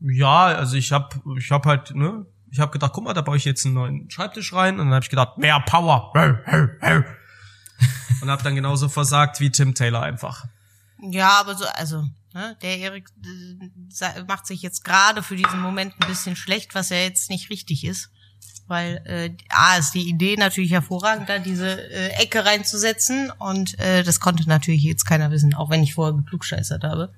Ja, 0.00 0.46
also 0.46 0.76
ich 0.76 0.92
hab, 0.92 1.18
ich 1.38 1.50
hab 1.50 1.64
halt, 1.64 1.94
ne, 1.94 2.26
ich 2.50 2.60
hab 2.60 2.72
gedacht, 2.72 2.92
guck 2.92 3.04
mal, 3.04 3.14
da 3.14 3.22
baue 3.22 3.38
ich 3.38 3.46
jetzt 3.46 3.64
einen 3.64 3.74
neuen 3.74 4.10
Schreibtisch 4.10 4.52
rein 4.52 4.80
und 4.80 4.86
dann 4.86 4.94
hab 4.94 5.04
ich 5.04 5.10
gedacht, 5.10 5.38
mehr 5.38 5.60
Power. 5.60 6.12
Und 8.20 8.30
hab 8.30 8.44
dann 8.44 8.54
genauso 8.54 8.88
versagt 8.88 9.40
wie 9.40 9.50
Tim 9.50 9.74
Taylor 9.74 10.00
einfach. 10.02 10.44
Ja, 11.10 11.40
aber 11.40 11.56
so, 11.56 11.64
also, 11.74 12.04
ne, 12.34 12.56
der 12.62 12.78
Erik 12.78 13.08
äh, 13.24 14.22
macht 14.26 14.46
sich 14.46 14.62
jetzt 14.62 14.84
gerade 14.84 15.22
für 15.22 15.36
diesen 15.36 15.60
Moment 15.60 15.94
ein 16.00 16.08
bisschen 16.08 16.36
schlecht, 16.36 16.74
was 16.74 16.90
ja 16.90 16.96
jetzt 16.96 17.30
nicht 17.30 17.50
richtig 17.50 17.84
ist. 17.84 18.10
Weil 18.68 19.02
äh, 19.04 19.36
A 19.50 19.76
ist 19.76 19.92
die 19.92 20.08
Idee 20.08 20.36
natürlich 20.36 20.72
hervorragend, 20.72 21.28
da 21.28 21.38
diese 21.38 21.68
äh, 21.90 22.10
Ecke 22.22 22.44
reinzusetzen 22.44 23.30
und 23.38 23.78
äh, 23.78 24.02
das 24.02 24.20
konnte 24.20 24.48
natürlich 24.48 24.82
jetzt 24.82 25.04
keiner 25.04 25.30
wissen, 25.30 25.54
auch 25.54 25.68
wenn 25.70 25.82
ich 25.82 25.94
vorher 25.94 26.14
geklugscheißert 26.14 26.84
habe. 26.84 27.12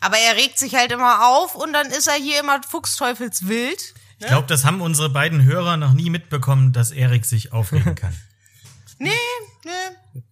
Aber 0.00 0.18
er 0.18 0.36
regt 0.36 0.58
sich 0.58 0.74
halt 0.74 0.92
immer 0.92 1.26
auf 1.26 1.54
und 1.54 1.72
dann 1.72 1.86
ist 1.86 2.06
er 2.06 2.14
hier 2.14 2.40
immer 2.40 2.62
fuchsteufelswild. 2.62 3.94
Ich 4.18 4.26
glaube, 4.26 4.46
das 4.46 4.64
haben 4.64 4.80
unsere 4.80 5.10
beiden 5.10 5.44
Hörer 5.44 5.76
noch 5.76 5.92
nie 5.92 6.10
mitbekommen, 6.10 6.72
dass 6.72 6.90
Erik 6.90 7.24
sich 7.24 7.52
aufregen 7.52 7.94
kann. 7.94 8.14
Nee, 8.98 9.10
nee, 9.64 9.70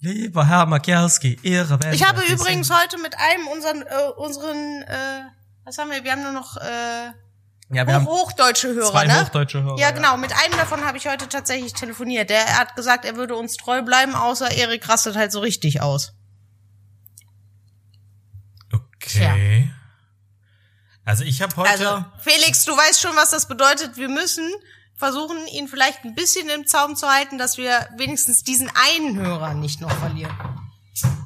Lieber 0.01 0.47
Herr 0.47 0.67
Makielski, 0.67 1.39
Ihre 1.43 1.83
Welt. 1.83 1.95
Ich 1.95 2.07
habe 2.07 2.23
übrigens 2.23 2.71
heute 2.71 2.99
mit 2.99 3.15
einem 3.19 3.47
unseren, 3.49 3.83
äh, 3.83 4.11
unseren, 4.17 4.83
äh, 4.83 5.23
was 5.65 5.79
haben 5.79 5.91
wir? 5.91 6.05
Wir 6.05 6.13
haben 6.13 6.23
nur 6.23 6.33
noch 6.33 6.57
äh, 6.57 7.11
ja, 7.71 7.87
wir 7.87 8.05
hochdeutsche 8.05 8.69
Hörer, 8.69 8.91
zwei 8.91 9.07
ne? 9.07 9.23
hochdeutsche 9.23 9.63
Hörer. 9.63 9.79
ja, 9.79 9.91
genau. 9.91 10.17
Mit 10.17 10.33
einem 10.33 10.57
davon 10.57 10.85
habe 10.85 10.99
ich 10.99 11.07
heute 11.07 11.29
tatsächlich 11.29 11.73
telefoniert. 11.73 12.31
Der 12.31 12.59
hat 12.59 12.77
gesagt, 12.77 13.05
er 13.05 13.17
würde 13.17 13.35
uns 13.37 13.57
treu 13.57 13.83
bleiben, 13.83 14.15
außer 14.15 14.51
Erik 14.51 14.89
rastet 14.89 15.17
halt 15.17 15.33
so 15.33 15.41
richtig 15.41 15.81
aus. 15.81 16.13
Okay. 18.73 19.71
Also 21.05 21.25
ich 21.25 21.43
habe 21.43 21.55
heute. 21.57 21.71
Also, 21.71 22.05
Felix, 22.19 22.65
du 22.65 22.73
weißt 22.73 23.01
schon, 23.01 23.15
was 23.17 23.31
das 23.31 23.49
bedeutet. 23.49 23.97
Wir 23.97 24.09
müssen 24.09 24.49
versuchen, 24.97 25.37
ihn 25.53 25.69
vielleicht 25.69 26.05
ein 26.05 26.15
bisschen 26.15 26.49
im 26.49 26.67
Zaum 26.67 26.97
zu 26.97 27.07
halten, 27.09 27.39
dass 27.39 27.59
wir 27.59 27.89
wenigstens 27.97 28.43
diesen 28.43 28.71
einen 28.93 29.17
Hörer 29.19 29.55
nicht 29.55 29.81
noch 29.81 29.91
verlieren. 29.93 30.33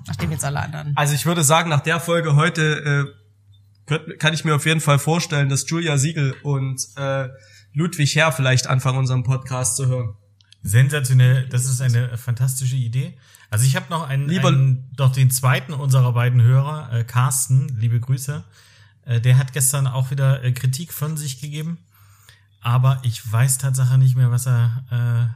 Nachdem 0.06 0.30
jetzt 0.30 0.44
alle 0.44 0.60
anderen. 0.60 0.92
Also 0.96 1.14
ich 1.14 1.26
würde 1.26 1.44
sagen, 1.44 1.68
nach 1.68 1.80
der 1.82 2.00
Folge 2.00 2.34
heute 2.36 3.12
äh, 3.12 3.86
könnt, 3.86 4.18
kann 4.18 4.32
ich 4.32 4.44
mir 4.44 4.54
auf 4.54 4.64
jeden 4.64 4.80
Fall 4.80 4.98
vorstellen, 4.98 5.48
dass 5.48 5.68
Julia 5.68 5.98
Siegel 5.98 6.34
und 6.42 6.80
äh, 6.96 7.28
Ludwig 7.74 8.16
Herr 8.16 8.32
vielleicht 8.32 8.66
anfangen, 8.66 8.98
unseren 8.98 9.22
Podcast 9.24 9.76
zu 9.76 9.86
hören. 9.86 10.14
Sensationell, 10.62 11.46
das 11.48 11.66
ist 11.66 11.80
eine 11.80 12.16
fantastische 12.16 12.76
Idee. 12.76 13.18
Also 13.50 13.64
ich 13.64 13.76
habe 13.76 13.86
noch 13.90 14.08
einen, 14.08 14.28
Lieber- 14.28 14.48
einen, 14.48 14.90
noch 14.98 15.12
den 15.12 15.30
zweiten 15.30 15.72
unserer 15.72 16.12
beiden 16.12 16.42
Hörer, 16.42 16.90
äh, 16.92 17.04
Carsten, 17.04 17.68
liebe 17.78 18.00
Grüße. 18.00 18.44
Äh, 19.04 19.20
der 19.20 19.38
hat 19.38 19.52
gestern 19.52 19.86
auch 19.86 20.10
wieder 20.10 20.42
äh, 20.42 20.52
Kritik 20.52 20.92
von 20.92 21.16
sich 21.16 21.40
gegeben, 21.40 21.78
aber 22.68 23.00
ich 23.02 23.32
weiß 23.32 23.56
Tatsache 23.56 23.96
nicht 23.96 24.14
mehr, 24.14 24.30
was 24.30 24.46
er, 24.46 24.84
äh, 24.90 25.34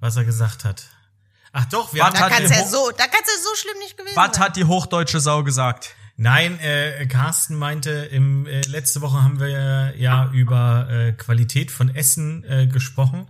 was 0.00 0.16
er 0.16 0.24
gesagt 0.24 0.64
hat. 0.64 0.84
Ach 1.52 1.66
doch, 1.66 1.92
wir 1.92 2.00
Was 2.00 2.06
haben 2.08 2.14
Da 2.14 2.20
hat 2.20 2.32
kann's 2.32 2.50
ja 2.50 2.64
so, 2.64 2.90
da 2.90 3.04
kann's 3.04 3.26
ja 3.26 3.42
so 3.42 3.54
schlimm 3.54 3.78
nicht 3.80 3.98
gewesen 3.98 4.16
Was 4.16 4.38
hat 4.38 4.56
die 4.56 4.64
hochdeutsche 4.64 5.20
Sau 5.20 5.42
gesagt? 5.42 5.94
Nein, 6.16 6.58
äh, 6.60 7.06
Carsten 7.06 7.56
meinte, 7.56 7.90
im, 7.90 8.46
äh, 8.46 8.62
letzte 8.62 9.02
Woche 9.02 9.22
haben 9.22 9.40
wir 9.40 9.94
ja 9.98 10.30
über 10.32 10.88
äh, 10.88 11.12
Qualität 11.12 11.70
von 11.70 11.94
Essen 11.94 12.44
äh, 12.44 12.66
gesprochen. 12.66 13.26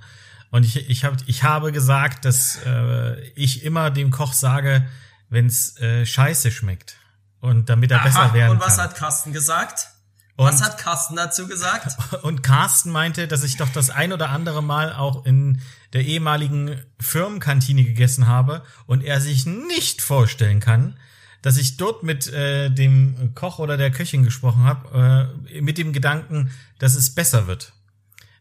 Und 0.53 0.65
ich, 0.65 0.89
ich, 0.89 1.05
hab, 1.05 1.17
ich 1.27 1.43
habe 1.43 1.73
gesagt, 1.73 2.25
dass 2.25 2.61
äh, 2.65 3.21
ich 3.31 3.65
immer 3.65 3.91
dem 3.91 4.13
Koch 4.13 4.33
sage, 4.33 4.87
wenn's 5.29 5.77
äh, 5.81 6.07
scheiße 6.07 6.53
schmeckt. 6.53 6.99
Und 7.41 7.69
damit 7.69 7.91
er 7.91 7.99
besser 7.99 8.33
werden 8.33 8.53
und 8.53 8.61
was 8.61 8.77
kann. 8.77 8.85
hat 8.85 8.95
Carsten 8.95 9.33
gesagt? 9.33 9.89
Und- 10.37 10.47
was 10.49 10.63
hat 10.63 10.79
Carsten 10.79 11.15
dazu 11.17 11.47
gesagt? 11.47 11.97
Und 12.23 12.43
Carsten 12.43 12.91
meinte, 12.91 13.29
dass 13.29 13.45
ich 13.45 13.57
doch 13.57 13.69
das 13.69 13.91
ein 13.91 14.13
oder 14.13 14.31
andere 14.31 14.63
Mal 14.63 14.93
auch 14.93 15.25
in 15.27 15.61
der 15.93 16.03
ehemaligen 16.05 16.81
Firmenkantine 17.01 17.85
gegessen 17.85 18.27
habe 18.27 18.65
und 18.87 19.05
er 19.05 19.21
sich 19.21 19.47
nicht 19.47 20.03
vorstellen 20.03 20.59
kann, 20.59 20.99
dass 21.41 21.57
ich 21.57 21.77
dort 21.77 22.03
mit 22.03 22.27
äh, 22.33 22.69
dem 22.71 23.33
Koch 23.37 23.61
oder 23.61 23.77
der 23.77 23.93
Köchin 23.93 24.25
gesprochen 24.25 24.65
habe, 24.65 25.31
äh, 25.53 25.61
mit 25.61 25.79
dem 25.79 25.93
Gedanken, 25.93 26.51
dass 26.81 26.97
es 26.97 27.15
besser 27.15 27.47
wird. 27.47 27.73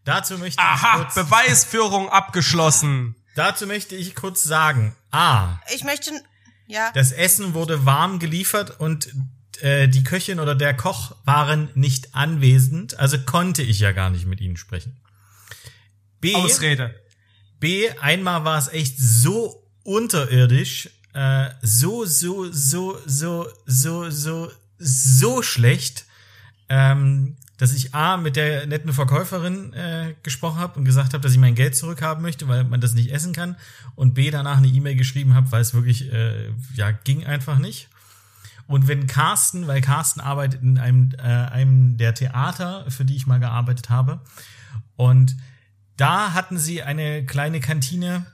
Dazu 0.03 0.39
möchte 0.39 0.59
ich 0.61 0.67
Aha, 0.67 0.97
kurz, 0.97 1.13
Beweisführung 1.15 2.09
abgeschlossen. 2.09 3.15
dazu 3.35 3.67
möchte 3.67 3.95
ich 3.95 4.15
kurz 4.15 4.41
sagen, 4.43 4.95
a, 5.11 5.59
Ich 5.75 5.83
möchte, 5.83 6.11
ja, 6.65 6.91
das 6.93 7.11
Essen 7.11 7.53
wurde 7.53 7.85
warm 7.85 8.17
geliefert 8.17 8.79
und 8.79 9.13
äh, 9.61 9.87
die 9.87 10.03
Köchin 10.03 10.39
oder 10.39 10.55
der 10.55 10.73
Koch 10.73 11.15
waren 11.25 11.69
nicht 11.75 12.15
anwesend, 12.15 12.99
also 12.99 13.17
konnte 13.19 13.61
ich 13.61 13.79
ja 13.79 13.91
gar 13.91 14.09
nicht 14.09 14.25
mit 14.25 14.41
ihnen 14.41 14.57
sprechen. 14.57 14.97
B, 16.19 16.35
Ausrede. 16.35 16.95
B, 17.59 17.89
einmal 17.99 18.45
war 18.45 18.57
es 18.57 18.69
echt 18.69 18.97
so 18.97 19.69
unterirdisch, 19.83 20.89
äh, 21.13 21.49
so, 21.61 22.05
so, 22.05 22.51
so, 22.51 22.97
so, 23.05 23.47
so, 23.67 24.09
so, 24.09 24.51
so 24.79 25.41
schlecht, 25.41 26.05
ähm, 26.69 27.35
dass 27.57 27.73
ich 27.73 27.93
A 27.93 28.17
mit 28.17 28.35
der 28.35 28.65
netten 28.65 28.91
Verkäuferin 28.93 29.73
äh, 29.73 30.15
gesprochen 30.23 30.59
habe 30.59 30.79
und 30.79 30.85
gesagt 30.85 31.13
habe, 31.13 31.21
dass 31.21 31.31
ich 31.31 31.37
mein 31.37 31.55
Geld 31.55 31.75
zurückhaben 31.75 32.21
möchte, 32.21 32.47
weil 32.47 32.63
man 32.63 32.81
das 32.81 32.93
nicht 32.93 33.11
essen 33.11 33.31
kann. 33.31 33.55
Und 33.95 34.15
B 34.15 34.31
danach 34.31 34.57
eine 34.57 34.67
E-Mail 34.67 34.95
geschrieben 34.95 35.35
habe, 35.35 35.51
weil 35.51 35.61
es 35.61 35.73
wirklich, 35.73 36.11
äh, 36.11 36.49
ja, 36.73 36.91
ging 36.91 37.25
einfach 37.25 37.59
nicht. 37.59 37.89
Und 38.67 38.87
wenn 38.87 39.07
Carsten, 39.07 39.67
weil 39.67 39.81
Carsten 39.81 40.21
arbeitet 40.21 40.61
in 40.61 40.77
einem, 40.77 41.11
äh, 41.17 41.21
einem 41.21 41.97
der 41.97 42.13
Theater, 42.13 42.89
für 42.89 43.05
die 43.05 43.15
ich 43.15 43.27
mal 43.27 43.39
gearbeitet 43.39 43.89
habe, 43.89 44.21
und 44.95 45.35
da 45.97 46.33
hatten 46.33 46.57
sie 46.57 46.83
eine 46.83 47.25
kleine 47.25 47.59
Kantine 47.59 48.25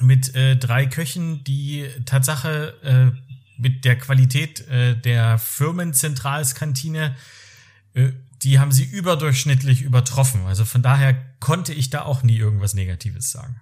mit 0.00 0.34
äh, 0.34 0.56
drei 0.56 0.86
Köchen, 0.86 1.44
die 1.44 1.88
Tatsache 2.06 2.74
äh, 2.82 3.32
mit 3.60 3.84
der 3.84 3.98
Qualität 3.98 4.66
äh, 4.68 4.96
der 4.96 5.38
Firmenzentralskantine, 5.38 7.14
äh, 7.94 8.12
die 8.42 8.58
haben 8.58 8.72
sie 8.72 8.84
überdurchschnittlich 8.84 9.82
übertroffen. 9.82 10.46
Also 10.46 10.64
von 10.64 10.82
daher 10.82 11.14
konnte 11.38 11.72
ich 11.72 11.90
da 11.90 12.02
auch 12.02 12.22
nie 12.22 12.36
irgendwas 12.36 12.74
Negatives 12.74 13.30
sagen. 13.30 13.60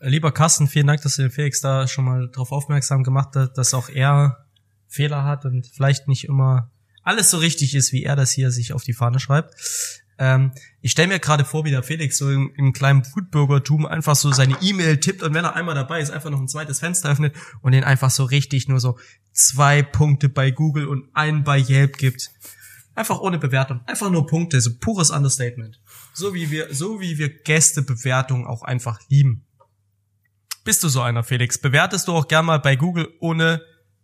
Lieber 0.00 0.32
Carsten, 0.32 0.66
vielen 0.66 0.88
Dank, 0.88 1.02
dass 1.02 1.14
du 1.14 1.22
den 1.22 1.30
Felix 1.30 1.60
da 1.60 1.86
schon 1.86 2.04
mal 2.04 2.28
drauf 2.28 2.50
aufmerksam 2.50 3.04
gemacht 3.04 3.36
hast, 3.36 3.52
dass 3.52 3.72
auch 3.72 3.88
er 3.88 4.46
Fehler 4.92 5.24
hat 5.24 5.44
und 5.44 5.66
vielleicht 5.66 6.08
nicht 6.08 6.24
immer 6.24 6.70
alles 7.02 7.30
so 7.30 7.38
richtig 7.38 7.74
ist, 7.74 7.92
wie 7.92 8.04
er 8.04 8.16
das 8.16 8.30
hier 8.30 8.50
sich 8.50 8.72
auf 8.72 8.84
die 8.84 8.92
Fahne 8.92 9.18
schreibt. 9.18 9.54
Ähm, 10.18 10.52
ich 10.80 10.92
stelle 10.92 11.08
mir 11.08 11.18
gerade 11.18 11.44
vor, 11.44 11.64
wie 11.64 11.70
der 11.70 11.82
Felix 11.82 12.18
so 12.18 12.30
im, 12.30 12.52
im 12.56 12.72
kleinen 12.72 13.02
Foodburgertum 13.04 13.86
einfach 13.86 14.14
so 14.14 14.30
seine 14.30 14.56
E-Mail 14.60 14.98
tippt 14.98 15.22
und 15.22 15.34
wenn 15.34 15.44
er 15.44 15.56
einmal 15.56 15.74
dabei 15.74 16.00
ist, 16.00 16.10
einfach 16.10 16.30
noch 16.30 16.40
ein 16.40 16.48
zweites 16.48 16.80
Fenster 16.80 17.10
öffnet 17.10 17.34
und 17.60 17.72
den 17.72 17.82
einfach 17.82 18.10
so 18.10 18.24
richtig 18.24 18.68
nur 18.68 18.78
so 18.78 18.98
zwei 19.32 19.82
Punkte 19.82 20.28
bei 20.28 20.50
Google 20.50 20.86
und 20.86 21.08
einen 21.14 21.44
bei 21.44 21.58
Yelp 21.58 21.96
gibt. 21.96 22.30
Einfach 22.94 23.20
ohne 23.20 23.38
Bewertung. 23.38 23.80
Einfach 23.86 24.10
nur 24.10 24.26
Punkte, 24.26 24.60
so 24.60 24.70
pures 24.78 25.10
Understatement. 25.10 25.80
So 26.12 26.34
wie 26.34 26.50
wir, 26.50 26.74
so 26.74 27.00
wie 27.00 27.16
wir 27.16 27.30
Gästebewertungen 27.30 28.46
auch 28.46 28.62
einfach 28.62 29.00
lieben. 29.08 29.46
Bist 30.62 30.84
du 30.84 30.88
so 30.88 31.00
einer, 31.00 31.24
Felix? 31.24 31.58
Bewertest 31.58 32.06
du 32.06 32.12
auch 32.12 32.28
gern 32.28 32.44
mal 32.44 32.58
bei 32.58 32.76
Google 32.76 33.08
ohne 33.18 33.62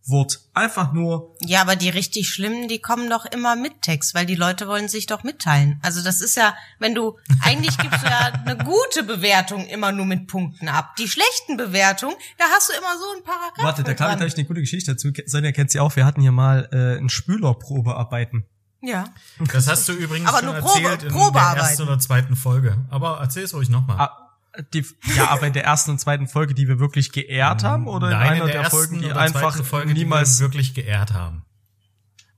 Wort? 0.09 0.40
Einfach 0.54 0.92
nur, 0.92 1.36
Ja, 1.40 1.61
aber 1.61 1.76
die 1.76 1.88
richtig 1.88 2.28
schlimmen, 2.30 2.68
die 2.68 2.80
kommen 2.80 3.09
doch 3.11 3.24
immer 3.26 3.56
mit 3.56 3.82
Text, 3.82 4.14
weil 4.14 4.26
die 4.26 4.34
Leute 4.34 4.66
wollen 4.68 4.88
sich 4.88 5.06
doch 5.06 5.22
mitteilen. 5.22 5.78
Also 5.82 6.02
das 6.02 6.20
ist 6.20 6.36
ja, 6.36 6.54
wenn 6.78 6.94
du, 6.94 7.16
eigentlich 7.42 7.76
gibst 7.78 8.02
du 8.02 8.06
ja 8.06 8.32
eine 8.44 8.56
gute 8.56 9.02
Bewertung 9.04 9.66
immer 9.66 9.92
nur 9.92 10.06
mit 10.06 10.26
Punkten 10.26 10.68
ab. 10.68 10.96
Die 10.96 11.09
schlechten 11.09 11.56
Bewertungen, 11.56 12.16
da 12.38 12.44
hast 12.54 12.68
du 12.70 12.72
immer 12.72 12.98
so 12.98 13.04
ein 13.18 13.22
Paragraph. 13.24 13.64
warte, 13.64 13.82
da 13.84 13.94
kann 13.94 14.20
ich 14.26 14.34
eine 14.34 14.44
gute 14.46 14.61
Geschichte 14.61 14.92
dazu. 14.92 15.11
Sonja 15.26 15.52
kennt 15.52 15.70
sie 15.70 15.80
auch. 15.80 15.94
Wir 15.96 16.04
hatten 16.06 16.20
hier 16.20 16.32
mal 16.32 16.68
äh, 16.72 16.98
ein 16.98 17.09
Spülerprobearbeiten. 17.09 18.44
Ja. 18.80 19.04
Das 19.52 19.66
hast 19.68 19.88
du 19.88 19.92
übrigens 19.92 20.28
Aber 20.28 20.38
schon 20.38 20.46
nur 20.46 20.54
Probe- 20.56 20.82
erzählt 20.82 21.02
in 21.02 21.09
der 21.09 21.14
Probearbeiten. 21.14 21.66
ersten 21.68 21.82
oder 21.82 21.98
zweiten 21.98 22.36
Folge. 22.36 22.78
Aber 22.90 23.18
erzähl 23.20 23.42
es 23.42 23.52
ruhig 23.54 23.68
nochmal. 23.68 23.96
Ah, 23.98 24.27
die, 24.74 24.84
ja, 25.16 25.28
aber 25.28 25.46
in 25.46 25.52
der 25.52 25.64
ersten 25.64 25.92
und 25.92 25.98
zweiten 25.98 26.26
Folge, 26.26 26.54
die 26.54 26.68
wir 26.68 26.78
wirklich 26.78 27.12
geehrt 27.12 27.64
haben, 27.64 27.86
oder 27.86 28.09
in 28.09 28.12
Nein, 28.12 28.28
einer 28.32 28.40
in 28.42 28.46
der, 28.48 28.56
ersten 28.62 28.76
Folgen, 28.76 28.98
die 29.00 29.12
einfach 29.12 29.64
Folge, 29.64 29.92
niemals 29.92 30.36
die 30.36 30.42
wir 30.42 30.46
wirklich 30.48 30.74
geehrt 30.74 31.12
haben. 31.12 31.44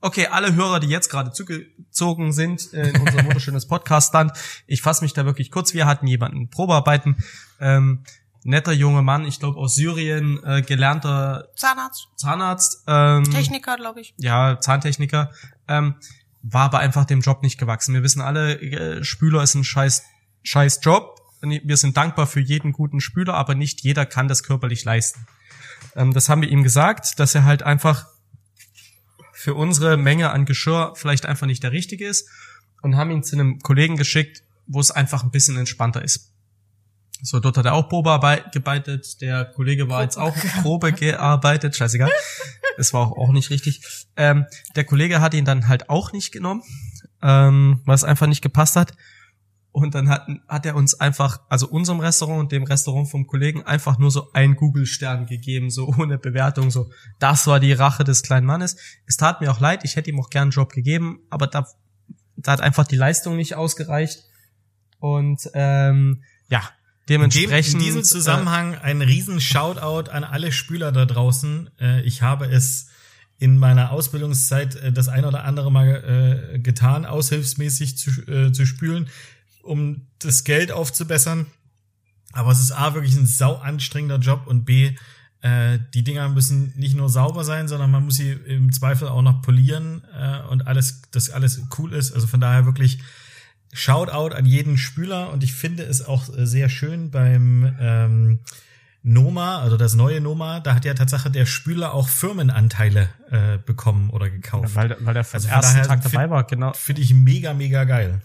Okay, 0.02 0.28
alle 0.28 0.54
Hörer, 0.54 0.80
die 0.80 0.88
jetzt 0.88 1.10
gerade 1.10 1.30
zugezogen 1.32 2.32
sind 2.32 2.72
äh, 2.72 2.88
in 2.88 3.00
unser 3.00 3.22
wunderschönes 3.24 3.66
Podcast-Land, 3.66 4.32
ich 4.66 4.80
fasse 4.80 5.04
mich 5.04 5.12
da 5.12 5.26
wirklich 5.26 5.50
kurz. 5.50 5.74
Wir 5.74 5.86
hatten 5.86 6.06
jemanden 6.06 6.48
Probearbeiten, 6.48 7.16
ähm, 7.60 8.04
netter 8.42 8.72
junger 8.72 9.02
Mann, 9.02 9.26
ich 9.26 9.38
glaube 9.40 9.58
aus 9.58 9.74
Syrien, 9.74 10.42
äh, 10.44 10.62
gelernter 10.62 11.48
Zahnarzt, 11.54 12.08
Zahnarzt, 12.16 12.84
ähm, 12.86 13.24
Techniker, 13.24 13.76
glaube 13.76 14.00
ich. 14.00 14.14
ja, 14.16 14.58
Zahntechniker, 14.58 15.32
ähm, 15.68 15.96
war 16.42 16.64
aber 16.64 16.78
einfach 16.78 17.04
dem 17.04 17.20
Job 17.20 17.42
nicht 17.42 17.58
gewachsen. 17.58 17.92
Wir 17.92 18.02
wissen 18.02 18.22
alle, 18.22 18.58
äh, 18.60 19.04
Spüler 19.04 19.42
ist 19.42 19.54
ein 19.54 19.64
scheiß, 19.64 20.04
scheiß 20.42 20.80
Job. 20.82 21.19
Wir 21.40 21.76
sind 21.76 21.96
dankbar 21.96 22.26
für 22.26 22.40
jeden 22.40 22.72
guten 22.72 23.00
Spüler, 23.00 23.34
aber 23.34 23.54
nicht 23.54 23.80
jeder 23.80 24.04
kann 24.04 24.28
das 24.28 24.42
körperlich 24.42 24.84
leisten. 24.84 25.26
Ähm, 25.96 26.12
das 26.12 26.28
haben 26.28 26.42
wir 26.42 26.48
ihm 26.48 26.62
gesagt, 26.62 27.18
dass 27.18 27.34
er 27.34 27.44
halt 27.44 27.62
einfach 27.62 28.06
für 29.32 29.54
unsere 29.54 29.96
Menge 29.96 30.30
an 30.30 30.44
Geschirr 30.44 30.92
vielleicht 30.96 31.24
einfach 31.24 31.46
nicht 31.46 31.62
der 31.62 31.72
richtige 31.72 32.06
ist 32.06 32.28
und 32.82 32.96
haben 32.96 33.10
ihn 33.10 33.22
zu 33.22 33.36
einem 33.36 33.58
Kollegen 33.60 33.96
geschickt, 33.96 34.42
wo 34.66 34.80
es 34.80 34.90
einfach 34.90 35.22
ein 35.22 35.30
bisschen 35.30 35.56
entspannter 35.56 36.04
ist. 36.04 36.30
So, 37.22 37.40
dort 37.40 37.56
hat 37.58 37.66
er 37.66 37.74
auch 37.74 37.88
Probe 37.88 38.10
gearbeitet. 38.52 39.20
Der 39.20 39.44
Kollege 39.44 39.88
war 39.88 40.02
jetzt 40.02 40.16
auch 40.16 40.34
Probe 40.62 40.92
gearbeitet. 40.92 41.76
Scheißegal. 41.76 42.10
Das 42.76 42.94
war 42.94 43.00
auch, 43.00 43.16
auch 43.16 43.32
nicht 43.32 43.50
richtig. 43.50 43.82
Ähm, 44.16 44.46
der 44.74 44.84
Kollege 44.84 45.20
hat 45.20 45.34
ihn 45.34 45.44
dann 45.44 45.68
halt 45.68 45.90
auch 45.90 46.12
nicht 46.12 46.32
genommen, 46.32 46.62
ähm, 47.22 47.80
weil 47.84 47.94
es 47.94 48.04
einfach 48.04 48.26
nicht 48.26 48.40
gepasst 48.40 48.76
hat. 48.76 48.92
Und 49.72 49.94
dann 49.94 50.08
hat, 50.08 50.26
hat 50.48 50.66
er 50.66 50.74
uns 50.74 50.94
einfach, 50.94 51.40
also 51.48 51.68
unserem 51.68 52.00
Restaurant 52.00 52.40
und 52.40 52.52
dem 52.52 52.64
Restaurant 52.64 53.08
vom 53.08 53.26
Kollegen, 53.28 53.62
einfach 53.62 53.98
nur 53.98 54.10
so 54.10 54.32
einen 54.32 54.56
Google-Stern 54.56 55.26
gegeben, 55.26 55.70
so 55.70 55.86
ohne 55.98 56.18
Bewertung, 56.18 56.70
so. 56.70 56.90
Das 57.18 57.46
war 57.46 57.60
die 57.60 57.72
Rache 57.72 58.02
des 58.02 58.22
kleinen 58.22 58.46
Mannes. 58.46 58.76
Es 59.06 59.16
tat 59.16 59.40
mir 59.40 59.50
auch 59.50 59.60
leid, 59.60 59.84
ich 59.84 59.96
hätte 59.96 60.10
ihm 60.10 60.20
auch 60.20 60.30
gern 60.30 60.42
einen 60.42 60.50
Job 60.50 60.72
gegeben, 60.72 61.20
aber 61.30 61.46
da, 61.46 61.66
da 62.36 62.52
hat 62.52 62.60
einfach 62.60 62.86
die 62.86 62.96
Leistung 62.96 63.36
nicht 63.36 63.54
ausgereicht. 63.54 64.24
Und 64.98 65.48
ähm, 65.54 66.24
ja, 66.48 66.58
In, 66.58 66.64
dem, 67.20 67.30
dementsprechend. 67.30 67.74
in 67.74 67.80
diesem 67.80 68.04
Zusammenhang 68.04 68.74
ein 68.74 69.02
riesen 69.02 69.40
Shoutout 69.40 70.10
an 70.10 70.24
alle 70.24 70.50
Spüler 70.50 70.90
da 70.90 71.06
draußen. 71.06 71.70
Äh, 71.80 72.02
ich 72.02 72.22
habe 72.22 72.46
es 72.46 72.88
in 73.38 73.56
meiner 73.56 73.92
Ausbildungszeit 73.92 74.74
äh, 74.76 74.92
das 74.92 75.08
ein 75.08 75.24
oder 75.24 75.44
andere 75.44 75.72
Mal 75.72 76.52
äh, 76.54 76.58
getan, 76.58 77.06
aushilfsmäßig 77.06 77.96
zu, 77.96 78.10
äh, 78.28 78.52
zu 78.52 78.66
spülen, 78.66 79.08
um 79.62 80.06
das 80.18 80.44
Geld 80.44 80.72
aufzubessern. 80.72 81.46
Aber 82.32 82.52
es 82.52 82.60
ist 82.60 82.72
A, 82.72 82.94
wirklich 82.94 83.16
ein 83.16 83.26
sau 83.26 83.56
anstrengender 83.56 84.18
Job 84.18 84.46
und 84.46 84.64
B, 84.64 84.94
äh, 85.42 85.78
die 85.94 86.04
Dinger 86.04 86.28
müssen 86.28 86.72
nicht 86.76 86.96
nur 86.96 87.08
sauber 87.08 87.44
sein, 87.44 87.66
sondern 87.66 87.90
man 87.90 88.04
muss 88.04 88.16
sie 88.16 88.30
im 88.32 88.72
Zweifel 88.72 89.08
auch 89.08 89.22
noch 89.22 89.42
polieren 89.42 90.02
äh, 90.14 90.40
und 90.48 90.66
alles, 90.66 91.02
dass 91.10 91.30
alles 91.30 91.62
cool 91.78 91.92
ist. 91.94 92.12
Also 92.12 92.26
von 92.26 92.40
daher 92.40 92.66
wirklich 92.66 93.00
Shoutout 93.72 94.34
an 94.34 94.46
jeden 94.46 94.76
Spüler 94.76 95.32
und 95.32 95.42
ich 95.42 95.54
finde 95.54 95.84
es 95.84 96.04
auch 96.04 96.28
äh, 96.28 96.46
sehr 96.46 96.68
schön 96.68 97.10
beim 97.10 97.74
ähm, 97.80 98.40
Noma, 99.02 99.60
also 99.60 99.78
das 99.78 99.94
neue 99.94 100.20
Noma, 100.20 100.60
da 100.60 100.74
hat 100.74 100.84
ja 100.84 100.92
Tatsache 100.92 101.30
der 101.30 101.46
Spüler 101.46 101.94
auch 101.94 102.08
Firmenanteile 102.08 103.08
äh, 103.30 103.56
bekommen 103.64 104.10
oder 104.10 104.28
gekauft. 104.28 104.74
weil, 104.74 104.94
weil 105.00 105.14
der 105.14 105.26
Also 105.32 105.48
ersten 105.48 105.82
Tag 105.84 106.02
dabei 106.02 106.28
war, 106.28 106.44
genau. 106.44 106.74
Finde 106.74 107.00
ich 107.00 107.14
mega, 107.14 107.54
mega 107.54 107.84
geil. 107.84 108.20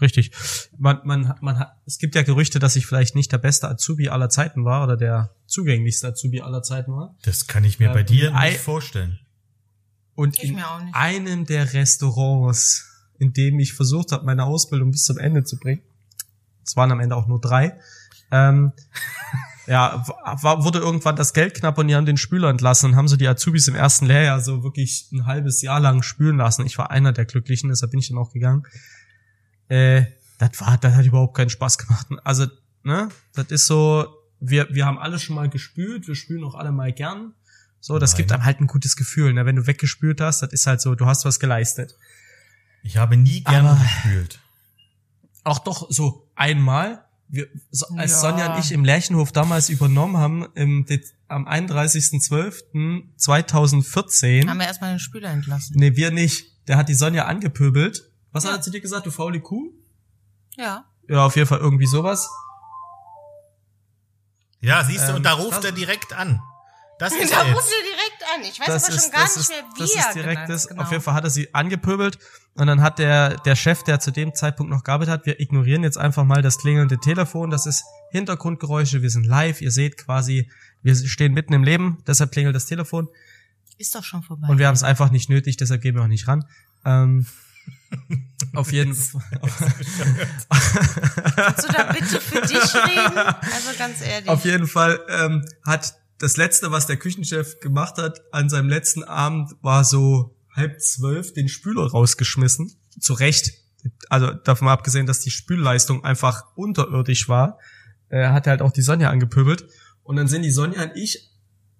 Richtig. 0.00 0.32
Man, 0.78 1.00
man, 1.04 1.34
man 1.40 1.58
hat, 1.58 1.76
es 1.86 1.98
gibt 1.98 2.14
ja 2.14 2.22
Gerüchte, 2.22 2.58
dass 2.58 2.76
ich 2.76 2.86
vielleicht 2.86 3.14
nicht 3.14 3.30
der 3.32 3.38
beste 3.38 3.68
Azubi 3.68 4.08
aller 4.08 4.28
Zeiten 4.30 4.64
war 4.64 4.82
oder 4.82 4.96
der 4.96 5.30
zugänglichste 5.46 6.08
Azubi 6.08 6.40
aller 6.40 6.62
Zeiten 6.62 6.92
war. 6.92 7.14
Das 7.22 7.46
kann 7.46 7.64
ich 7.64 7.78
mir 7.78 7.86
Ja, 7.86 7.92
bei 7.92 8.02
dir 8.02 8.34
Ei- 8.34 8.50
nicht 8.50 8.60
vorstellen. 8.60 9.18
Und 10.14 10.36
Ich 10.38 10.44
in 10.50 10.54
mir 10.56 10.68
auch 10.70 10.82
nicht. 10.82 10.94
einem 10.94 11.46
der 11.46 11.72
Restaurants, 11.72 12.86
in 13.18 13.32
dem 13.32 13.58
ich 13.58 13.72
versucht 13.74 14.12
habe, 14.12 14.24
meine 14.24 14.44
Ausbildung 14.44 14.90
bis 14.90 15.04
zum 15.04 15.18
Ende 15.18 15.44
zu 15.44 15.58
bringen, 15.58 15.82
es 16.64 16.76
waren 16.76 16.92
am 16.92 17.00
Ende 17.00 17.16
auch 17.16 17.26
nur 17.26 17.40
drei, 17.40 17.78
ähm, 18.30 18.72
ja, 19.66 20.04
war, 20.42 20.64
wurde 20.64 20.78
irgendwann 20.78 21.16
das 21.16 21.32
Geld 21.32 21.54
knapp 21.54 21.78
und 21.78 21.88
die 21.88 21.94
haben 21.94 22.06
den 22.06 22.16
Spüler 22.16 22.48
entlassen 22.48 22.90
und 22.90 22.96
haben 22.96 23.08
so 23.08 23.16
die 23.16 23.28
Azubis 23.28 23.68
im 23.68 23.74
ersten 23.74 24.06
Lehrjahr 24.06 24.40
so 24.40 24.62
wirklich 24.62 25.08
ein 25.12 25.26
halbes 25.26 25.62
Jahr 25.62 25.80
lang 25.80 26.02
spülen 26.02 26.36
lassen. 26.38 26.64
Ich 26.66 26.76
war 26.78 26.90
einer 26.90 27.12
der 27.12 27.24
Glücklichen, 27.24 27.68
deshalb 27.70 27.90
bin 27.92 28.00
ich 28.00 28.08
dann 28.08 28.18
auch 28.18 28.32
gegangen. 28.32 28.64
Äh, 29.70 30.04
das 30.38 30.60
war, 30.60 30.76
das 30.78 30.94
hat 30.94 31.04
überhaupt 31.06 31.36
keinen 31.36 31.50
Spaß 31.50 31.78
gemacht. 31.78 32.06
Also, 32.24 32.46
ne, 32.82 33.08
das 33.34 33.46
ist 33.48 33.66
so, 33.66 34.06
wir, 34.40 34.68
wir 34.70 34.84
haben 34.86 34.98
alle 34.98 35.18
schon 35.18 35.36
mal 35.36 35.48
gespült, 35.48 36.06
wir 36.08 36.14
spülen 36.14 36.44
auch 36.44 36.54
alle 36.54 36.72
mal 36.72 36.92
gern. 36.92 37.32
So, 37.80 37.98
das 37.98 38.12
Nein. 38.12 38.18
gibt 38.18 38.32
einem 38.32 38.44
halt 38.44 38.60
ein 38.60 38.66
gutes 38.66 38.96
Gefühl, 38.96 39.32
ne? 39.32 39.46
Wenn 39.46 39.56
du 39.56 39.66
weggespült 39.66 40.20
hast, 40.20 40.40
das 40.42 40.52
ist 40.52 40.66
halt 40.66 40.80
so, 40.82 40.94
du 40.94 41.06
hast 41.06 41.24
was 41.24 41.40
geleistet. 41.40 41.96
Ich 42.82 42.96
habe 42.98 43.16
nie 43.16 43.42
gerne 43.42 43.70
Aber- 43.70 43.82
gespült. 43.82 44.38
Auch 45.44 45.58
doch 45.60 45.90
so 45.90 46.28
einmal, 46.34 47.04
wir, 47.28 47.46
so, 47.70 47.86
als 47.96 48.10
Ja. 48.12 48.18
Sonja 48.18 48.54
und 48.54 48.60
ich 48.64 48.72
im 48.72 48.84
Lärchenhof 48.84 49.32
damals 49.32 49.70
übernommen 49.70 50.16
haben, 50.18 50.46
im, 50.54 50.84
am 51.28 51.46
31.12.2014, 51.48 54.48
Haben 54.48 54.58
wir 54.58 54.66
erstmal 54.66 54.92
den 54.94 54.98
Spüler 54.98 55.30
entlassen. 55.30 55.76
nee, 55.78 55.96
wir 55.96 56.10
nicht, 56.10 56.44
der 56.68 56.76
hat 56.76 56.88
die 56.88 56.94
Sonja 56.94 57.26
angepöbelt. 57.26 58.09
Was 58.32 58.44
hat 58.44 58.52
er 58.52 58.62
zu 58.62 58.70
dir 58.70 58.80
gesagt, 58.80 59.06
du 59.06 59.10
faule 59.10 59.40
Kuh? 59.40 59.72
Ja. 60.56 60.84
Ja, 61.08 61.26
auf 61.26 61.34
jeden 61.36 61.48
Fall 61.48 61.58
irgendwie 61.58 61.86
sowas. 61.86 62.28
Ja, 64.60 64.84
siehst 64.84 65.04
du, 65.06 65.10
Ähm, 65.10 65.16
und 65.16 65.22
da 65.24 65.32
ruft 65.32 65.58
das- 65.58 65.64
er 65.64 65.72
direkt 65.72 66.12
an. 66.12 66.40
Das 66.98 67.12
ist 67.18 67.32
Da 67.32 67.42
er 67.44 67.54
ruft 67.54 67.66
ihr 67.68 67.82
direkt 67.94 68.22
an. 68.34 68.42
Ich 68.42 68.60
weiß 68.60 68.66
das 68.66 68.84
aber 68.84 68.94
ist, 68.94 69.02
schon 69.04 69.12
gar 69.12 69.22
nicht 69.22 69.36
ist, 69.36 69.48
mehr, 69.48 69.62
wie 69.74 69.80
das 69.80 69.94
er 69.94 70.00
ist 70.08 70.14
direkt 70.14 70.32
genannt, 70.34 70.50
das. 70.50 70.68
genau. 70.68 70.82
Auf 70.82 70.90
jeden 70.90 71.02
Fall 71.02 71.14
hat 71.14 71.24
er 71.24 71.30
sie 71.30 71.54
angepöbelt 71.54 72.18
und 72.54 72.66
dann 72.66 72.82
hat 72.82 72.98
der, 72.98 73.38
der 73.38 73.56
Chef, 73.56 73.82
der 73.84 74.00
zu 74.00 74.10
dem 74.10 74.34
Zeitpunkt 74.34 74.70
noch 74.70 74.84
gearbeitet 74.84 75.12
hat, 75.14 75.26
wir 75.26 75.40
ignorieren 75.40 75.82
jetzt 75.82 75.96
einfach 75.96 76.24
mal 76.24 76.42
das 76.42 76.58
klingelnde 76.58 76.98
Telefon, 76.98 77.48
das 77.50 77.64
ist 77.66 77.84
Hintergrundgeräusche, 78.10 79.00
wir 79.02 79.08
sind 79.10 79.24
live, 79.26 79.62
ihr 79.62 79.70
seht 79.70 79.96
quasi, 79.96 80.50
wir 80.82 80.94
stehen 80.94 81.32
mitten 81.32 81.54
im 81.54 81.64
Leben, 81.64 82.02
deshalb 82.06 82.32
klingelt 82.32 82.54
das 82.54 82.66
Telefon 82.66 83.08
Ist 83.78 83.94
doch 83.94 84.04
schon 84.04 84.22
vorbei. 84.22 84.48
und 84.48 84.58
wir 84.58 84.66
haben 84.66 84.74
es 84.74 84.82
einfach 84.82 85.10
nicht 85.10 85.30
nötig, 85.30 85.56
deshalb 85.56 85.80
gehen 85.80 85.94
wir 85.94 86.02
auch 86.02 86.06
nicht 86.08 86.28
ran. 86.28 86.44
Ähm, 86.84 87.26
auf 88.54 88.72
jeden 88.72 88.94
Fall. 88.94 89.22
Kannst 91.36 91.68
du 91.68 91.72
da 91.72 91.92
bitte 91.92 92.20
für 92.20 92.40
dich 92.40 92.74
reden? 92.74 93.18
Also 93.18 93.78
ganz 93.78 94.00
ehrlich. 94.00 94.28
Auf 94.28 94.44
jeden 94.44 94.66
Fall 94.66 95.00
ähm, 95.08 95.44
hat 95.64 95.94
das 96.18 96.36
letzte, 96.36 96.70
was 96.70 96.86
der 96.86 96.96
Küchenchef 96.96 97.60
gemacht 97.60 97.96
hat 97.98 98.20
an 98.32 98.48
seinem 98.48 98.68
letzten 98.68 99.04
Abend, 99.04 99.52
war 99.62 99.84
so 99.84 100.36
halb 100.54 100.80
zwölf 100.80 101.32
den 101.32 101.48
Spüler 101.48 101.90
rausgeschmissen. 101.90 102.72
Zu 102.98 103.14
Recht. 103.14 103.52
Also 104.08 104.30
davon 104.32 104.66
mal 104.66 104.72
abgesehen, 104.72 105.06
dass 105.06 105.20
die 105.20 105.30
Spülleistung 105.30 106.04
einfach 106.04 106.44
unterirdisch 106.54 107.28
war, 107.28 107.58
äh, 108.10 108.28
hat 108.28 108.46
er 108.46 108.50
halt 108.50 108.62
auch 108.62 108.72
die 108.72 108.82
Sonja 108.82 109.10
angepöbelt. 109.10 109.66
Und 110.02 110.16
dann 110.16 110.28
sind 110.28 110.42
die 110.42 110.50
Sonja 110.50 110.82
und 110.82 110.96
ich 110.96 111.30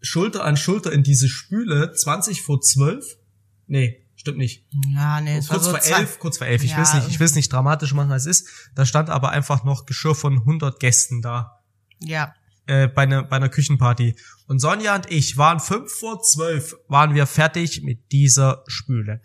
Schulter 0.02 0.44
an 0.44 0.56
Schulter 0.56 0.92
in 0.92 1.02
diese 1.02 1.28
Spüle 1.28 1.92
20 1.92 2.42
vor 2.42 2.60
12. 2.60 3.18
Nee, 3.66 4.06
stimmt 4.20 4.38
nicht. 4.38 4.64
ja, 4.94 5.20
nee, 5.20 5.38
es 5.38 5.48
war 5.48 5.56
Kurz 5.56 5.64
so 5.64 5.70
vor 5.70 5.98
elf, 5.98 6.18
kurz 6.18 6.38
vor 6.38 6.46
elf. 6.46 6.62
Ich 6.62 6.70
Ja, 6.72 6.76
will 6.76 6.84
es 6.84 6.94
nicht, 6.94 7.08
ich 7.08 7.18
will 7.20 7.26
es 7.26 7.34
nicht 7.34 7.52
dramatisch 7.52 7.94
machen, 7.94 8.12
als 8.12 8.26
es 8.26 8.40
ist. 8.42 8.48
Da 8.74 8.84
stand 8.86 9.10
aber 9.10 9.30
einfach 9.30 9.64
noch 9.64 9.86
Geschirr 9.86 10.14
von 10.14 10.34
100 10.38 10.78
Gästen 10.78 11.22
da. 11.22 11.60
Ja. 12.02 12.34
äh, 12.66 12.86
bei, 12.88 13.02
einer 13.02 13.22
bei 13.24 13.36
einer 13.36 13.48
Küchenparty. 13.48 14.14
Und 14.46 14.58
Sonja 14.60 14.94
und 14.94 15.10
ich 15.10 15.36
waren 15.36 15.58
fünf 15.60 15.92
vor 15.92 16.22
zwölf, 16.22 16.76
waren 16.88 17.14
wir 17.14 17.26
fertig 17.26 17.82
mit 17.82 18.12
dieser 18.12 18.62
Spüle. 18.68 19.20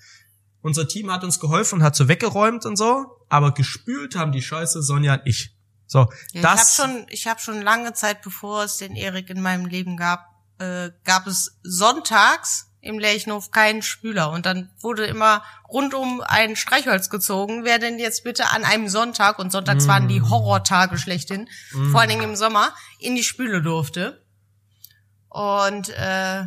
Unser 0.61 0.87
Team 0.87 1.11
hat 1.11 1.23
uns 1.23 1.39
geholfen 1.39 1.79
und 1.79 1.83
hat 1.83 1.95
so 1.95 2.07
weggeräumt 2.07 2.65
und 2.65 2.75
so, 2.75 3.05
aber 3.29 3.53
gespült 3.53 4.15
haben 4.15 4.31
die 4.31 4.41
Scheiße 4.41 4.81
Sonja 4.81 5.15
und 5.15 5.21
ich. 5.25 5.55
So, 5.87 6.09
Ja, 6.33 6.41
das 6.41 6.73
ich 6.73 6.79
habe 6.79 6.89
schon, 6.91 7.05
ich 7.09 7.27
habe 7.27 7.39
schon 7.39 7.61
lange 7.61 7.93
Zeit, 7.93 8.23
bevor 8.23 8.63
es 8.63 8.77
den 8.77 8.95
Erik 8.95 9.29
in 9.29 9.41
meinem 9.41 9.65
Leben 9.67 9.95
gab, 9.97 10.25
äh, 10.57 10.89
gab 11.03 11.27
es 11.27 11.59
sonntags 11.63 12.71
im 12.85 12.99
Lerchenhof 12.99 13.51
keinen 13.51 13.81
Spüler 13.81 14.29
und 14.31 14.45
dann 14.45 14.69
wurde 14.79 15.05
immer 15.05 15.43
rundum 15.67 16.21
ein 16.21 16.55
Streichholz 16.55 17.09
gezogen. 17.09 17.63
Wer 17.65 17.79
denn 17.79 17.97
jetzt 17.99 18.23
bitte 18.23 18.51
an 18.51 18.63
einem 18.63 18.87
Sonntag 18.87 19.39
und 19.39 19.51
sonntags 19.51 19.87
waren 19.87 20.05
Mm. 20.05 20.09
die 20.09 20.21
Horrortage 20.21 20.97
schlechthin, 20.97 21.49
vor 21.91 21.99
allen 22.01 22.09
Dingen 22.09 22.23
im 22.23 22.35
Sommer, 22.35 22.73
in 22.99 23.15
die 23.15 23.23
Spüle 23.23 23.61
durfte. 23.61 24.23
Und 25.29 25.89
äh, 25.89 26.45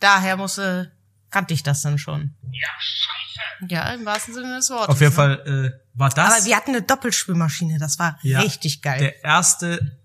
daher 0.00 0.36
musste 0.36 0.92
kannte 1.30 1.54
ich 1.54 1.62
das 1.62 1.82
dann 1.82 1.98
schon. 1.98 2.34
Ja, 2.50 2.68
scheiße. 2.78 3.72
Ja, 3.72 3.92
im 3.94 4.04
wahrsten 4.04 4.34
Sinne 4.34 4.56
des 4.56 4.70
Wortes. 4.70 4.88
auf 4.88 5.00
jeden 5.00 5.12
ne? 5.12 5.16
Fall 5.16 5.72
äh, 5.74 5.98
war 5.98 6.10
das 6.10 6.32
Aber 6.36 6.44
wir 6.44 6.56
hatten 6.56 6.70
eine 6.70 6.82
Doppelspülmaschine, 6.82 7.78
das 7.78 7.98
war 7.98 8.18
Ja, 8.22 8.40
richtig 8.40 8.82
geil. 8.82 8.98
der 8.98 9.24
erste, 9.24 9.98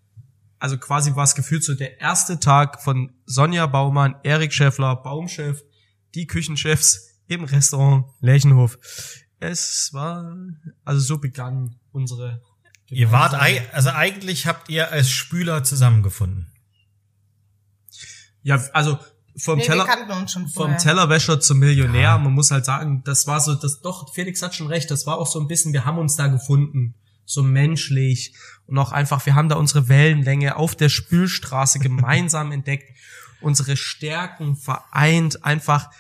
also 0.59 0.77
quasi 0.77 1.15
war 1.15 1.23
es 1.23 1.35
gefühlt 1.35 1.63
so 1.63 1.73
der 1.75 1.99
erste 1.99 2.39
Tag 2.39 2.81
von 2.81 3.13
Sonja 3.25 3.65
Baumann, 3.67 4.15
Erik 4.23 4.53
Schäffler, 4.53 4.95
Baumchef, 4.95 5.63
die 6.17 6.27
Küchenchefs 6.27 7.19
im 7.27 7.43
Restaurant 7.43 8.05
Lerchenhof. 8.19 8.79
Es 9.39 9.93
war, 9.93 10.35
also 10.83 10.99
so 10.99 11.19
begann 11.19 11.75
unsere. 11.91 12.41
Ihr 12.89 13.11
wart, 13.11 13.33
also 13.73 13.89
eigentlich 13.89 14.47
habt 14.47 14.69
ihr 14.69 14.91
als 14.91 15.09
Spüler 15.09 15.63
zusammengefunden. 15.63 16.51
Ja, 18.41 18.55
also 18.73 18.97
vom 19.37 19.59
Nee, 19.59 19.65
Teller, 19.65 19.85
vom. 20.53 20.77
Tellerwäscher 20.77 21.39
zum 21.39 21.59
Millionär. 21.59 22.17
Man 22.17 22.33
muss 22.33 22.49
halt 22.49 22.65
sagen, 22.65 23.03
das 23.03 23.27
war 23.27 23.39
so, 23.39 23.53
das 23.53 23.81
doch, 23.81 24.11
Felix 24.13 24.41
hat 24.41 24.55
schon 24.55 24.67
recht, 24.67 24.89
das 24.89 25.05
war 25.05 25.17
auch 25.17 25.27
so 25.27 25.39
ein 25.39 25.47
bisschen, 25.47 25.73
wir 25.73 25.85
haben 25.85 25.99
uns 25.99 26.15
da 26.15 26.27
gefunden. 26.27 26.95
So 27.25 27.43
menschlich 27.43 28.33
und 28.67 28.77
auch 28.77 28.93
einfach, 28.93 29.25
wir 29.25 29.35
haben 29.35 29.49
da 29.49 29.57
unsere 29.57 29.89
Wellenlänge 29.89 30.55
auf 30.55 30.75
der 30.75 30.87
Spülstraße 30.87 31.77
gemeinsam 31.79 32.53
entdeckt, 32.53 32.97
unsere 33.41 33.75
Stärken 33.75 34.55
vereint, 34.55 35.43
einfach 35.43 35.91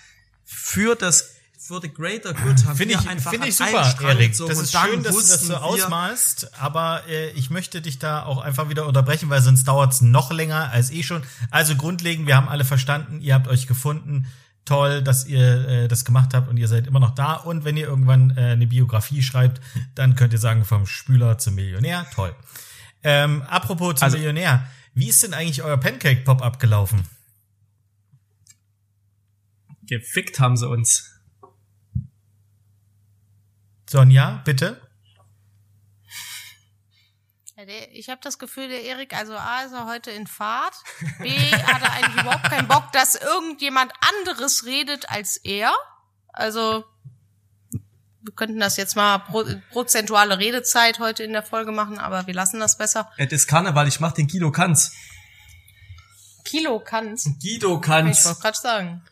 für 0.49 0.95
das, 0.95 1.35
für 1.59 1.81
the 1.81 1.93
greater 1.93 2.33
good 2.33 2.63
haben 2.65 2.77
Finde 2.77 2.93
wir 2.95 3.01
ich, 3.01 3.09
einfach 3.09 3.31
finde 3.31 3.47
ich 3.49 3.55
super, 3.57 3.93
Erik. 4.01 4.31
gezogen 4.31 4.49
Das 4.49 4.59
ist 4.61 4.71
schön, 4.71 5.03
dass 5.03 5.13
du 5.15 5.21
das 5.21 5.41
so 5.41 5.49
wir- 5.49 5.63
ausmalst, 5.63 6.49
aber 6.59 7.03
äh, 7.09 7.29
ich 7.31 7.49
möchte 7.49 7.81
dich 7.81 7.99
da 7.99 8.23
auch 8.23 8.37
einfach 8.39 8.69
wieder 8.69 8.85
unterbrechen, 8.87 9.29
weil 9.29 9.41
sonst 9.41 9.65
dauert's 9.67 9.99
noch 10.01 10.31
länger 10.31 10.71
als 10.71 10.89
eh 10.91 11.03
schon. 11.03 11.23
Also 11.51 11.75
grundlegend, 11.75 12.25
wir 12.27 12.37
haben 12.37 12.47
alle 12.47 12.63
verstanden, 12.63 13.19
ihr 13.21 13.33
habt 13.33 13.47
euch 13.49 13.67
gefunden. 13.67 14.27
Toll, 14.63 15.01
dass 15.01 15.25
ihr 15.25 15.67
äh, 15.67 15.87
das 15.87 16.03
gemacht 16.05 16.33
habt 16.33 16.49
und 16.49 16.57
ihr 16.57 16.67
seid 16.67 16.87
immer 16.87 16.99
noch 16.99 17.11
da. 17.15 17.33
Und 17.35 17.63
wenn 17.65 17.77
ihr 17.77 17.87
irgendwann 17.87 18.31
äh, 18.37 18.41
eine 18.51 18.67
Biografie 18.67 19.21
schreibt, 19.23 19.61
dann 19.95 20.15
könnt 20.15 20.33
ihr 20.33 20.39
sagen, 20.39 20.65
vom 20.65 20.85
Spüler 20.85 21.37
zum 21.37 21.55
Millionär. 21.55 22.05
Toll. 22.13 22.33
Ähm, 23.03 23.43
apropos 23.43 23.95
zum 23.95 24.05
Also- 24.05 24.17
Millionär. 24.17 24.65
Wie 24.93 25.07
ist 25.09 25.21
denn 25.23 25.33
eigentlich 25.33 25.63
euer 25.63 25.77
Pancake-Pop-Up 25.77 26.59
gelaufen? 26.59 27.03
Gefickt 29.87 30.39
haben 30.39 30.57
sie 30.57 30.67
uns. 30.67 31.13
Sonja, 33.89 34.41
bitte? 34.45 34.81
Ich 37.93 38.09
habe 38.09 38.21
das 38.21 38.37
Gefühl, 38.37 38.67
der 38.67 38.83
Erik, 38.83 39.15
also 39.15 39.33
A 39.35 39.63
ist 39.63 39.71
er 39.71 39.87
heute 39.87 40.11
in 40.11 40.27
Fahrt, 40.27 40.75
B 41.19 41.31
hat 41.31 41.81
er 41.81 41.91
eigentlich 41.93 42.21
überhaupt 42.21 42.43
keinen 42.43 42.67
Bock, 42.67 42.91
dass 42.91 43.15
irgendjemand 43.15 43.91
anderes 43.99 44.65
redet 44.65 45.09
als 45.09 45.37
er. 45.37 45.73
Also 46.33 46.85
wir 48.21 48.33
könnten 48.35 48.59
das 48.59 48.77
jetzt 48.77 48.95
mal 48.95 49.17
pro, 49.17 49.43
prozentuale 49.71 50.37
Redezeit 50.37 50.99
heute 50.99 51.23
in 51.23 51.33
der 51.33 51.41
Folge 51.41 51.71
machen, 51.71 51.97
aber 51.97 52.27
wir 52.27 52.33
lassen 52.35 52.59
das 52.59 52.77
besser. 52.77 53.11
Es 53.17 53.31
ist 53.31 53.47
Karneval, 53.47 53.87
ich 53.87 53.99
mach 53.99 54.11
den 54.11 54.27
Guido 54.27 54.51
Kanz. 54.51 54.93
Kilo 56.45 56.79
kann's. 56.79 57.23
Guido 57.41 57.77
Ich 57.77 57.81
Kanz. 57.81 58.25
wollte 58.25 58.41
gerade 58.41 58.57
sagen. 58.57 59.03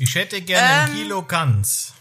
Ich 0.00 0.14
hätte 0.14 0.40
gerne 0.40 0.66
ein 0.66 0.88
Ähm, 0.88 0.94
Kilo 0.94 1.22
Kanz. 1.22 1.92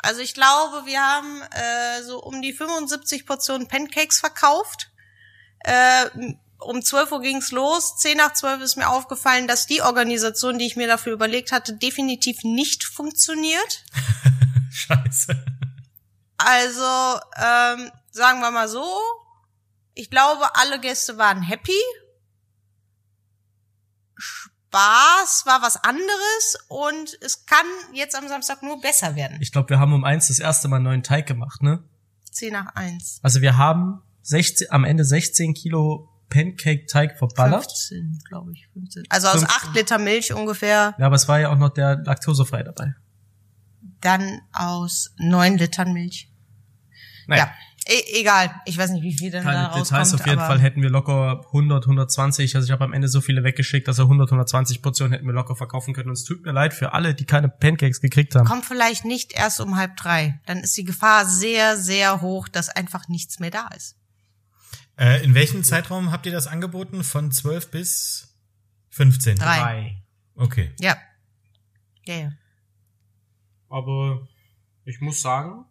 Also 0.00 0.20
ich 0.20 0.34
glaube, 0.34 0.84
wir 0.84 1.00
haben 1.00 1.40
äh, 1.50 2.02
so 2.02 2.22
um 2.22 2.42
die 2.42 2.52
75 2.52 3.24
Portionen 3.24 3.68
Pancakes 3.68 4.20
verkauft. 4.20 4.90
Äh, 5.60 6.10
um 6.58 6.82
12 6.82 7.12
Uhr 7.12 7.22
ging's 7.22 7.52
los. 7.52 7.96
10 7.96 8.18
nach 8.18 8.34
12 8.34 8.62
ist 8.62 8.76
mir 8.76 8.90
aufgefallen, 8.90 9.48
dass 9.48 9.66
die 9.66 9.80
Organisation, 9.80 10.58
die 10.58 10.66
ich 10.66 10.76
mir 10.76 10.86
dafür 10.86 11.14
überlegt 11.14 11.52
hatte, 11.52 11.72
definitiv 11.72 12.44
nicht 12.44 12.84
funktioniert. 12.84 13.84
Scheiße. 14.70 15.42
Also 16.36 17.20
ähm, 17.36 17.90
sagen 18.10 18.40
wir 18.40 18.50
mal 18.50 18.68
so, 18.68 18.86
ich 19.94 20.10
glaube, 20.10 20.54
alle 20.54 20.78
Gäste 20.80 21.16
waren 21.16 21.40
happy. 21.40 21.80
Spaß 24.70 25.46
war 25.46 25.62
was 25.62 25.76
anderes 25.82 26.58
und 26.68 27.16
es 27.22 27.46
kann 27.46 27.64
jetzt 27.94 28.14
am 28.16 28.28
Samstag 28.28 28.62
nur 28.62 28.80
besser 28.80 29.16
werden. 29.16 29.38
Ich 29.40 29.50
glaube, 29.52 29.70
wir 29.70 29.78
haben 29.78 29.92
um 29.94 30.04
eins 30.04 30.28
das 30.28 30.38
erste 30.38 30.68
Mal 30.68 30.76
einen 30.76 30.84
neuen 30.84 31.02
Teig 31.02 31.26
gemacht, 31.26 31.62
ne? 31.62 31.82
10 32.32 32.52
nach 32.52 32.74
1. 32.74 33.20
Also 33.22 33.40
wir 33.40 33.56
haben 33.56 34.02
16, 34.22 34.70
am 34.70 34.84
Ende 34.84 35.04
16 35.04 35.54
Kilo 35.54 36.08
Pancake-Teig 36.28 37.16
verballert. 37.18 37.64
15, 37.64 38.18
glaube 38.28 38.52
ich. 38.52 38.68
15. 38.74 39.04
Also 39.08 39.28
aus 39.28 39.40
15. 39.40 39.68
8 39.70 39.74
Liter 39.76 39.98
Milch 39.98 40.32
ungefähr, 40.34 40.94
Ja, 40.98 41.06
aber 41.06 41.16
es 41.16 41.26
war 41.28 41.40
ja 41.40 41.50
auch 41.50 41.56
noch 41.58 41.70
der 41.70 41.96
laktosefrei 41.96 42.62
dabei. 42.62 42.94
dann 44.02 44.42
aus 44.52 45.14
9 45.18 45.56
Litern 45.56 45.92
Milch. 45.94 46.30
Ja, 47.28 47.50
e 47.88 48.20
egal. 48.20 48.50
Ich 48.66 48.76
weiß 48.76 48.90
nicht, 48.90 49.02
wie 49.02 49.16
viel 49.16 49.30
denn 49.30 49.44
da 49.44 49.50
Keine 49.50 49.66
rauskommt. 49.66 49.90
Details, 49.90 50.14
auf 50.14 50.26
jeden 50.26 50.38
Fall 50.38 50.60
hätten 50.60 50.82
wir 50.82 50.90
locker 50.90 51.40
100, 51.46 51.84
120, 51.84 52.54
also 52.54 52.66
ich 52.66 52.72
habe 52.72 52.84
am 52.84 52.92
Ende 52.92 53.08
so 53.08 53.20
viele 53.20 53.44
weggeschickt, 53.44 53.88
dass 53.88 53.98
er 53.98 54.04
100, 54.04 54.28
120 54.28 54.82
Portionen 54.82 55.12
hätten 55.12 55.26
wir 55.26 55.32
locker 55.32 55.56
verkaufen 55.56 55.94
können. 55.94 56.08
Und 56.08 56.18
es 56.18 56.24
tut 56.24 56.44
mir 56.44 56.52
leid 56.52 56.74
für 56.74 56.92
alle, 56.92 57.14
die 57.14 57.24
keine 57.24 57.48
Pancakes 57.48 58.00
gekriegt 58.00 58.34
haben. 58.34 58.46
Kommt 58.46 58.66
vielleicht 58.66 59.04
nicht 59.04 59.32
erst 59.32 59.60
um 59.60 59.76
halb 59.76 59.96
drei. 59.96 60.40
Dann 60.46 60.58
ist 60.58 60.76
die 60.76 60.84
Gefahr 60.84 61.24
sehr, 61.24 61.76
sehr 61.76 62.20
hoch, 62.20 62.48
dass 62.48 62.68
einfach 62.68 63.08
nichts 63.08 63.40
mehr 63.40 63.50
da 63.50 63.68
ist. 63.76 63.96
Äh, 64.98 65.24
in 65.24 65.34
welchem 65.34 65.64
Zeitraum 65.64 66.12
habt 66.12 66.26
ihr 66.26 66.32
das 66.32 66.46
angeboten? 66.46 67.04
Von 67.04 67.32
12 67.32 67.70
bis 67.70 68.34
15? 68.90 69.36
Drei. 69.36 70.02
Okay. 70.34 70.72
Ja. 70.80 70.96
Ja, 72.04 72.14
ja. 72.14 72.32
Aber 73.68 74.26
ich 74.84 75.00
muss 75.00 75.20
sagen, 75.20 75.66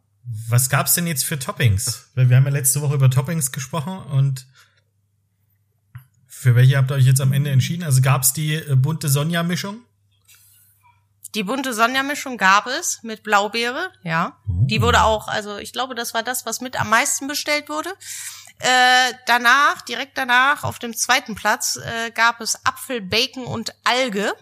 Was 0.49 0.69
gab's 0.69 0.93
denn 0.93 1.07
jetzt 1.07 1.23
für 1.23 1.39
Toppings? 1.39 2.09
Weil 2.15 2.29
wir 2.29 2.37
haben 2.37 2.43
ja 2.43 2.51
letzte 2.51 2.81
Woche 2.81 2.95
über 2.95 3.09
Toppings 3.09 3.51
gesprochen 3.51 3.99
und 3.99 4.45
für 6.27 6.53
welche 6.55 6.77
habt 6.77 6.91
ihr 6.91 6.95
euch 6.95 7.05
jetzt 7.05 7.21
am 7.21 7.33
Ende 7.33 7.49
entschieden? 7.49 7.83
Also 7.83 8.01
gab's 8.01 8.33
die 8.33 8.55
äh, 8.55 8.75
bunte 8.75 9.09
Sonja-Mischung? 9.09 9.81
Die 11.33 11.43
bunte 11.43 11.73
Sonja-Mischung 11.73 12.37
gab 12.37 12.67
es 12.67 13.03
mit 13.03 13.23
Blaubeere, 13.23 13.91
ja. 14.03 14.37
Die 14.45 14.81
wurde 14.81 15.03
auch, 15.03 15.27
also 15.27 15.57
ich 15.57 15.73
glaube, 15.73 15.95
das 15.95 16.13
war 16.13 16.23
das, 16.23 16.45
was 16.45 16.61
mit 16.61 16.79
am 16.79 16.89
meisten 16.89 17.27
bestellt 17.27 17.69
wurde. 17.69 17.89
Äh, 18.59 19.13
danach, 19.27 19.81
direkt 19.81 20.17
danach, 20.17 20.63
auf 20.63 20.79
dem 20.79 20.95
zweiten 20.95 21.35
Platz, 21.35 21.77
äh, 21.77 22.11
gab 22.11 22.41
es 22.41 22.65
Apfel, 22.65 23.01
Bacon 23.01 23.45
und 23.45 23.73
Alge. 23.83 24.33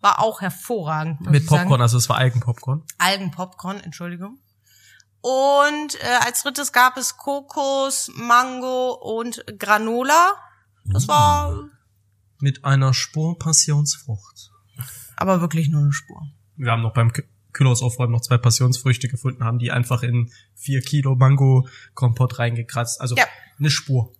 War 0.00 0.20
auch 0.20 0.40
hervorragend. 0.40 1.20
mit. 1.22 1.46
Popcorn, 1.46 1.80
also 1.80 1.96
es 1.96 2.08
war 2.08 2.18
Algenpopcorn. 2.18 2.82
Algenpopcorn, 2.98 3.78
Entschuldigung. 3.80 4.38
Und 5.22 5.94
äh, 6.02 6.18
als 6.24 6.42
drittes 6.42 6.72
gab 6.72 6.96
es 6.96 7.16
Kokos, 7.16 8.10
Mango 8.14 8.92
und 8.92 9.42
Granola. 9.58 10.34
Das 10.84 11.06
war 11.08 11.68
Mit 12.40 12.64
einer 12.64 12.92
Spur 12.92 13.38
Passionsfrucht. 13.38 14.50
aber 15.16 15.40
wirklich 15.40 15.68
nur 15.68 15.82
eine 15.82 15.92
Spur. 15.92 16.22
Wir 16.56 16.72
haben 16.72 16.82
noch 16.82 16.92
beim 16.92 17.08
Kü- 17.10 17.24
Kühlhaus 17.52 17.82
aufräumen 17.82 18.12
noch 18.12 18.20
zwei 18.22 18.36
Passionsfrüchte 18.38 19.08
gefunden, 19.08 19.44
haben 19.44 19.58
die 19.60 19.70
einfach 19.70 20.02
in 20.02 20.32
vier 20.56 20.80
Kilo 20.82 21.14
Mango-Kompott 21.14 22.38
reingekratzt. 22.40 23.00
Also 23.00 23.14
Ja. 23.14 23.24
eine 23.58 23.70
Spur. 23.70 24.12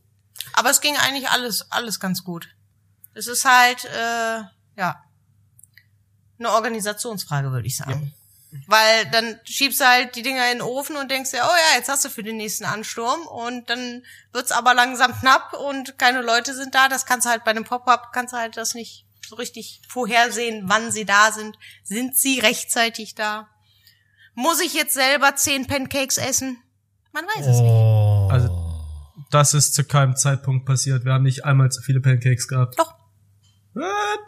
Aber 0.52 0.70
es 0.70 0.80
ging 0.80 0.96
eigentlich 0.96 1.28
alles, 1.30 1.70
alles 1.72 1.98
ganz 1.98 2.22
gut. 2.24 2.48
Es 3.14 3.26
ist 3.26 3.44
halt, 3.44 3.84
äh, 3.86 4.42
ja, 4.76 5.02
eine 6.38 6.50
Organisationsfrage, 6.50 7.50
würde 7.52 7.66
ich 7.66 7.76
sagen. 7.76 8.14
Weil 8.66 9.06
dann 9.10 9.40
schiebst 9.44 9.80
du 9.80 9.84
halt 9.86 10.14
die 10.14 10.22
Dinger 10.22 10.44
in 10.52 10.58
den 10.58 10.62
Ofen 10.62 10.96
und 10.96 11.10
denkst 11.10 11.30
dir, 11.30 11.40
oh 11.42 11.56
ja, 11.72 11.78
jetzt 11.78 11.88
hast 11.88 12.04
du 12.04 12.10
für 12.10 12.22
den 12.22 12.36
nächsten 12.36 12.64
Ansturm 12.64 13.26
und 13.26 13.70
dann 13.70 14.02
wird's 14.32 14.52
aber 14.52 14.74
langsam 14.74 15.12
knapp 15.18 15.54
und 15.54 15.98
keine 15.98 16.20
Leute 16.20 16.54
sind 16.54 16.74
da. 16.74 16.88
Das 16.88 17.06
kannst 17.06 17.26
du 17.26 17.30
halt 17.30 17.44
bei 17.44 17.50
einem 17.50 17.64
Pop-Up, 17.64 18.10
kannst 18.12 18.34
du 18.34 18.38
halt 18.38 18.56
das 18.58 18.74
nicht 18.74 19.06
so 19.26 19.36
richtig 19.36 19.80
vorhersehen, 19.88 20.64
wann 20.66 20.92
sie 20.92 21.06
da 21.06 21.32
sind. 21.32 21.56
Sind 21.82 22.16
sie 22.16 22.40
rechtzeitig 22.40 23.14
da? 23.14 23.48
Muss 24.34 24.60
ich 24.60 24.74
jetzt 24.74 24.94
selber 24.94 25.34
zehn 25.36 25.66
Pancakes 25.66 26.18
essen? 26.18 26.58
Man 27.12 27.24
weiß 27.24 27.46
es 27.46 27.58
nicht. 27.60 27.70
Oh. 27.70 28.28
Also- 28.30 28.68
Das 29.30 29.54
ist 29.54 29.74
zu 29.74 29.84
keinem 29.84 30.14
Zeitpunkt 30.16 30.66
passiert. 30.66 31.04
Wir 31.06 31.14
haben 31.14 31.22
nicht 31.22 31.46
einmal 31.46 31.70
zu 31.70 31.80
viele 31.80 32.00
Pancakes 32.00 32.48
gehabt. 32.48 32.78
Doch. 32.78 32.94
What? 33.74 34.20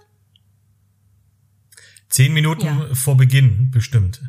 Zehn 2.15 2.33
Minuten 2.33 2.65
Ja. 2.65 2.95
vor 2.95 3.17
Beginn 3.17 3.73
bestimmt. 3.73 4.23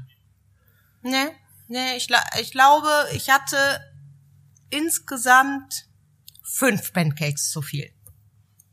Ne, 1.04 1.30
ne, 1.68 1.96
ich, 1.98 2.08
ich 2.42 2.50
glaube, 2.52 2.90
ich 3.14 3.30
hatte 3.30 3.58
insgesamt 4.72 5.88
fünf 6.42 6.94
Pancakes 6.94 7.52
zu 7.52 7.62
viel. 7.62 7.92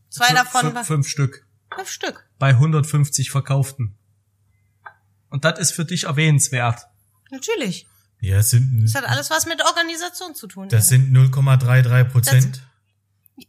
Zwei 0.08 0.28
Fün- 0.28 0.34
davon 0.34 0.60
fün- 0.70 0.74
war 0.74 0.84
fünf 0.86 1.06
Stück. 1.08 1.46
fünf 1.76 1.90
Stück. 1.90 2.26
Bei 2.38 2.54
150 2.54 3.30
verkauften. 3.30 3.98
Und 5.28 5.44
das 5.44 5.58
ist 5.58 5.72
für 5.72 5.84
dich 5.84 6.04
erwähnenswert. 6.04 6.86
Natürlich. 7.30 7.86
Ja, 8.20 8.38
es 8.38 8.48
sind, 8.48 8.82
Das 8.84 8.94
hat 8.94 9.04
alles 9.04 9.28
was 9.28 9.44
mit 9.44 9.62
Organisation 9.62 10.34
zu 10.34 10.46
tun. 10.46 10.70
das 10.70 10.88
sind 10.88 11.12
0,33 11.12 12.04
Prozent. 12.04 12.62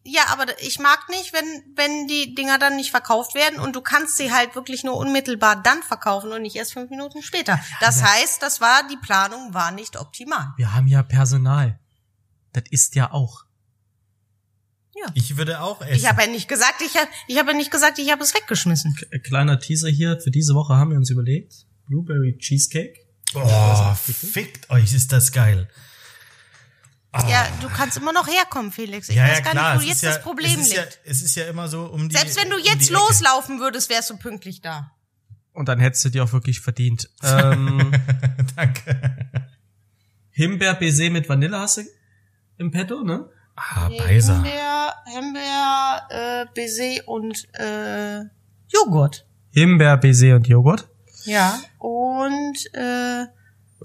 Ja, 0.04 0.24
aber 0.30 0.46
ich 0.62 0.80
mag 0.80 1.10
nicht, 1.10 1.34
wenn, 1.34 1.46
wenn 1.76 2.08
die 2.08 2.36
Dinger 2.36 2.58
dann 2.58 2.76
nicht 2.78 2.92
verkauft 2.92 3.36
werden 3.36 3.60
und 3.60 3.76
du 3.76 3.82
kannst 3.82 4.18
sie 4.18 4.32
halt 4.32 4.56
wirklich 4.56 4.84
nur 4.84 4.96
unmittelbar 4.98 5.62
dann 5.62 5.84
verkaufen 5.84 6.32
und 6.32 6.42
nicht 6.42 6.56
erst 6.56 6.74
fünf 6.74 6.90
Minuten 6.90 7.22
später. 7.22 7.60
Das 7.82 8.02
heißt, 8.04 8.42
das 8.42 8.62
war, 8.62 8.88
die 8.88 8.98
Planung 8.98 9.54
war 9.54 9.72
nicht 9.72 9.98
optimal. 10.00 10.54
Wir 10.58 10.74
haben 10.74 10.88
ja 10.88 11.04
Personal. 11.04 11.80
Das 12.54 12.64
ist 12.72 12.96
ja 12.96 13.12
auch. 13.12 13.44
Ich 15.16 15.36
würde 15.38 15.60
auch 15.60 15.82
essen. 15.82 15.96
Ich 15.96 16.08
habe 16.08 16.22
ja 16.22 16.28
nicht 16.28 16.48
gesagt, 16.48 16.82
ich 16.82 16.96
habe 16.96 17.10
ich 17.28 17.38
hab 17.38 17.48
ja 17.48 17.54
nicht 17.54 17.72
gesagt, 17.72 18.00
ich 18.00 18.12
habe 18.12 18.24
es 18.24 18.34
weggeschmissen. 18.34 18.96
K- 18.96 19.20
Kleiner 19.20 19.60
Teaser 19.60 19.90
hier. 19.90 20.20
Für 20.22 20.32
diese 20.32 20.54
Woche 20.54 20.76
haben 20.76 20.92
wir 20.92 20.98
uns 20.98 21.10
überlegt. 21.10 21.66
Blueberry 21.88 22.38
Cheesecake. 22.38 22.94
oh, 23.36 23.94
fickt 23.96 24.70
euch, 24.70 24.94
ist 24.94 25.12
das 25.12 25.32
geil. 25.32 25.68
Ja, 27.30 27.48
du 27.62 27.70
kannst 27.70 27.98
immer 27.98 28.12
noch 28.12 28.28
herkommen, 28.28 28.72
Felix. 28.72 29.08
Ich 29.08 29.16
ja, 29.16 29.24
weiß 29.24 29.38
ja, 29.38 29.44
gar 29.44 29.52
klar. 29.52 29.76
nicht, 29.76 29.86
wo 29.86 29.92
es 29.92 30.02
jetzt 30.02 30.04
das 30.04 30.22
Problem 30.22 30.60
es 30.60 30.68
ist 30.68 30.74
liegt. 30.74 31.00
Ja, 31.06 31.12
es 31.12 31.22
ist 31.22 31.36
ja 31.36 31.46
immer 31.46 31.68
so 31.68 31.86
um 31.86 32.10
die 32.10 32.16
Selbst 32.16 32.38
wenn 32.38 32.50
du 32.50 32.56
um 32.56 32.64
jetzt 32.64 32.90
Ecke. 32.90 32.94
loslaufen 32.94 33.60
würdest, 33.60 33.90
wärst 33.90 34.10
du 34.10 34.18
pünktlich 34.18 34.62
da. 34.62 34.92
Und 35.54 35.70
dann 35.70 35.80
hättest 35.80 36.04
du 36.06 36.10
dir 36.10 36.24
auch 36.24 36.34
wirklich 36.34 36.60
verdient. 36.60 37.10
Ähm, 37.22 37.92
Danke. 38.56 39.30
Himbeer-Baiser 40.32 41.12
mit 41.12 41.30
Vanille 41.30 41.60
hast 41.60 41.78
du 41.78 41.82
im 42.58 42.72
Petto, 42.72 43.04
ne? 43.04 43.30
Ah, 43.56 43.90
Beiser. 43.90 44.42
Himbeer, 44.42 44.96
Himbeer, 45.06 46.08
äh, 46.10 46.46
Baiser 46.56 47.08
und 47.08 47.48
äh, 47.54 48.22
Joghurt. 48.70 49.28
Himbeer-Baiser 49.52 50.36
und 50.36 50.48
Joghurt. 50.48 50.90
Ja. 51.26 51.60
Und 51.78 52.58
äh, 52.74 53.26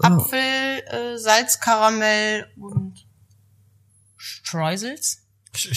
Apfel, 0.01 0.39
äh, 0.39 1.17
Salzkaramell 1.17 2.47
und 2.57 3.05
Streusels. 4.19 5.19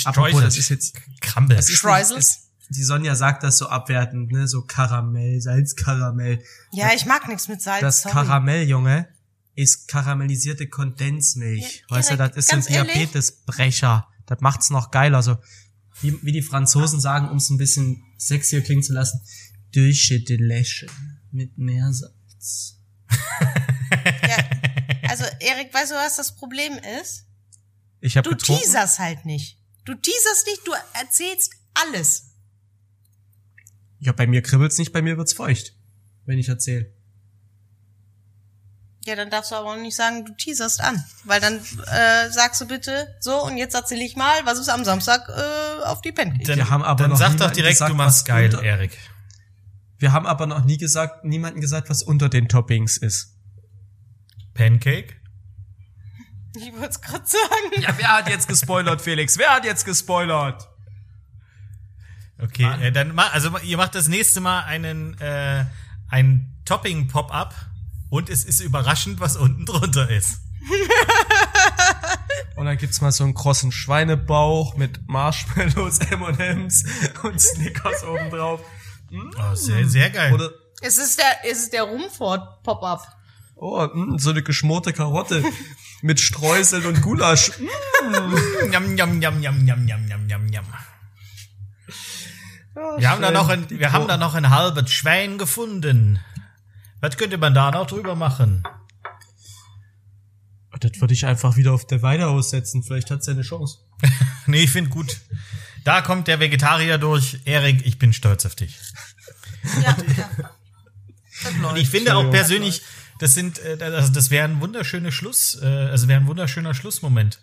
Apropos, 0.04 0.42
das 0.42 0.56
ist 0.58 0.68
jetzt 0.68 0.94
Crumble. 1.20 1.56
Das 1.56 1.70
ist 1.70 1.82
nicht- 2.14 2.38
Die 2.70 2.82
Sonja 2.84 3.14
sagt 3.14 3.42
das 3.42 3.58
so 3.58 3.68
abwertend, 3.68 4.32
ne? 4.32 4.48
So 4.48 4.62
Karamell, 4.62 5.40
Salzkaramell. 5.40 6.42
Ja, 6.72 6.90
ich 6.94 7.06
mag 7.06 7.28
nichts 7.28 7.48
mit 7.48 7.60
Salz. 7.62 7.80
Das 7.80 8.02
sorry. 8.02 8.14
Karamell, 8.14 8.66
Junge, 8.68 9.08
ist 9.54 9.88
karamellisierte 9.88 10.68
Kondensmilch. 10.68 11.84
Ja, 11.88 11.96
weißt 11.96 12.10
du, 12.10 12.16
Erik, 12.16 12.34
das 12.34 12.46
ist 12.46 12.68
ein? 12.68 12.86
Diabetesbrecher. 12.86 14.08
Das 14.26 14.40
macht's 14.40 14.70
noch 14.70 14.90
geiler. 14.90 15.22
So, 15.22 15.36
wie, 16.00 16.18
wie 16.22 16.32
die 16.32 16.42
Franzosen 16.42 17.00
sagen, 17.00 17.28
um 17.28 17.36
es 17.36 17.50
ein 17.50 17.58
bisschen 17.58 18.02
sexier 18.16 18.62
klingen 18.62 18.82
zu 18.82 18.92
lassen. 18.94 19.20
Durchschütte 19.74 20.36
Läsche 20.36 20.86
mit 21.30 21.58
Meersalz. 21.58 22.78
Ja. 23.10 24.36
Also, 25.08 25.24
Erik, 25.40 25.72
weißt 25.74 25.90
du, 25.92 25.94
was 25.96 26.16
das 26.16 26.34
Problem 26.36 26.72
ist? 27.02 27.26
Ich 28.02 28.16
habe 28.16 28.28
Du 28.28 28.36
getrunken. 28.36 28.62
teaserst 28.62 28.98
halt 28.98 29.24
nicht. 29.24 29.58
Du 29.84 29.94
teaserst 29.94 30.46
nicht, 30.46 30.66
du 30.66 30.72
erzählst 31.00 31.52
alles. 31.74 32.34
Ja, 34.00 34.12
bei 34.12 34.26
mir 34.26 34.42
kribbelt's 34.42 34.76
nicht, 34.78 34.92
bei 34.92 35.00
mir 35.02 35.16
wird's 35.16 35.32
feucht, 35.32 35.74
wenn 36.26 36.36
ich 36.38 36.48
erzähle. 36.48 36.92
Ja, 39.04 39.16
dann 39.16 39.30
darfst 39.30 39.50
du 39.50 39.54
aber 39.56 39.72
auch 39.72 39.76
nicht 39.76 39.96
sagen, 39.96 40.24
du 40.24 40.32
teaserst 40.34 40.80
an. 40.80 41.02
Weil 41.24 41.40
dann 41.40 41.56
äh, 41.58 42.30
sagst 42.30 42.60
du 42.60 42.66
bitte, 42.66 43.16
so, 43.20 43.44
und 43.44 43.56
jetzt 43.56 43.74
erzähle 43.74 44.04
ich 44.04 44.16
mal, 44.16 44.44
was 44.46 44.58
ist 44.58 44.68
am 44.68 44.84
Samstag 44.84 45.28
äh, 45.28 45.84
auf 45.84 46.00
die 46.02 46.12
Pancakes. 46.12 46.46
Dann, 46.46 46.56
Wir 46.58 46.70
haben 46.70 46.82
aber 46.82 47.04
dann 47.04 47.10
noch 47.10 47.18
sag 47.18 47.36
doch 47.36 47.50
direkt, 47.50 47.74
gesagt, 47.74 47.90
du 47.90 47.96
machst 47.96 48.26
geil, 48.26 48.52
Erik. 48.62 48.96
Wir 49.98 50.12
haben 50.12 50.26
aber 50.26 50.46
noch 50.46 50.64
nie 50.64 50.78
gesagt, 50.78 51.24
niemanden 51.24 51.60
gesagt, 51.60 51.88
was 51.90 52.02
unter 52.02 52.28
den 52.28 52.48
Toppings 52.48 52.96
ist. 52.96 53.36
Pancake? 54.54 55.14
Ich 56.54 56.72
wollte 56.72 56.88
es 56.88 57.00
gerade 57.00 57.24
sagen. 57.26 57.80
Ja, 57.82 57.94
wer 57.96 58.08
hat 58.08 58.28
jetzt 58.28 58.46
gespoilert, 58.48 59.00
Felix? 59.00 59.38
Wer 59.38 59.50
hat 59.54 59.64
jetzt 59.64 59.84
gespoilert? 59.84 60.68
Okay, 62.38 62.68
äh, 62.80 62.92
dann 62.92 63.14
ma, 63.14 63.28
also 63.28 63.56
ihr 63.58 63.76
macht 63.76 63.94
das 63.94 64.08
nächste 64.08 64.40
Mal 64.40 64.64
einen 64.64 65.18
äh, 65.20 65.64
ein 66.08 66.60
Topping 66.64 67.08
Pop-up 67.08 67.54
und 68.10 68.28
es 68.28 68.44
ist 68.44 68.60
überraschend, 68.60 69.20
was 69.20 69.36
unten 69.36 69.64
drunter 69.64 70.10
ist. 70.10 70.40
Und 72.56 72.66
dann 72.66 72.76
gibt's 72.76 73.00
mal 73.00 73.10
so 73.10 73.24
einen 73.24 73.34
krossen 73.34 73.72
Schweinebauch 73.72 74.76
mit 74.76 75.08
Marshmallows, 75.08 75.98
M&M's 75.98 76.84
und 77.22 77.40
Snickers 77.40 78.04
oben 78.04 78.30
drauf. 78.30 78.60
Oh, 79.10 79.54
sehr 79.54 79.88
sehr 79.88 80.10
geil. 80.10 80.32
Oder, 80.32 80.50
Es 80.80 80.98
ist 80.98 81.18
der, 81.18 81.50
es 81.50 81.58
ist 81.60 81.72
der 81.72 81.82
Rumfort 81.84 82.62
Pop-up. 82.62 83.08
Oh, 83.62 83.88
mh, 83.92 84.18
so 84.18 84.30
eine 84.30 84.42
geschmorte 84.42 84.92
Karotte 84.92 85.44
mit 86.02 86.20
Streuseln 86.20 86.84
und 86.86 87.00
Gulasch. 87.00 87.52
Wir 92.98 93.10
haben 93.10 93.22
da 93.22 93.30
noch 93.30 93.48
ein, 93.48 93.70
wir 93.70 93.92
haben 93.92 94.08
da 94.08 94.16
noch 94.16 94.34
ein 94.34 94.50
halbes 94.50 94.90
Schwein 94.90 95.38
gefunden. 95.38 96.18
Was 97.00 97.16
könnte 97.16 97.38
man 97.38 97.54
da 97.54 97.70
noch 97.70 97.86
drüber 97.86 98.16
machen? 98.16 98.64
Das 100.80 101.00
würde 101.00 101.14
ich 101.14 101.26
einfach 101.26 101.56
wieder 101.56 101.72
auf 101.72 101.86
der 101.86 102.02
Weide 102.02 102.26
aussetzen. 102.26 102.82
Vielleicht 102.82 103.10
hat's 103.10 103.26
ja 103.26 103.32
eine 103.34 103.42
Chance. 103.42 103.78
Nee, 104.46 104.64
ich 104.64 104.70
finde 104.70 104.90
gut. 104.90 105.20
Da 105.84 106.02
kommt 106.02 106.26
der 106.26 106.40
Vegetarier 106.40 106.98
durch. 106.98 107.38
Erik, 107.44 107.86
ich 107.86 107.96
bin 108.00 108.12
stolz 108.12 108.44
auf 108.44 108.56
dich. 108.56 108.76
Ja, 109.80 109.96
ja. 110.16 111.68
Und 111.68 111.76
ich 111.76 111.88
finde 111.88 112.16
auch 112.16 112.28
persönlich, 112.28 112.82
das 113.22 113.34
sind, 113.34 113.60
äh, 113.60 113.78
also 113.80 114.12
das 114.12 114.30
wäre 114.30 114.44
ein 114.48 114.60
wunderschöner 114.60 115.12
Schluss, 115.12 115.58
äh, 115.62 115.66
also 115.66 116.08
wäre 116.08 116.20
ein 116.20 116.26
wunderschöner 116.26 116.74
Schlussmoment. 116.74 117.38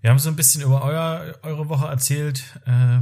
Wir 0.00 0.10
haben 0.10 0.18
so 0.18 0.30
ein 0.30 0.36
bisschen 0.36 0.62
über 0.62 0.82
euer, 0.82 1.38
eure 1.42 1.68
Woche 1.68 1.86
erzählt. 1.86 2.42
Äh, 2.66 3.00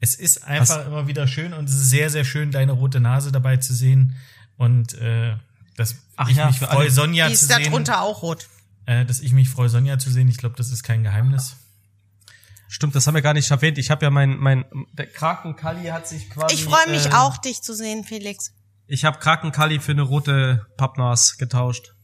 es 0.00 0.14
ist 0.14 0.44
einfach 0.44 0.78
Was? 0.78 0.86
immer 0.86 1.06
wieder 1.06 1.26
schön 1.26 1.54
und 1.54 1.68
es 1.68 1.74
ist 1.74 1.90
sehr, 1.90 2.10
sehr 2.10 2.24
schön, 2.24 2.50
deine 2.50 2.72
rote 2.72 3.00
Nase 3.00 3.32
dabei 3.32 3.56
zu 3.56 3.72
sehen. 3.72 4.16
Und 4.56 4.94
äh, 4.94 5.36
dass 5.76 5.96
Ach 6.16 6.28
ich 6.28 6.36
ja, 6.36 6.48
mich 6.48 6.58
freue, 6.58 6.90
Sonja 6.90 7.28
Die 7.28 7.34
zu 7.34 7.44
ist 7.44 7.50
da 7.50 7.56
sehen. 7.56 7.70
drunter 7.70 8.02
auch 8.02 8.22
rot. 8.22 8.48
Äh, 8.86 9.06
dass 9.06 9.20
ich 9.20 9.32
mich 9.32 9.48
freue, 9.48 9.68
Sonja 9.68 9.98
zu 9.98 10.10
sehen. 10.10 10.28
Ich 10.28 10.36
glaube, 10.36 10.56
das 10.56 10.70
ist 10.70 10.82
kein 10.82 11.04
Geheimnis. 11.04 11.56
Stimmt, 12.68 12.94
das 12.94 13.06
haben 13.06 13.14
wir 13.14 13.22
gar 13.22 13.32
nicht 13.32 13.50
erwähnt. 13.50 13.78
Ich 13.78 13.90
habe 13.90 14.04
ja 14.04 14.10
mein, 14.10 14.36
mein, 14.36 14.66
der 14.92 15.06
Krakenkalli 15.06 15.86
hat 15.88 16.06
sich 16.06 16.28
quasi. 16.28 16.54
Ich 16.54 16.64
freue 16.64 16.90
mich 16.90 17.06
äh, 17.06 17.12
auch, 17.14 17.38
dich 17.38 17.62
zu 17.62 17.74
sehen, 17.74 18.04
Felix. 18.04 18.52
Ich 18.88 19.04
habe 19.04 19.18
Krakenkalli 19.18 19.80
für 19.80 19.92
eine 19.92 20.02
rote 20.02 20.66
Pappnas 20.78 21.36
getauscht. 21.36 21.94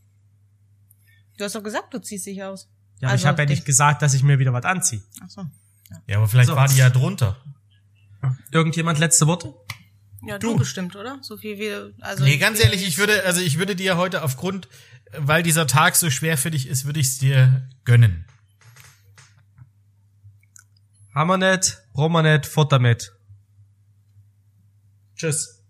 Du 1.39 1.45
hast 1.45 1.55
doch 1.55 1.62
gesagt, 1.62 1.93
du 1.95 1.99
ziehst 1.99 2.26
dich 2.26 2.43
aus. 2.43 2.68
Ja, 3.01 3.09
aber 3.09 3.12
Also, 3.12 3.22
ich 3.22 3.26
habe 3.26 3.43
ja 3.43 3.49
nicht 3.49 3.64
gesagt, 3.64 4.03
dass 4.03 4.12
ich 4.14 4.22
mir 4.22 4.39
wieder 4.39 4.53
was 4.53 4.64
anziehe. 4.64 5.03
Ach 5.22 5.28
so. 5.30 5.45
Ja, 6.07 6.18
aber 6.18 6.28
vielleicht 6.28 6.51
So. 6.51 6.57
war 6.57 6.68
die 6.68 6.76
ja 6.76 6.91
drunter. 6.91 7.43
Irgendjemand 8.53 8.99
letzte 8.99 9.26
Worte? 9.26 9.55
Ja, 10.26 10.39
du, 10.39 10.57
bestimmt, 10.57 10.95
oder? 10.95 11.18
So 11.22 11.37
viel 11.37 11.59
wie, 11.59 12.03
also. 12.03 12.22
Nee, 12.24 12.37
ganz 12.39 12.62
ehrlich, 12.62 12.87
ich 12.87 12.99
würde, 12.99 13.24
also 13.24 13.41
ich 13.41 13.59
würde 13.59 13.76
dir 13.76 13.97
heute 13.97 14.22
aufgrund, 14.22 14.68
weil 15.16 15.43
dieser 15.43 15.66
Tag 15.66 15.97
so 15.97 16.11
schwer 16.11 16.37
für 16.39 16.51
dich 16.51 16.66
ist, 16.68 16.85
würde 16.85 17.01
ich 17.01 17.09
es 17.09 17.18
dir 17.18 17.68
gönnen. 17.85 18.26
Hammer 21.14 21.39
nicht, 21.39 21.78
brauchen 21.93 22.12
wir 22.12 22.22
nicht, 22.22 22.47
fort 22.47 22.72
damit. 22.72 23.12
Tschüss. 25.16 25.63